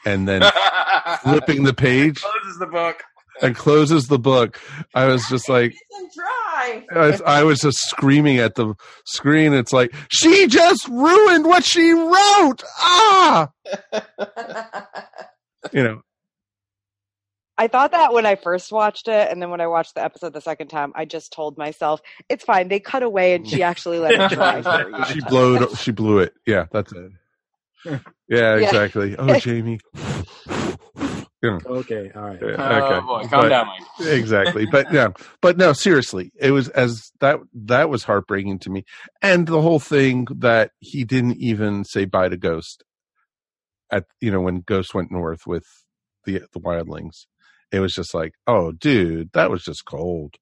[0.05, 0.41] and then
[1.23, 3.01] flipping the page Closes the book.
[3.41, 4.59] and closes the book.
[4.93, 6.85] I was just like, and dry.
[6.93, 8.73] I was, I was just screaming at the
[9.05, 9.53] screen.
[9.53, 12.61] It's like, she just ruined what she wrote.
[12.77, 13.49] Ah,
[15.71, 16.01] you know,
[17.59, 20.33] I thought that when I first watched it, and then when I watched the episode
[20.33, 22.69] the second time, I just told myself it's fine.
[22.69, 24.61] They cut away, and she actually let it dry.
[24.63, 25.05] for you.
[25.05, 26.33] she blowed, she blew it.
[26.47, 27.11] Yeah, that's it.
[28.29, 29.15] Yeah, exactly.
[29.19, 29.79] Oh, Jaime.
[31.41, 32.11] You know, Okay.
[32.15, 32.39] All right.
[32.41, 33.05] yeah, Oh okay.
[33.05, 34.07] boy, calm But- down, Mike.
[34.09, 35.09] exactly but yeah
[35.41, 38.83] but no seriously it was as that that was heartbreaking to me
[39.21, 42.83] and the whole thing that he didn't even say bye to ghost
[43.89, 45.65] at you know when ghost went north with
[46.25, 47.25] the the wildlings
[47.71, 50.35] it was just like oh dude that was just cold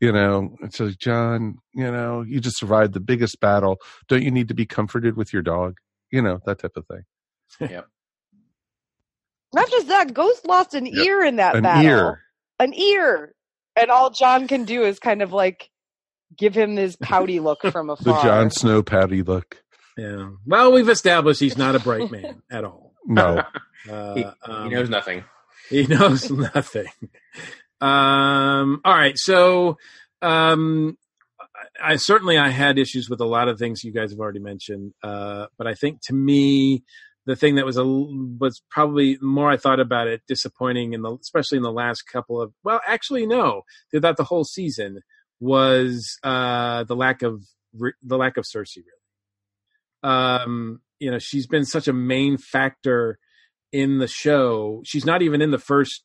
[0.00, 3.76] you know it's like jon you know you just survived the biggest battle
[4.08, 5.76] don't you need to be comforted with your dog
[6.10, 7.02] you know that type of thing
[7.70, 7.82] Yeah.
[9.54, 10.94] Not just that, Ghost lost an Yep.
[11.04, 11.84] ear in that an battle.
[11.90, 12.22] ear
[12.58, 13.34] An ear,
[13.76, 15.68] and all Jon can do is kind of like
[16.36, 18.14] give him this pouty look from afar.
[18.14, 19.62] the jon snow patty look
[19.98, 20.30] Yeah.
[20.46, 22.94] Well, we've established he's not a bright man at all.
[23.06, 23.42] no
[23.90, 25.24] Uh, He, um, he knows nothing.
[25.70, 26.88] He knows nothing.
[27.80, 29.78] Um, all right, so
[30.20, 30.98] um,
[31.80, 34.92] I, certainly I had issues with a lot of things you guys have already mentioned,
[35.02, 36.84] uh, but I think to me
[37.26, 41.16] the thing that was a was probably more I thought about it disappointing in the
[41.20, 45.00] especially in the last couple of well actually no throughout the whole season
[45.40, 47.44] was uh, the lack of
[48.02, 50.14] the lack of Cersei really.
[50.14, 53.18] Um, you know she's been such a main factor
[53.72, 54.82] in the show.
[54.84, 56.02] She's not even in the first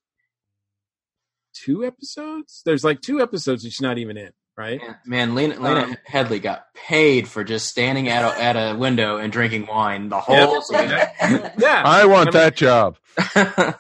[1.54, 2.62] two episodes.
[2.66, 4.80] There's like two episodes that she's not even in, right?
[4.82, 8.78] Yeah, Man, Lena, Lena Um, Headey got paid for just standing at a, at a
[8.78, 10.90] window and drinking wine the whole season.
[11.58, 11.82] Yeah.
[11.86, 12.98] i want I mean- that job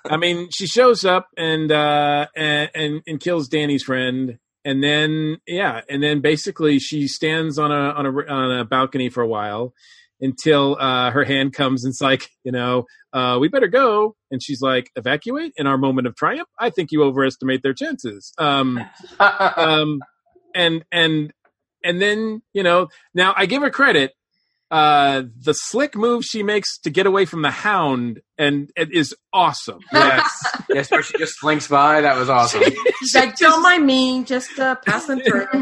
[0.09, 5.37] I mean, she shows up and uh and, and and kills Dany's friend, and then
[5.45, 9.27] yeah, and then basically she stands on a on a on a balcony for a
[9.27, 9.75] while
[10.21, 14.41] until uh her hand comes and it's like, you know, uh we better go, and
[14.43, 16.49] she's like, evacuate in our moment of triumph.
[16.59, 18.33] I think you overestimate their chances.
[18.37, 18.79] Um.
[19.19, 19.99] um
[20.55, 21.31] and and
[21.83, 24.11] and then you know now i give her credit
[24.71, 29.13] uh the slick move she makes to get away from the hound and it is
[29.33, 30.31] awesome yes,
[30.69, 32.01] yes, where she just slinks by.
[32.01, 32.63] That was awesome.
[32.99, 35.45] She's like, don't mind me, just uh, passing through.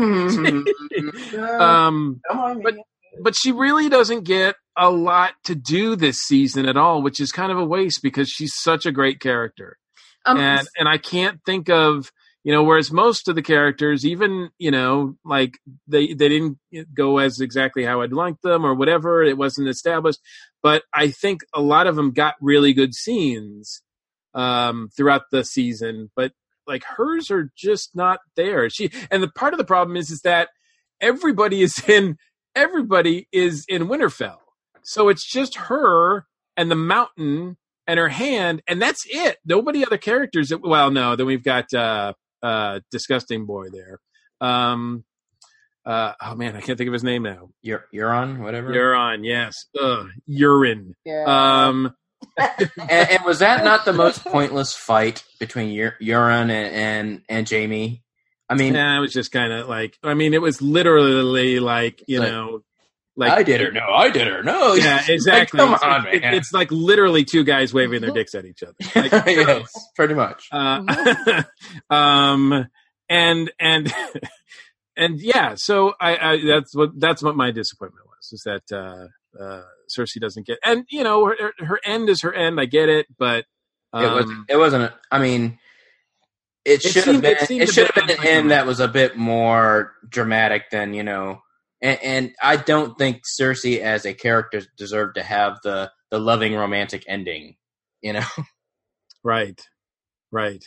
[1.59, 2.63] um Don't mind me.
[2.63, 2.75] but
[3.21, 7.31] but she really doesn't get a lot to do this season at all which is
[7.31, 9.77] kind of a waste because she's such a great character.
[10.25, 12.11] Um, and and I can't think of
[12.43, 16.57] you know whereas most of the characters even you know like they they didn't
[16.93, 20.19] go as exactly how I'd like them or whatever it wasn't established.
[20.63, 23.81] But I think a lot of them got really good scenes
[24.33, 26.33] um throughout the season but
[26.67, 28.69] like hers are just not there.
[28.69, 30.49] She and the part of the problem is is that
[31.01, 32.17] everybody is in
[32.55, 34.39] everybody is in Winterfell
[34.85, 36.25] so it's just her
[36.55, 37.57] and the mountain
[37.87, 39.37] and her hand, and that's it.
[39.45, 40.49] Nobody other characters.
[40.49, 43.99] That, well, no, then we've got uh, uh, disgusting boy there.
[44.39, 45.03] Um,
[45.85, 47.49] uh, oh man, I can't think of his name now.
[47.61, 48.71] You're you're on whatever.
[48.71, 50.95] Euron, yes, Ugh, urine.
[51.03, 51.25] Yeah.
[51.67, 51.95] Um,
[52.37, 57.49] and, and was that not the most pointless fight between Ur- Euron and, and and
[57.49, 58.03] Jaime?
[58.49, 59.97] I mean, yeah, it was just kind of like.
[60.03, 62.61] I mean, it was literally like you Like, know,
[63.15, 63.71] like I did her.
[63.71, 64.43] No, I did her.
[64.43, 65.59] No, Yeah, exactly.
[65.59, 66.33] Like, come It's- on, it- man.
[66.35, 68.75] it's like literally two guys waving their dicks at each other.
[68.95, 70.47] Like, yes, pretty much.
[70.51, 71.43] Uh,
[71.89, 72.67] um,
[73.09, 73.93] and and
[74.97, 79.41] and yeah, so I, I that's what that's what my disappointment was is that uh,
[79.43, 79.63] uh,
[79.95, 82.59] Cersei doesn't get, and you know her, her end is her end.
[82.59, 83.45] I get it, but
[83.93, 84.31] um, it was.
[84.49, 84.83] It wasn't.
[84.85, 85.57] A, I mean,
[86.65, 87.37] it should have been.
[87.39, 91.03] it It, should have been an end that was a bit more dramatic than you
[91.03, 91.41] know.
[91.81, 96.55] And, and I don't think Cersei as a character deserved to have the the loving
[96.55, 97.55] romantic ending.
[98.01, 98.25] You know.
[99.23, 99.59] Right.
[100.31, 100.63] Right.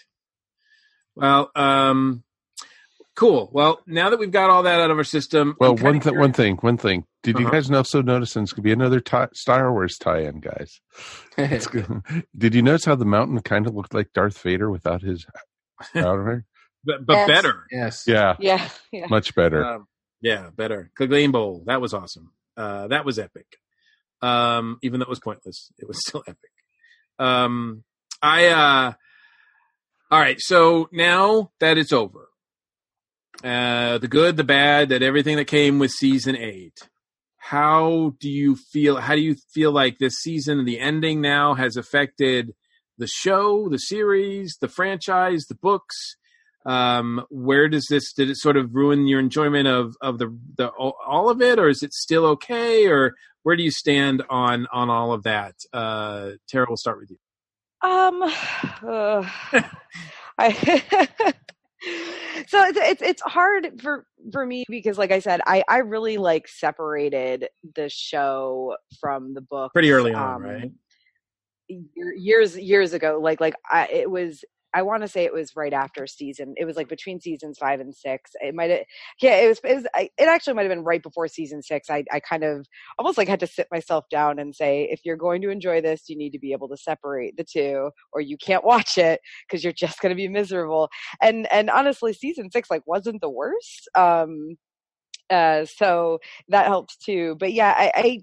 [1.15, 2.25] Well, um,
[3.15, 3.49] cool.
[3.53, 6.33] Well, now that we've got all that out of our system, Well, one th- one
[6.33, 7.05] thing, one thing.
[7.23, 7.55] Did you Uh-huh.
[7.55, 8.35] guys also notice?
[8.35, 10.81] And it's gonna be another ti Star Wars tie-in, guys.
[12.37, 15.45] Did you notice how the mountain kind of looked like Darth Vader without his outer?
[15.95, 17.29] But, but Yes.
[17.29, 17.67] better.
[17.71, 18.05] yes.
[18.07, 19.07] yeah, yeah, yeah.
[19.09, 19.65] much better.
[19.65, 19.87] Um,
[20.21, 20.91] yeah, better.
[20.99, 21.63] Clegane Bowl.
[21.67, 22.33] That was awesome.
[22.57, 23.47] Uh, that was epic.
[24.21, 26.51] Um, even though it was pointless, it was still epic.
[27.19, 27.85] Um,
[28.23, 28.93] I uh,
[30.11, 30.37] all right.
[30.41, 32.29] So now that it's over,
[33.45, 36.89] uh, the good, the bad, that everything that came with season eight.
[37.37, 38.97] How do you feel?
[38.97, 42.53] How do you feel like this season, the ending now, has affected
[42.99, 46.17] the show, the series, the franchise, the books?
[46.67, 50.69] Um, where does this did it sort of ruin your enjoyment of of the the
[50.69, 52.87] all of it, or is it still okay?
[52.87, 55.55] Or where do you stand on on all of that?
[55.73, 57.19] Uh, Tara, we'll start with you.
[57.89, 58.23] Um,
[58.87, 59.29] uh,
[60.39, 60.53] I
[62.49, 66.17] so it's, it's it's hard for for me because, like I said, I I really
[66.17, 70.73] like separated the show from the book Pretty early on, um, right?
[71.69, 73.19] Year- years years ago.
[73.23, 74.45] Like like I it was.
[74.75, 76.53] I want to say it was right after season.
[76.59, 78.33] It was like between seasons five and six.
[78.35, 78.81] It might have,
[79.19, 79.37] yeah.
[79.37, 79.61] It was.
[79.65, 81.89] It, was, it actually might have been right before season six.
[81.89, 82.67] I, I kind of
[82.99, 86.11] almost like had to sit myself down and say, if you're going to enjoy this,
[86.11, 89.65] you need to be able to separate the two, or you can't watch it because
[89.65, 90.91] you're just going to be miserable.
[91.23, 93.89] And and honestly, season six like wasn't the worst.
[93.95, 94.59] Um,
[95.31, 96.19] uh, so
[96.49, 97.37] that helped too.
[97.41, 98.21] But yeah, I, I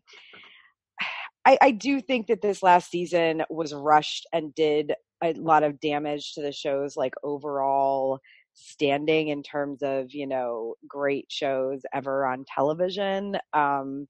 [1.46, 4.94] I, I do think that this last season was rushed and did
[5.24, 8.20] a lot of damage to the show's like overall
[8.54, 14.08] standing in terms of you know great shows ever on television um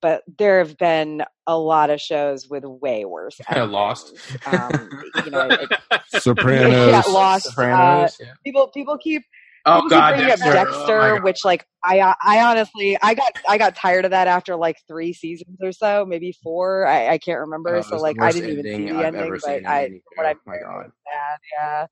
[0.00, 4.14] but there have been a lot of shows with way worse Lost.
[4.46, 4.88] um
[5.24, 5.68] you know it,
[6.22, 6.72] Sopranos.
[7.06, 8.32] yeah, lost Sopranos, uh, yeah.
[8.44, 9.24] people people keep
[9.68, 10.50] Oh keep God, bringing up Dexter.
[10.50, 14.56] Oh, Dexter, which like I I honestly I got I got tired of that after
[14.56, 16.86] like three seasons or so, maybe four.
[16.86, 17.76] I, I can't remember.
[17.76, 20.26] Oh, so like I didn't even see the I've ending, but I what.
[20.26, 20.90] I'm My God.
[21.04, 21.38] bad.
[21.58, 21.86] Yeah.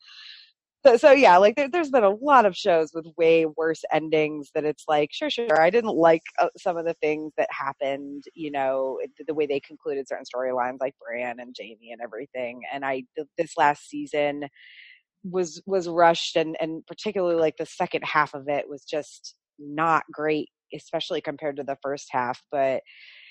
[0.87, 4.51] So, so yeah, like there, there's been a lot of shows with way worse endings
[4.55, 5.61] that it's like, sure, sure.
[5.61, 9.59] I didn't like uh, some of the things that happened, you know, the, way they
[9.59, 12.61] concluded certain storylines, like Bran and Jaime and everything.
[12.73, 14.45] And I, th- this last season
[15.31, 20.05] was was rushed, and and particularly like the second half of it was just not
[20.13, 22.41] great, especially compared to the first half.
[22.53, 22.83] But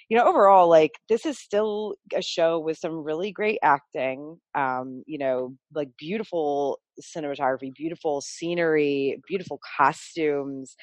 [0.09, 4.38] you know, overall, like this is still a show with some really great acting.
[4.55, 10.76] Um, you know, like beautiful cinematography, beautiful scenery, beautiful costumes.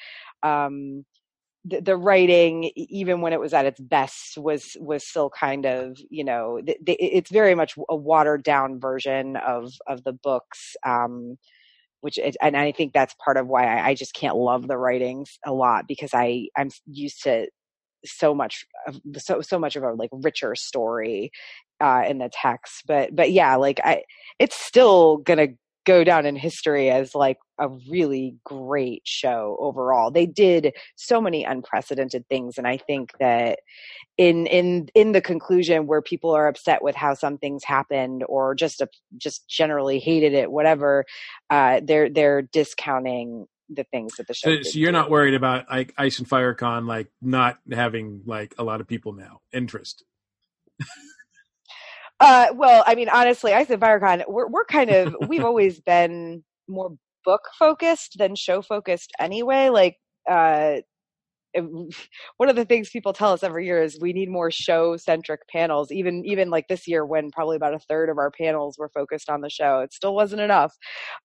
[0.43, 1.05] Um,
[1.65, 5.97] the, the writing, even when it was at its best, was was still kind of
[6.09, 10.75] you know, th- th- it's very much a watered down version of of the books.
[10.85, 11.37] Um,
[12.01, 15.39] which and I think that's part of why I, I just can't love the writings
[15.45, 17.47] a lot because I I'm used to
[18.05, 21.31] so much of so so much of a like richer story
[21.81, 24.03] uh in the text but but yeah like i
[24.39, 25.47] it's still gonna
[25.85, 31.43] go down in history as like a really great show overall they did so many
[31.43, 33.59] unprecedented things and i think that
[34.17, 38.55] in in in the conclusion where people are upset with how some things happened or
[38.55, 38.87] just a,
[39.17, 41.05] just generally hated it whatever
[41.49, 44.93] uh they're they're discounting the things that the show So, so you're too.
[44.93, 48.87] not worried about like Ice and Fire Con like not having like a lot of
[48.87, 50.03] people now interest.
[52.19, 54.23] Uh, well, I mean, honestly, I said FireCon.
[54.27, 56.91] We're we're kind of we've always been more
[57.25, 59.69] book focused than show focused anyway.
[59.69, 59.97] Like,
[60.29, 60.77] uh,
[62.37, 65.41] one of the things people tell us every year is we need more show centric
[65.49, 65.91] panels.
[65.91, 69.29] Even even like this year, when probably about a third of our panels were focused
[69.29, 70.73] on the show, it still wasn't enough.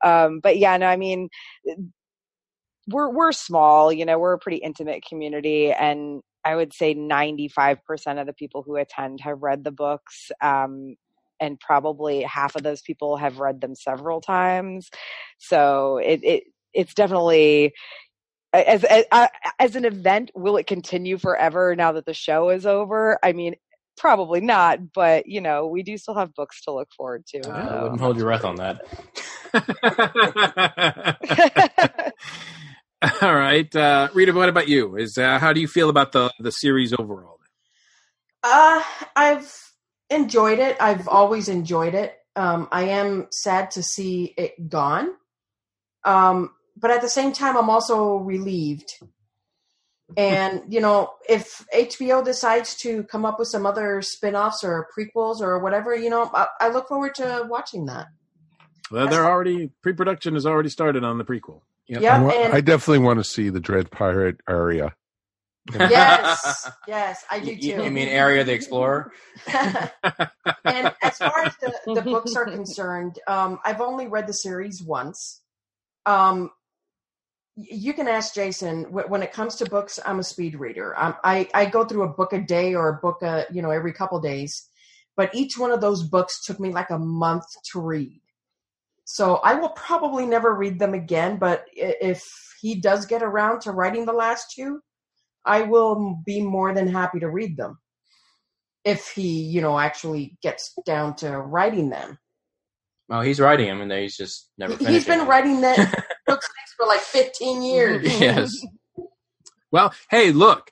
[0.05, 1.28] Um, but yeah, no, I mean,
[2.89, 3.93] we're we're small.
[3.93, 8.27] You know, we're a pretty intimate community, and I would say ninety five percent of
[8.27, 10.31] the people who attend have read the books.
[10.43, 10.97] Um,
[11.40, 14.90] and probably half of those people have read them several times.
[15.39, 16.44] So it, it
[16.74, 17.73] it's definitely
[18.52, 19.05] as, as
[19.59, 20.31] as an event.
[20.35, 23.19] Will it continue forever now that the show is over?
[23.23, 23.55] I mean,
[23.97, 24.93] probably not.
[24.93, 27.48] But you know, we do still have books to look forward to.
[27.48, 28.85] Uh, I wouldn't hold your breath on that.
[33.23, 34.33] All right, uh, Rita.
[34.33, 34.97] What about you?
[34.97, 37.39] Is uh, how do you feel about the the series overall?
[38.43, 38.83] Uh,
[39.15, 39.53] I've
[40.11, 40.77] enjoyed it.
[40.81, 42.15] I've always enjoyed it.
[42.37, 45.11] Um, I am sad to see it gone.
[46.05, 48.95] Um, but at the same time, I'm also relieved.
[50.16, 54.89] And, you know, if HBO decides to come up with some other spin offs or
[54.97, 58.07] prequels or whatever, you know, I, I look forward to watching that.
[58.91, 61.61] Well, they're already pre-production has already started on the prequel.
[61.89, 62.02] Yep.
[62.02, 64.94] Yeah, I, wa- and- I definitely want to see the Dread Pirate Arya.
[65.78, 67.85] Yes, yes, I do You, too.
[67.85, 69.12] you mean Arya the Explorer?
[69.52, 74.82] and as far as the, the books are concerned, um, I've only read the series
[74.82, 75.43] once.
[76.06, 76.51] Um,
[77.56, 79.98] you can ask Jason when it comes to books.
[80.06, 80.97] I'm a speed reader.
[80.97, 83.70] I'm, I I go through a book a day or a book a you know
[83.70, 84.69] every couple days,
[85.16, 88.20] but each one of those books took me like a month to read.
[89.10, 91.39] So I will probably never read them again.
[91.39, 92.22] But if
[92.60, 94.80] he does get around to writing the last two,
[95.47, 97.78] I will be more than happy to read them.
[98.85, 102.18] If he you know actually gets down to writing them.
[103.09, 104.76] Well, he's writing them, and he's just never.
[104.76, 105.28] He's been them.
[105.28, 105.78] writing that
[106.26, 108.05] book six for like 15 years.
[108.20, 108.52] Yes.
[109.70, 110.70] Well, hey, look,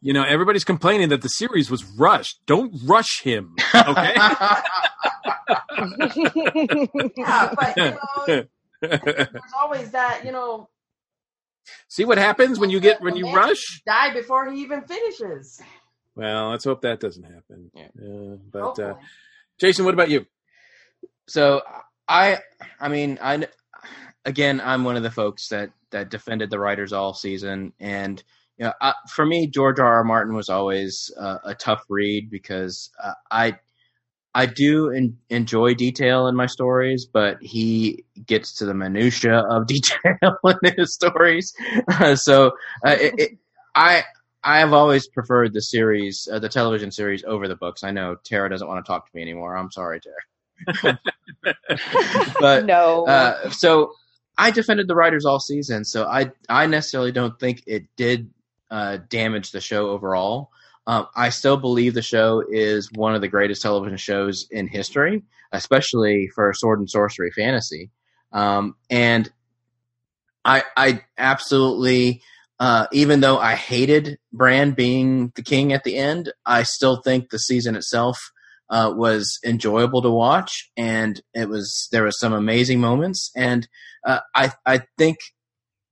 [0.00, 2.38] you know everybody's complaining that the series was rushed.
[2.46, 4.14] Don't rush him, okay?
[7.16, 8.44] yeah, but you know,
[8.80, 10.68] there's always that, you know,
[11.88, 13.82] See what happens when you get when you rush.
[13.86, 15.60] die before he even finishes.
[16.14, 17.70] Well, let's hope that doesn't happen.
[17.74, 17.88] Yeah.
[17.96, 18.94] Uh, but uh,
[19.58, 20.26] Jason, what about you?
[21.28, 21.62] So
[22.08, 22.38] I,
[22.80, 23.46] I mean, I
[24.24, 28.22] again, I'm one of the folks that that defended the writers all season, and
[28.58, 29.86] you know, I, for me, George R.
[29.86, 30.04] R.
[30.04, 33.58] Martin was always uh, a tough read because uh, I.
[34.34, 39.66] I do en- enjoy detail in my stories, but he gets to the minutia of
[39.66, 41.52] detail in his stories.
[41.88, 42.52] Uh, so
[42.86, 43.38] uh, it, it,
[43.74, 44.04] I
[44.44, 47.84] I have always preferred the series, uh, the television series, over the books.
[47.84, 49.56] I know Tara doesn't want to talk to me anymore.
[49.56, 50.98] I'm sorry, Tara.
[52.40, 53.06] but no.
[53.06, 53.92] uh, so
[54.38, 58.30] I defended the writers all season, so I I necessarily don't think it did
[58.70, 60.50] uh, damage the show overall.
[60.86, 65.22] Um, I still believe the show is one of the greatest television shows in history,
[65.52, 67.90] especially for sword and sorcery fantasy.
[68.32, 69.30] Um, and
[70.44, 72.22] I I absolutely
[72.62, 77.30] uh, even though I hated Bran being the king at the end, I still think
[77.30, 78.18] the season itself
[78.70, 83.66] uh, was enjoyable to watch, and it was there was some amazing moments, and
[84.06, 85.18] uh, I I think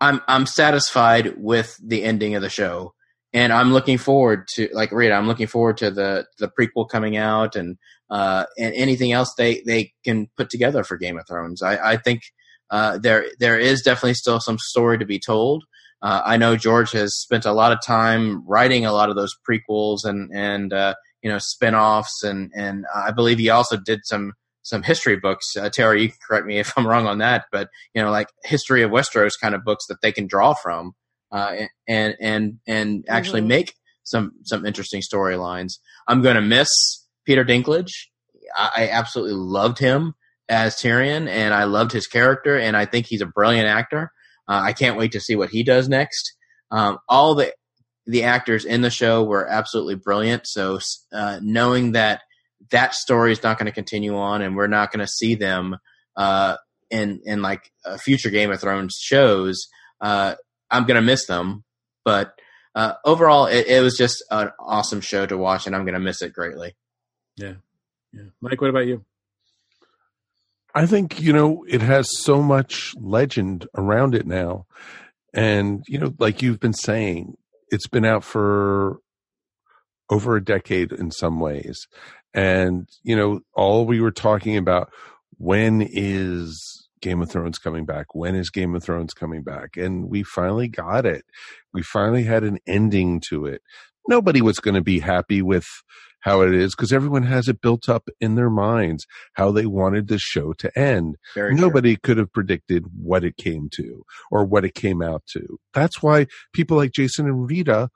[0.00, 2.94] I'm I'm satisfied with the ending of the show,
[3.32, 7.16] and I'm looking forward to like Rita, I'm looking forward to the the prequel coming
[7.16, 7.76] out, and
[8.10, 11.62] uh, and anything else they they can put together for Game of Thrones.
[11.62, 12.22] I I think
[12.70, 15.64] uh, there there is definitely still some story to be told.
[16.02, 19.34] Uh, I know George has spent a lot of time writing a lot of those
[19.48, 24.32] prequels and and uh, you know spin-offs and and I believe he also did some
[24.62, 25.56] some history books.
[25.56, 28.28] Uh, Tara, you can correct me if I'm wrong on that, but you know like
[28.44, 30.94] history of Westeros kind of books that they can draw from
[31.32, 31.56] uh,
[31.88, 33.46] and and and actually Mhm.
[33.48, 35.74] make some some interesting storylines.
[36.08, 36.68] I'm going to miss
[37.26, 37.92] Peter Dinklage.
[38.56, 40.14] I, I absolutely loved him
[40.48, 44.10] as Tyrion, and I loved his character, and I think he's a brilliant actor.
[44.48, 46.34] Uh, I can't wait to see what he does next.
[46.70, 47.52] Um, all the
[48.06, 50.46] the actors in the show were absolutely brilliant.
[50.46, 50.80] So
[51.12, 52.22] uh, knowing that
[52.70, 55.76] that story is not going to continue on, and we're not going to see them
[56.16, 56.56] uh,
[56.90, 59.68] in in like uh, future Game of Thrones shows,
[60.00, 60.34] uh,
[60.70, 61.64] I'm going to miss them.
[62.04, 62.34] But
[62.74, 66.00] uh, overall, it, it was just an awesome show to watch, and I'm going to
[66.00, 66.76] miss it greatly.
[67.36, 67.54] Yeah,
[68.12, 68.30] yeah.
[68.40, 69.04] Mike, what about you?
[70.74, 74.66] I think, you know, it has so much legend around it now.
[75.34, 77.36] And, you know, like you've been saying,
[77.70, 78.98] it's been out for
[80.10, 81.88] over a decade in some ways.
[82.34, 84.92] And, you know, all we were talking about
[85.38, 88.14] when is Game of Thrones coming back?
[88.14, 89.76] When is Game of Thrones coming back?
[89.76, 91.24] And we finally got it.
[91.72, 93.62] We finally had an ending to it.
[94.08, 95.66] Nobody was going to be happy with
[96.20, 100.08] how it is because everyone has it built up in their minds how they wanted
[100.08, 101.16] the show to end.
[101.34, 101.60] Very true.
[101.60, 105.58] Nobody could have predicted what it came to or what it came out to.
[105.72, 107.88] That's why people like Jason and Rita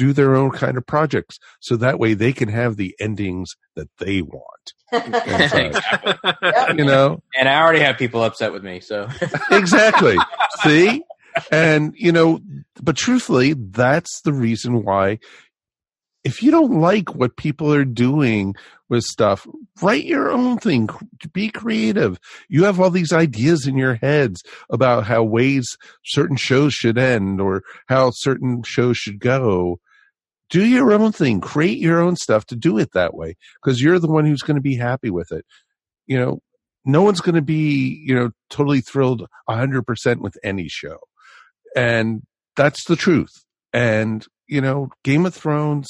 [0.00, 3.90] do their own kind of projects so that way they can have the endings that
[3.98, 4.72] they want.
[4.92, 6.14] exactly.
[6.74, 7.22] You know?
[7.38, 9.08] And I already have people upset with me, so
[9.50, 10.16] exactly.
[10.62, 11.02] See?
[11.52, 12.40] And, you know,
[12.82, 15.18] but truthfully, that's the reason why
[16.24, 18.54] if you don't like what people are doing
[18.88, 19.46] with stuff,
[19.80, 20.88] write your own thing.
[21.32, 22.18] Be creative.
[22.48, 27.40] You have all these ideas in your heads about how ways certain shows should end
[27.40, 29.78] or how certain shows should go.
[30.50, 31.40] Do your own thing.
[31.40, 34.56] Create your own stuff to do it that way because you're the one who's going
[34.56, 35.46] to be happy with it.
[36.06, 36.40] You know,
[36.84, 40.98] no one's going to be, you know, totally thrilled 100% with any show.
[41.76, 42.22] And
[42.56, 43.30] that's the truth.
[43.72, 45.88] And, you know, Game of Thrones,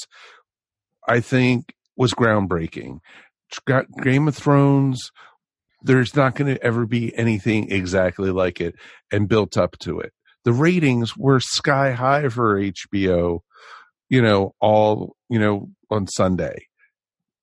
[1.07, 2.99] I think, was groundbreaking.
[4.03, 5.11] Game of Thrones,
[5.81, 8.75] there's not going to ever be anything exactly like it
[9.11, 10.13] and built up to it.
[10.43, 13.39] The ratings were sky high for HBO,
[14.11, 16.67] you know, all, you know, on Sunday.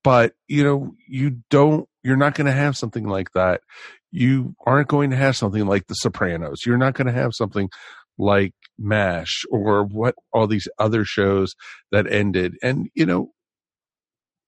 [0.04, 3.62] But, you know, you don't, you're not going to have something like that.
[4.10, 6.66] You aren't going to have something like The Sopranos.
[6.66, 7.70] You're not going to have something
[8.18, 11.54] like MASH or what all these other shows
[11.90, 12.56] that ended.
[12.62, 13.32] And, you know,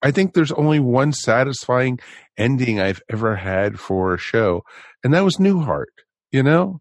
[0.02, 2.00] I think there's only one satisfying
[2.36, 4.62] ending I've ever had for a show,
[5.02, 5.86] and that was Newhart,
[6.32, 6.80] you know?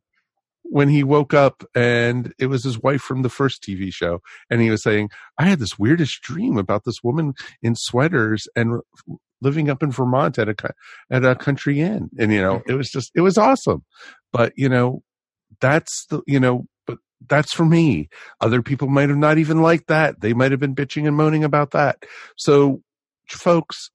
[0.72, 4.62] When he woke up and it was his wife from the first TV show, and
[4.62, 7.34] he was saying, I had this weirdest dream about this woman
[7.64, 8.82] in sweaters and
[9.42, 10.56] living up in Vermont at a
[11.10, 13.84] at a country inn, and you know it was just it was awesome.
[14.32, 15.02] But you know
[15.62, 18.10] that's the you know but that's for me.
[18.42, 20.22] Other people might have not even liked that.
[20.22, 22.04] They might have been bitching and moaning about that.
[22.38, 22.82] So,
[23.28, 23.90] folks,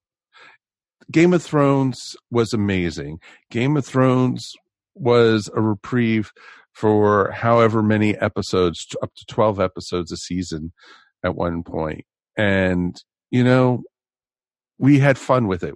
[1.10, 3.20] Game of Thrones was amazing.
[3.51, 4.52] Game of Thrones
[4.94, 6.32] was a reprieve
[6.74, 10.72] for however many episodes, up to 12 episodes a season
[11.24, 12.05] at one point.
[12.36, 13.82] And, you know,
[14.78, 15.74] we had fun with it.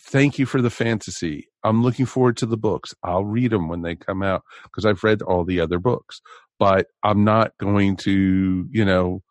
[0.00, 1.48] Thank you for the fantasy.
[1.62, 2.94] I'm looking forward to the books.
[3.02, 6.20] I'll read them when they come out because I've read all the other books,
[6.58, 9.22] but I'm not going to, you know,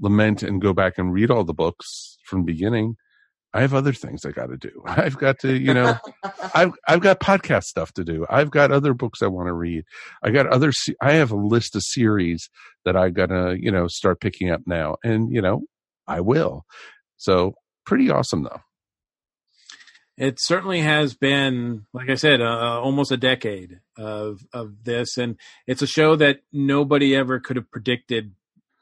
[0.00, 2.96] lament and go back and read all the books from the beginning.
[3.54, 4.82] I have other things I got to do.
[4.86, 5.96] I've got to, you know,
[6.54, 8.26] I've I've got podcast stuff to do.
[8.28, 9.84] I've got other books I want to read.
[10.22, 10.72] I got other.
[11.00, 12.50] I have a list of series
[12.84, 15.62] that I gotta, you know, start picking up now, and you know,
[16.06, 16.66] I will.
[17.16, 17.54] So
[17.86, 18.60] pretty awesome though.
[20.16, 25.38] It certainly has been, like I said, uh, almost a decade of of this, and
[25.66, 28.32] it's a show that nobody ever could have predicted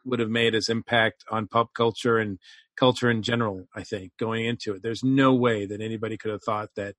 [0.05, 2.39] would have made its impact on pop culture and
[2.83, 3.69] culture in general.
[3.77, 6.97] I think going into it, there's no way that anybody could have thought that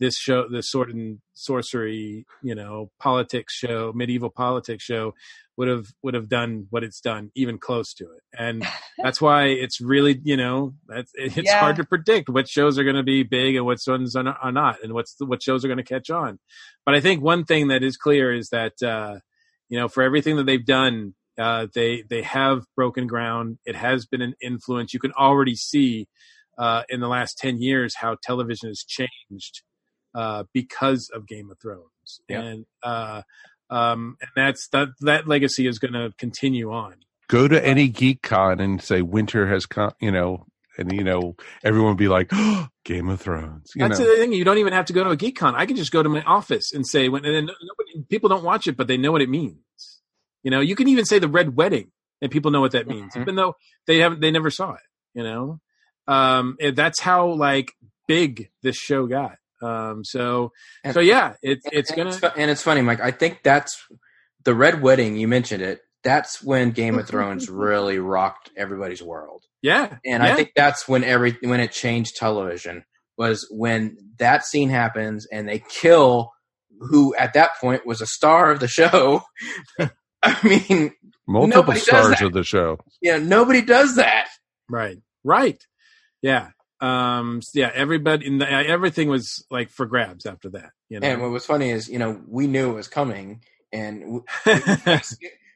[0.00, 5.12] this show, this sword and sorcery, you know, politics show, medieval politics show,
[5.56, 8.22] would have would have done what it's done, even close to it.
[8.36, 8.66] And
[9.04, 11.60] that's why it's really, you know, that's it's Yeah.
[11.60, 14.82] hard to predict what shows are going to be big and what ones are not,
[14.82, 16.40] and what's the, what shows are going to catch on.
[16.84, 19.16] But I think one thing that is clear is that uh,
[19.68, 23.58] you know, for everything that they've done, uh, they they have broken ground.
[23.64, 24.92] It has been an influence.
[24.92, 26.06] You can already see
[26.58, 29.62] uh, in the last ten years how television has changed
[30.14, 32.40] uh, because of Game of Thrones, Yeah.
[32.42, 33.22] and uh,
[33.70, 36.96] um, and that's that that legacy is going to continue on.
[37.28, 40.46] Go to any geek con and say winter has come, you know,
[40.76, 43.70] and you know everyone will be like, oh, Game of Thrones.
[43.76, 44.32] You That's know, the thing.
[44.32, 45.54] You don't even have to go to a geek con.
[45.54, 48.42] I can just go to my office and say when and then nobody, people don't
[48.44, 49.56] watch it, but they know what it means.
[50.42, 51.90] You know, you can even say the red wedding,
[52.22, 53.22] and people know what that means, Mhm.
[53.22, 53.54] even though
[53.86, 54.80] they haven't they never saw it.
[55.14, 55.60] You know,
[56.06, 57.72] um, and that's how like
[58.06, 59.36] big this show got.
[59.62, 60.52] Um, so
[60.84, 62.12] And- so yeah, it's And- it's gonna.
[62.12, 63.00] fu- and it's funny, Mike.
[63.00, 63.76] I think that's
[64.44, 65.16] the Red Wedding.
[65.16, 65.82] You mentioned it.
[66.02, 70.32] That's when Game of Thrones really rocked everybody's world, Yeah, and yeah.
[70.32, 72.84] I think that's when every when it changed television
[73.18, 76.32] was when that scene happens and they kill
[76.88, 79.22] who at that point was a star of the show.
[80.22, 80.36] I
[80.68, 80.92] mean,
[81.26, 82.78] multiple stars of the show.
[83.00, 84.28] Yeah, nobody does that.
[84.68, 84.98] Right.
[85.24, 85.62] Right.
[86.22, 86.50] Yeah.
[86.80, 87.40] Um.
[87.54, 87.70] Yeah.
[87.74, 88.26] Everybody.
[88.26, 90.70] In the, everything was like for grabs after that.
[90.88, 91.06] You know.
[91.08, 93.42] And what was funny is, you know, we knew it was coming,
[93.72, 94.24] and w-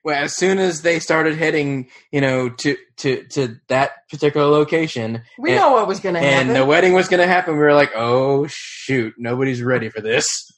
[0.04, 5.22] well, as soon as they started heading, you know, to to to that particular location,
[5.38, 6.48] We and, know what was going to happen.
[6.48, 10.00] and the wedding was going to happen, we were like, "Oh shoot, nobody's ready for
[10.00, 10.50] this."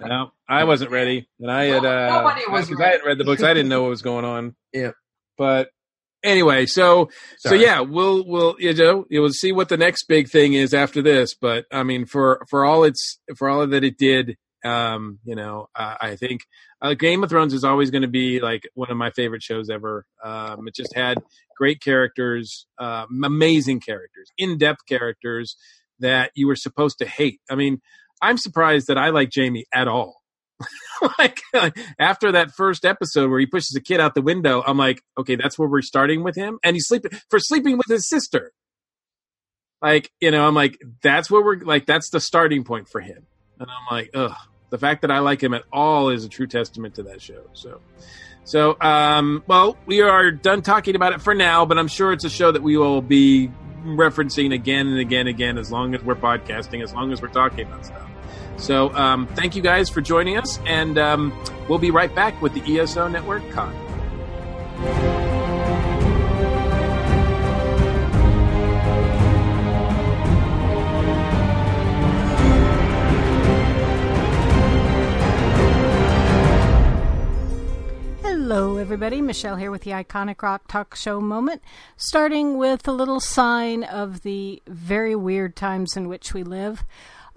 [0.00, 1.84] No, I wasn't ready, and I had.
[1.84, 3.42] Uh, Nobody was I hadn't read the books.
[3.42, 4.56] I didn't know what was going on.
[4.72, 4.92] Yeah.
[5.36, 5.70] But
[6.22, 10.52] anyway, so so yeah, we'll we'll you know you'll see what the next big thing
[10.52, 11.34] is after this.
[11.34, 15.68] But I mean, for for all it's for all that it did, um, you know,
[15.74, 16.42] uh, I think
[16.82, 19.70] uh, Game of Thrones is always going to be like one of my favorite shows
[19.70, 20.06] ever.
[20.22, 21.18] Um, it just had
[21.56, 25.56] great characters, uh, amazing characters, in depth characters
[25.98, 27.40] that you were supposed to hate.
[27.50, 27.80] I mean,
[28.20, 30.20] I'm surprised that I like Jaime at all.
[31.18, 31.40] like
[31.98, 35.36] after that first episode where he pushes a kid out the window, I'm like, okay,
[35.36, 38.52] that's where we're starting with him, and he's sleeping for sleeping with his sister.
[39.80, 43.26] Like, you know, I'm like, that's where we're like, that's the starting point for him,
[43.58, 44.36] and I'm like, ugh.
[44.68, 47.42] The fact that I like him at all is a true testament to that show.
[47.54, 47.80] So,
[48.44, 52.24] so, um, well, we are done talking about it for now, but I'm sure it's
[52.24, 53.50] a show that we will be
[53.84, 57.28] referencing again and again and again as long as we're podcasting, as long as we're
[57.28, 58.09] talking about stuff.
[58.60, 61.32] So, um, thank you guys for joining us, and um,
[61.66, 63.74] we'll be right back with the ESO Network Con.
[78.22, 79.22] Hello, everybody.
[79.22, 81.62] Michelle here with the Iconic Rock Talk Show moment,
[81.96, 86.84] starting with a little sign of the very weird times in which we live.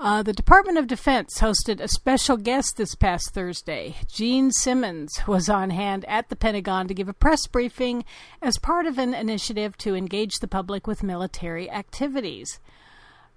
[0.04, 3.96] Uh, the Department of Defense hosted a special guest this past Thursday.
[4.14, 8.04] Gene Simmons was on hand at the Pentagon to give a press briefing
[8.42, 12.60] as part of an initiative to engage the public with military activities.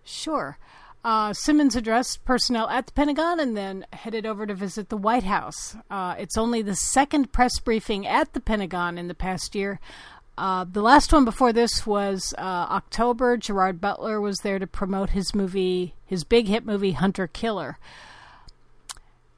[0.02, 0.58] Sure.
[1.04, 5.22] Uh, Simmons addressed personnel at the Pentagon and then headed over to visit the White
[5.22, 5.76] House.
[5.88, 9.78] Uh, it's only the second press briefing at the Pentagon in the past year.
[10.38, 13.36] Uh, the last one before this was uh, October.
[13.36, 17.78] Gerard Butler was there to promote his movie, his big hit movie, Hunter Killer.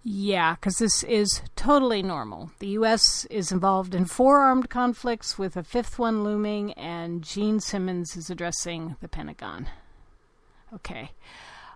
[0.02, 2.50] Yeah, because this is totally normal.
[2.60, 3.26] The U.S.
[3.26, 8.30] is involved in four armed conflicts with a fifth one looming, and Gene Simmons is
[8.30, 9.68] addressing the Pentagon.
[10.74, 11.10] Okay.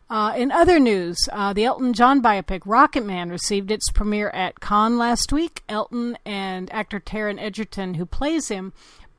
[0.08, 4.98] Uh, in other news, uh, the Elton John biopic Rocketman received its premiere at Cannes
[4.98, 5.62] last week.
[5.68, 8.72] Elton and actor Taron Egerton, who plays him,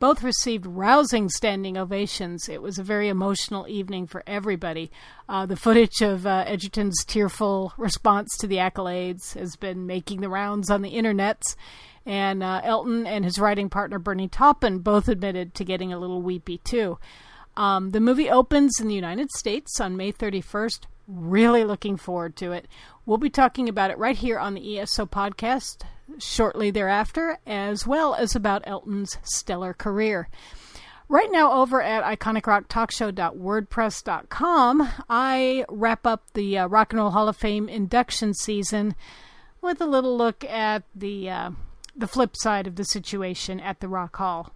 [0.04, 2.50] both received rousing standing ovations.
[2.50, 4.92] It was a very emotional evening for everybody.
[5.30, 10.28] Uh, the footage of uh, Egerton's tearful response to the accolades has been making the
[10.28, 11.56] rounds on the internets.
[12.06, 16.22] And uh, Elton and his writing partner Bernie Taupin both admitted to getting a little
[16.22, 17.00] weepy too.
[17.56, 20.82] Um, the movie opens in the United States on May 31st.
[21.08, 22.68] Really looking forward to it.
[23.06, 25.86] We'll be talking about it right here on the ESO podcast
[26.20, 30.28] shortly thereafter, as well as about Elton's stellar career.
[31.10, 37.38] Right now, over at iconicrocktalkshow.wordpress.com, I wrap up the uh, Rock and Roll Hall of
[37.38, 38.96] Fame induction season
[39.62, 41.52] with a little look at the uh,
[41.96, 44.52] the flip side of the situation at the Rock Hall.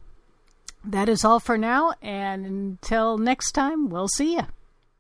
[0.84, 4.44] That is all for now, and until next time, we'll see you.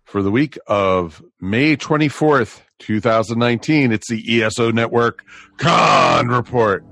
[0.03, 5.23] For the week of May 24th, 2019, it's the ESO Network
[5.57, 6.83] Khan Report.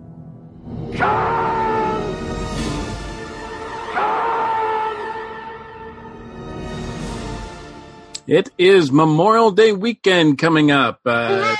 [0.95, 1.45] Khan!
[8.27, 10.99] It is Memorial Day weekend coming up.
[11.05, 11.55] Uh,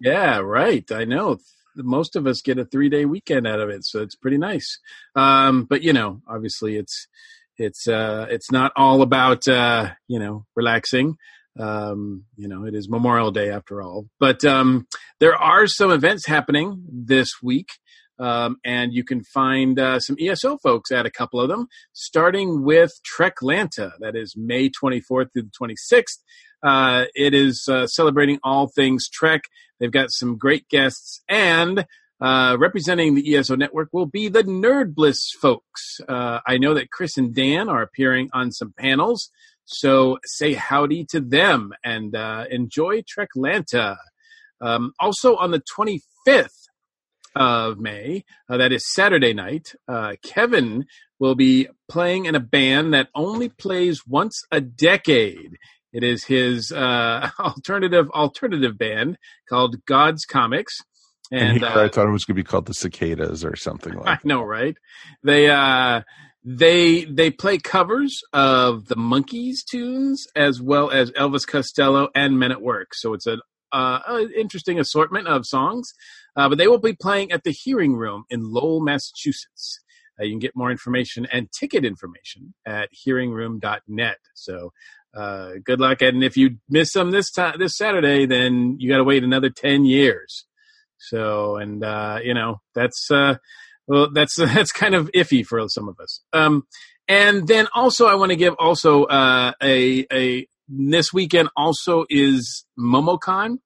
[0.00, 0.90] yeah, right.
[0.90, 1.38] I know.
[1.76, 4.80] Most of us get a three day weekend out of it, so it's pretty nice.
[5.14, 7.06] Um, but you know, obviously, it's
[7.58, 11.16] it's uh, it's not all about uh, you know relaxing.
[11.58, 14.06] Um, you know, it is Memorial Day after all.
[14.18, 14.86] But um,
[15.20, 17.68] there are some events happening this week.
[18.18, 22.62] Um, and you can find uh, some ESO folks at a couple of them, starting
[22.62, 23.92] with Treklanta.
[23.98, 26.18] That is May 24th through the 26th.
[26.62, 29.42] Uh, it is uh, celebrating all things Trek.
[29.80, 31.86] They've got some great guests, and
[32.20, 36.00] uh, representing the ESO network will be the Nerd Bliss folks.
[36.08, 39.30] Uh, I know that Chris and Dan are appearing on some panels,
[39.64, 43.96] so say howdy to them and uh, enjoy Treklanta.
[44.60, 46.68] Um, also on the 25th
[47.34, 50.86] of May, uh, that is Saturday night, uh, Kevin
[51.18, 55.56] will be playing in a band that only plays once a decade.
[55.92, 59.16] It is his uh, alternative alternative band
[59.48, 60.78] called God's Comics.
[61.30, 63.56] And, And, here uh, I thought it was going to be called the Cicadas or
[63.56, 64.20] something like that.
[64.24, 64.76] I know, right?
[65.22, 66.02] They uh
[66.44, 72.52] they they play covers of the Monkees tunes as well as Elvis Costello and Men
[72.52, 72.94] at Work.
[72.94, 73.40] So it's an
[73.72, 75.92] uh, interesting assortment of songs.
[76.36, 79.80] Uh, but they will be playing at the Hearing Room in Lowell, Massachusetts.
[80.18, 84.18] Uh, you can get more information and ticket information at hearingroom.net.
[84.34, 84.72] So
[85.14, 86.02] uh, good luck.
[86.02, 89.50] And if you miss them this time this Saturday, then you got to wait another
[89.50, 90.44] ten years.
[90.98, 93.36] So, and uh, you know that's uh,
[93.86, 96.20] well, that's that's kind of iffy for some of us.
[96.32, 96.66] Um,
[97.06, 102.64] and then also, I want to give also uh, a a this weekend also is
[102.78, 103.58] MomoCon,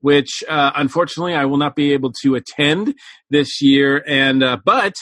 [0.00, 2.94] which uh, unfortunately I will not be able to attend
[3.30, 4.02] this year.
[4.06, 4.94] And uh, but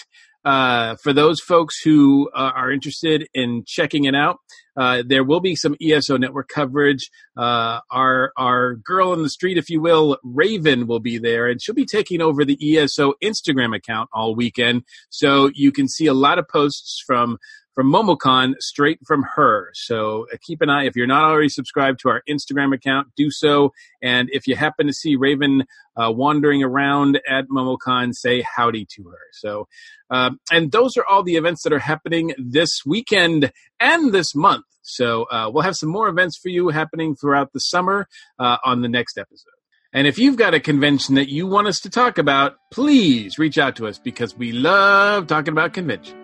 [0.45, 4.39] uh, for those folks who uh, are interested in checking it out,
[4.77, 7.11] uh, there will be some ESO network coverage.
[7.37, 11.63] Uh, our our girl in the street, if you will, Raven, will be there, and
[11.63, 14.83] she'll be taking over the ESO Instagram account all weekend.
[15.11, 17.39] So you can see a lot of posts from
[17.75, 19.71] from MomoCon straight from her.
[19.75, 20.85] So uh, keep an eye.
[20.85, 23.73] If you're not already subscribed to our Instagram account, do so.
[24.03, 25.65] And if you happen to see Raven
[25.97, 29.19] uh, wandering around at MomoCon, say howdy to her.
[29.33, 29.69] So,
[30.11, 34.65] um, and those are all the events that are happening this weekend and this month.
[34.83, 38.07] So uh, we'll have some more events for you happening throughout the summer
[38.39, 39.51] uh, on the next episode.
[39.93, 43.59] And if you've got a convention that you want us to talk about, please reach
[43.59, 46.24] out to us because we love talking about convention.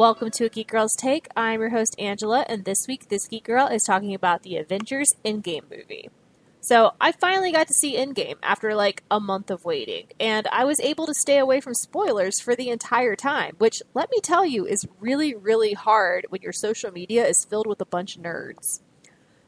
[0.00, 1.28] Welcome to a Geek Girl's Take.
[1.36, 5.14] I'm your host, Angela, and this week, this Geek Girl is talking about the Avengers
[5.26, 6.08] Endgame movie.
[6.62, 10.64] So I finally got to see Endgame after like a month of waiting, and I
[10.64, 14.46] was able to stay away from spoilers for the entire time, which, let me tell
[14.46, 18.22] you, is really, really hard when your social media is filled with a bunch of
[18.22, 18.80] nerds.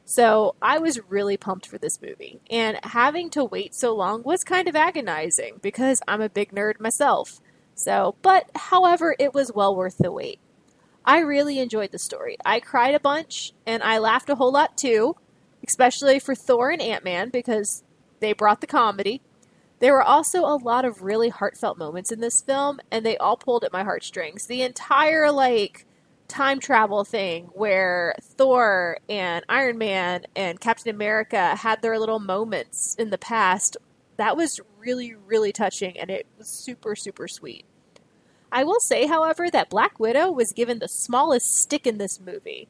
[0.04, 4.44] So I was really pumped for this movie, and having to wait so long was
[4.44, 7.40] kind of agonizing because I'm a big nerd myself.
[7.74, 10.38] So, but however, it was well worth the wait.
[11.04, 12.36] I really enjoyed the story.
[12.44, 15.16] I cried a bunch, and I laughed a whole lot too
[15.66, 17.82] especially for Thor and Ant Man because
[18.20, 19.20] they brought the comedy.
[19.80, 23.36] There were also a lot of really heartfelt moments in this film, and they all
[23.36, 24.46] pulled at my heartstrings.
[24.46, 25.86] The entire, like,
[26.28, 32.94] time travel thing where Thor and Iron Man and Captain America had their little moments
[32.96, 33.76] in the past,
[34.16, 37.64] that was really, really touching, and it was super, super sweet.
[38.50, 42.68] I will say, however, that Black Widow was given the smallest stick in this movie.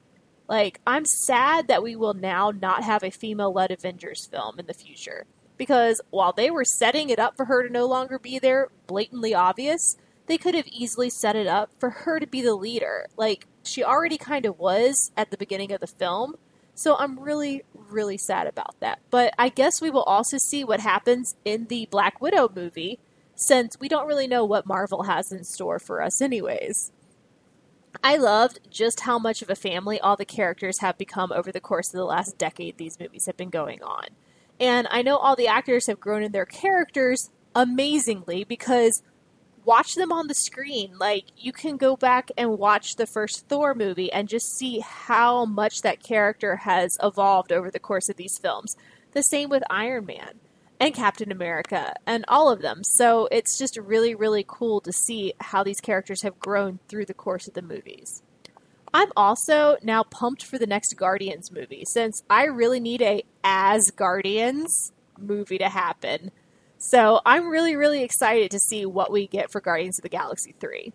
[0.48, 4.66] Like, I'm sad that we will now not have a female led Avengers film in
[4.66, 5.26] the future.
[5.56, 9.34] Because while they were setting it up for her to no longer be there, blatantly
[9.34, 9.96] obvious,
[10.26, 13.06] they could have easily set it up for her to be the leader.
[13.16, 16.36] Like, she already kind of was at the beginning of the film.
[16.74, 19.00] So I'm really, really sad about that.
[19.10, 22.98] But I guess we will also see what happens in the Black Widow movie,
[23.34, 26.92] since we don't really know what Marvel has in store for us, anyways.
[28.02, 31.60] I loved just how much of a family all the characters have become over the
[31.60, 34.06] course of the last decade these movies have been going on.
[34.58, 39.02] And I know all the actors have grown in their characters amazingly because
[39.64, 40.96] watch them on the screen.
[40.98, 45.44] Like, you can go back and watch the first Thor movie and just see how
[45.44, 48.76] much that character has evolved over the course of these films.
[49.12, 50.40] The same with Iron Man
[50.80, 52.82] and Captain America and all of them.
[52.82, 57.14] So it's just really, really cool to see how these characters have grown through the
[57.14, 58.22] course of the movies.
[58.94, 63.90] I'm also now pumped for the next Guardians movie since I really need a as
[63.90, 66.30] Guardians movie to happen.
[66.84, 70.56] So I'm really, really excited to see what we get for Guardians of the Galaxy
[70.58, 70.92] 3.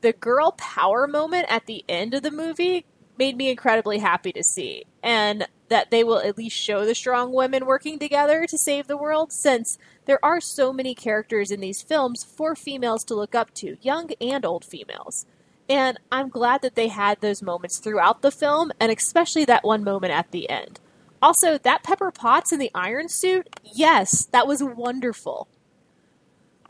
[0.00, 2.86] The girl power moment at the end of the movie
[3.18, 4.84] made me incredibly happy to see.
[5.02, 8.96] And that they will at least show the strong women working together to save the
[8.96, 13.52] world, since there are so many characters in these films for females to look up
[13.56, 15.26] to, young and old females.
[15.68, 19.84] And I'm glad that they had those moments throughout the film, and especially that one
[19.84, 20.80] moment at the end.
[21.20, 25.48] Also, that Pepper Potts in the iron suit, yes, that was wonderful.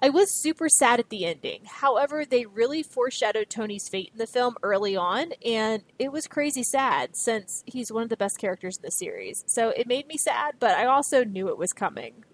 [0.01, 1.63] I was super sad at the ending.
[1.67, 6.63] However, they really foreshadowed Tony's fate in the film early on, and it was crazy
[6.63, 9.43] sad since he's one of the best characters in the series.
[9.49, 12.25] So it made me sad, but I also knew it was coming.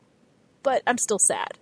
[0.63, 1.59] But I'm still sad.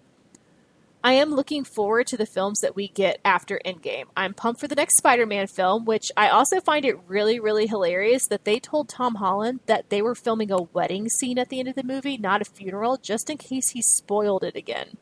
[1.04, 4.04] I am looking forward to the films that we get after Endgame.
[4.16, 7.66] I'm pumped for the next Spider Man film, which I also find it really, really
[7.66, 11.58] hilarious that they told Tom Holland that they were filming a wedding scene at the
[11.58, 14.96] end of the movie, not a funeral, just in case he spoiled it again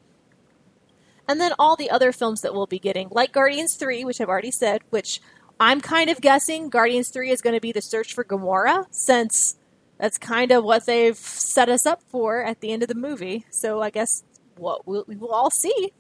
[1.31, 4.29] and then all the other films that we'll be getting, like Guardians 3, which I've
[4.29, 5.21] already said, which
[5.61, 9.57] I'm kind of guessing Guardians 3 is going to be the search for Gamora, since
[9.97, 13.47] that's kind of what they've set us up for at the end of the movie.
[13.51, 14.25] So I guess
[14.61, 15.93] what we'll, we will all see.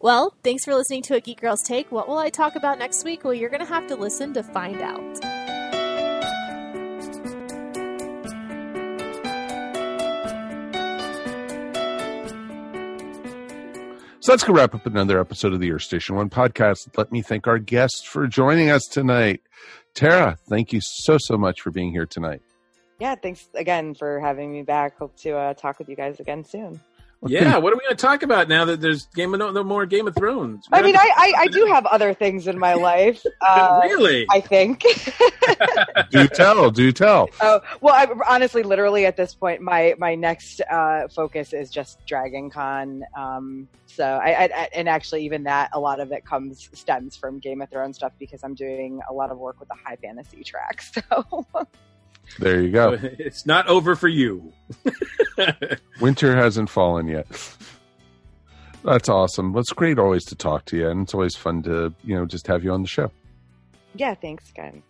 [0.00, 1.90] Well, thanks for listening to A Geek Girl's Take.
[1.92, 3.24] What will I talk about next week?
[3.24, 5.16] Well, you're going to have to listen to find out.
[14.20, 16.96] So that's going to wrap up another episode of the Earth Station One podcast.
[16.96, 19.42] Let me thank our guests for joining us tonight.
[19.94, 22.40] Tara, thank you so, so much for being here tonight.
[22.98, 24.96] Yeah, thanks again for having me back.
[24.96, 26.80] Hope to uh, talk with you guys again soon.
[27.26, 29.86] Yeah, what are we going to talk about now that there's Game of no, more
[29.86, 30.66] Game of Thrones?
[30.72, 33.24] I mean, I, I, I do have other things in my life.
[33.40, 34.26] Uh, really?
[34.30, 34.82] I think.
[36.10, 37.28] do tell, do tell.
[37.40, 41.98] Oh well, I, honestly, literally at this point, my my next uh, focus is just
[42.06, 43.02] Dragon Con.
[43.16, 47.38] Um, so I, I, and actually even that a lot of it comes stems from
[47.40, 50.42] Game of Thrones stuff because I'm doing a lot of work with the high fantasy
[50.42, 50.82] track.
[50.82, 51.46] So.
[52.38, 52.98] There you go.
[53.02, 54.52] It's not over for you.
[56.00, 57.26] Winter hasn't fallen yet.
[58.84, 59.56] That's awesome.
[59.56, 62.46] It's great always to talk to you, and it's always fun to you know just
[62.46, 63.10] have you on the show.
[63.94, 64.82] Yeah, thanks, again.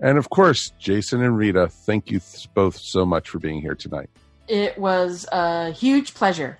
[0.00, 2.20] And of course, Jason and Rita, thank you
[2.54, 4.10] both so much for being here tonight.
[4.46, 6.58] It was a huge pleasure.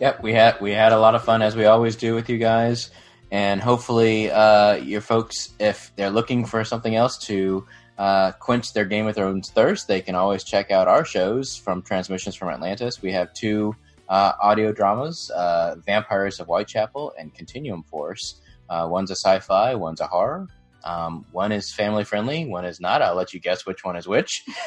[0.00, 2.38] Yep, we had we had a lot of fun as we always do with you
[2.38, 2.90] guys,
[3.30, 7.66] and hopefully, uh, your folks, if they're looking for something else to
[7.98, 11.82] uh, quench their Game of Thrones thirst, they can always check out our shows from
[11.82, 13.02] Transmissions from Atlantis.
[13.02, 13.74] We have two
[14.08, 18.40] uh, audio dramas uh, Vampires of Whitechapel and Continuum Force.
[18.70, 20.46] Uh, one's a sci fi, one's a horror.
[20.84, 23.02] Um, one is family friendly, one is not.
[23.02, 24.44] I'll let you guess which one is which.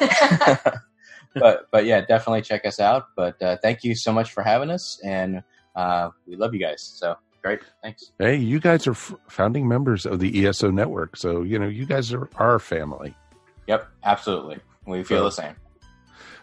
[1.34, 3.08] but but yeah, definitely check us out.
[3.16, 5.42] But uh, thank you so much for having us, and
[5.74, 6.82] uh, we love you guys.
[6.82, 8.12] So great, thanks.
[8.18, 11.86] Hey, you guys are f- founding members of the ESO network, so you know you
[11.86, 13.14] guys are our family.
[13.66, 14.58] Yep, absolutely.
[14.86, 15.56] We feel So- the same.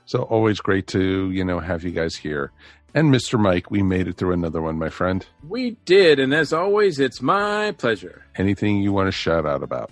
[0.06, 2.52] So always great to you know have you guys here.
[2.96, 3.40] And Mr.
[3.40, 5.24] Mike, we made it through another one, my friend.
[5.48, 8.24] We did, and as always, it's my pleasure.
[8.36, 9.91] Anything you want to shout out about?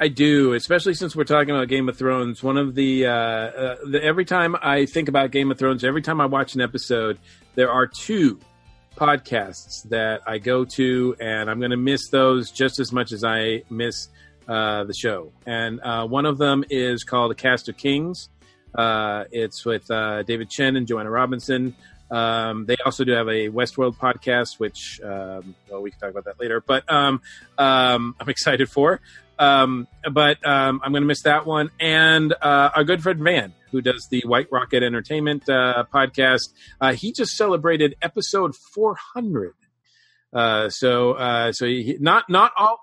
[0.00, 2.42] I do, especially since we're talking about Game of Thrones.
[2.42, 6.02] One of the, uh, uh, the every time I think about Game of Thrones, every
[6.02, 7.18] time I watch an episode,
[7.54, 8.40] there are two
[8.96, 13.22] podcasts that I go to, and I'm going to miss those just as much as
[13.22, 14.08] I miss
[14.48, 15.32] uh, the show.
[15.46, 18.28] And uh, one of them is called The Cast of Kings.
[18.74, 21.74] Uh, it's with uh, David Chen and Joanna Robinson.
[22.10, 26.24] Um, they also do have a Westworld podcast, which um, well, we can talk about
[26.26, 26.60] that later.
[26.60, 27.22] But um,
[27.56, 29.00] um, I'm excited for.
[29.38, 31.70] Um, but um, I'm going to miss that one.
[31.80, 36.92] And uh, our good friend Van, who does the White Rocket Entertainment uh, podcast, uh,
[36.92, 39.54] he just celebrated episode 400.
[40.32, 42.78] Uh, so, uh, so he, not not all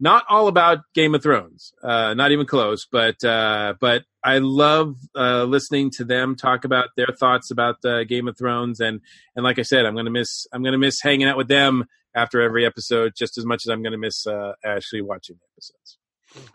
[0.00, 2.86] not all about Game of Thrones, uh, not even close.
[2.90, 8.04] But uh, but I love uh, listening to them talk about their thoughts about uh,
[8.04, 9.00] Game of Thrones, and
[9.36, 11.84] and like I said, I'm gonna miss I'm gonna miss hanging out with them
[12.14, 15.98] after every episode just as much as I'm gonna miss uh, actually watching the episodes.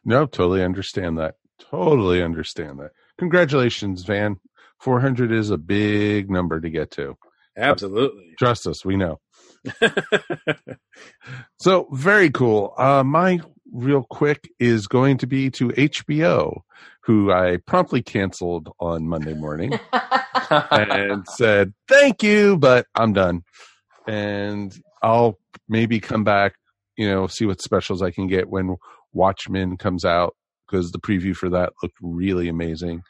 [0.04, 1.36] No, totally understand that.
[1.60, 2.92] Totally understand that.
[3.18, 4.38] Congratulations, Van.
[4.80, 7.18] 400 is a big number to get to.
[7.58, 8.34] Absolutely.
[8.38, 9.20] Trust us, we know.
[11.60, 12.74] So very cool.
[12.78, 13.40] Uh, my
[13.72, 16.62] real quick is going to be to HBO,
[17.04, 19.78] who I promptly canceled on Monday morning
[20.50, 23.44] and said thank you, but I'm done,
[24.08, 24.74] and
[25.04, 25.38] I'll
[25.68, 26.54] maybe come back.
[26.98, 28.78] You know, see what specials I can get when
[29.14, 33.02] Watchmen comes out because the preview for that looked really amazing,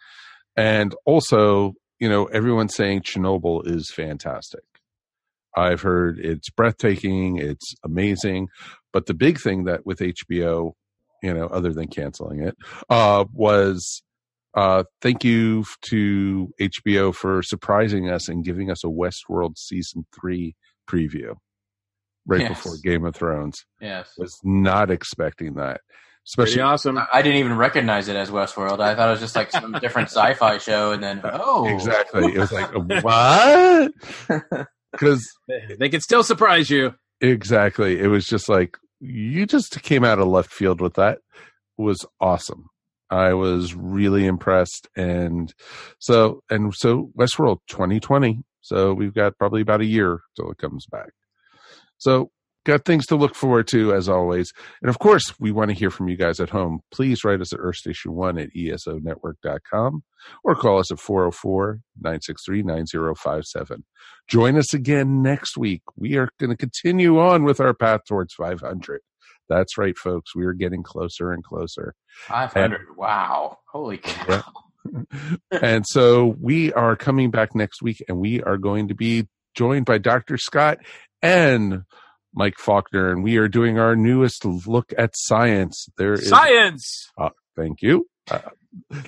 [0.56, 4.64] and also you know everyone's saying Chernobyl is fantastic.
[5.56, 8.48] I've heard it's breathtaking, it's amazing.
[8.94, 10.74] But the big thing that with HBO,
[11.24, 12.56] you know, other than canceling it,
[12.90, 14.02] uh, was
[14.56, 20.56] uh, thank you to HBO for surprising us and giving us a Westworld season three
[20.90, 21.36] preview
[22.26, 22.50] right Yes.
[22.50, 23.66] before Game of Thrones.
[23.80, 24.12] Yes.
[24.18, 25.82] Was not expecting that.
[26.28, 26.98] Especially awesome.
[26.98, 28.80] I I didn't even recognize it as Westworld.
[28.82, 32.34] I thought it was just like some different sci-fi show, and then oh, Exactly.
[32.34, 32.72] It was like
[33.04, 33.92] what?
[34.92, 35.28] Because
[35.80, 36.96] they can still surprise you.
[37.22, 38.00] Exactly.
[38.00, 41.20] It was just like you just came out of left field with that.
[41.78, 42.66] It was awesome.
[43.10, 45.52] I was really impressed, and
[45.98, 48.44] so and so Westworld 2020.
[48.62, 51.10] So we've got probably about a year till it comes back.
[51.98, 52.30] So
[52.70, 54.54] got things to look forward to as always.
[54.82, 56.82] And of course, we want to hear from you guys at home.
[56.92, 60.04] Please write us at earthstation1 at esonetwork.com
[60.44, 63.84] or call us at 404-963-9057.
[64.28, 65.82] Join us again next week.
[65.96, 69.02] We are going to continue on with our path towards 500.
[69.50, 70.36] That's right, folks.
[70.36, 71.96] We are getting closer and closer.
[72.28, 72.82] five hundred.
[72.96, 74.44] Wow, holy cow!
[75.52, 79.88] and so we are coming back next week and we are going to be joined
[79.88, 80.38] by Dr.
[80.38, 80.78] Scott
[81.24, 81.82] and
[82.34, 85.88] Mike Faulkner, and we are doing our newest look at science.
[85.98, 87.10] There is Science.
[87.18, 88.08] Uh, thank you.
[88.30, 88.40] Uh,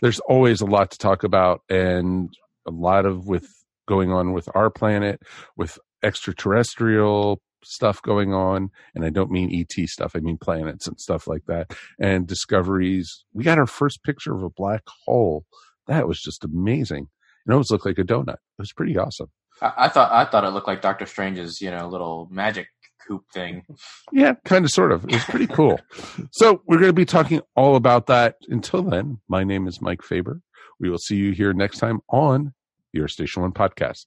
[0.01, 2.29] there's always a lot to talk about, and
[2.65, 3.47] a lot of with
[3.87, 5.21] going on with our planet,
[5.55, 10.13] with extraterrestrial stuff going on, and I don't mean ET stuff.
[10.15, 13.23] I mean planets and stuff like that, and discoveries.
[13.33, 15.45] We got our first picture of a black hole.
[15.87, 17.07] That was just amazing.
[17.47, 18.33] It almost looked like a donut.
[18.33, 19.27] It was pretty awesome.
[19.61, 22.67] I, I thought I thought it looked like Doctor Strange's, you know, little magic
[23.07, 23.63] coop thing.
[24.11, 25.03] Yeah, kind of, sort of.
[25.05, 25.79] It was pretty cool.
[26.31, 28.35] so we're going to be talking all about that.
[28.49, 30.41] Until then, my name is Mike Faber.
[30.79, 32.53] We will see you here next time on
[32.97, 34.05] Earth Station One podcast.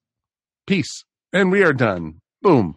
[0.67, 2.21] Peace, and we are done.
[2.43, 2.77] Boom.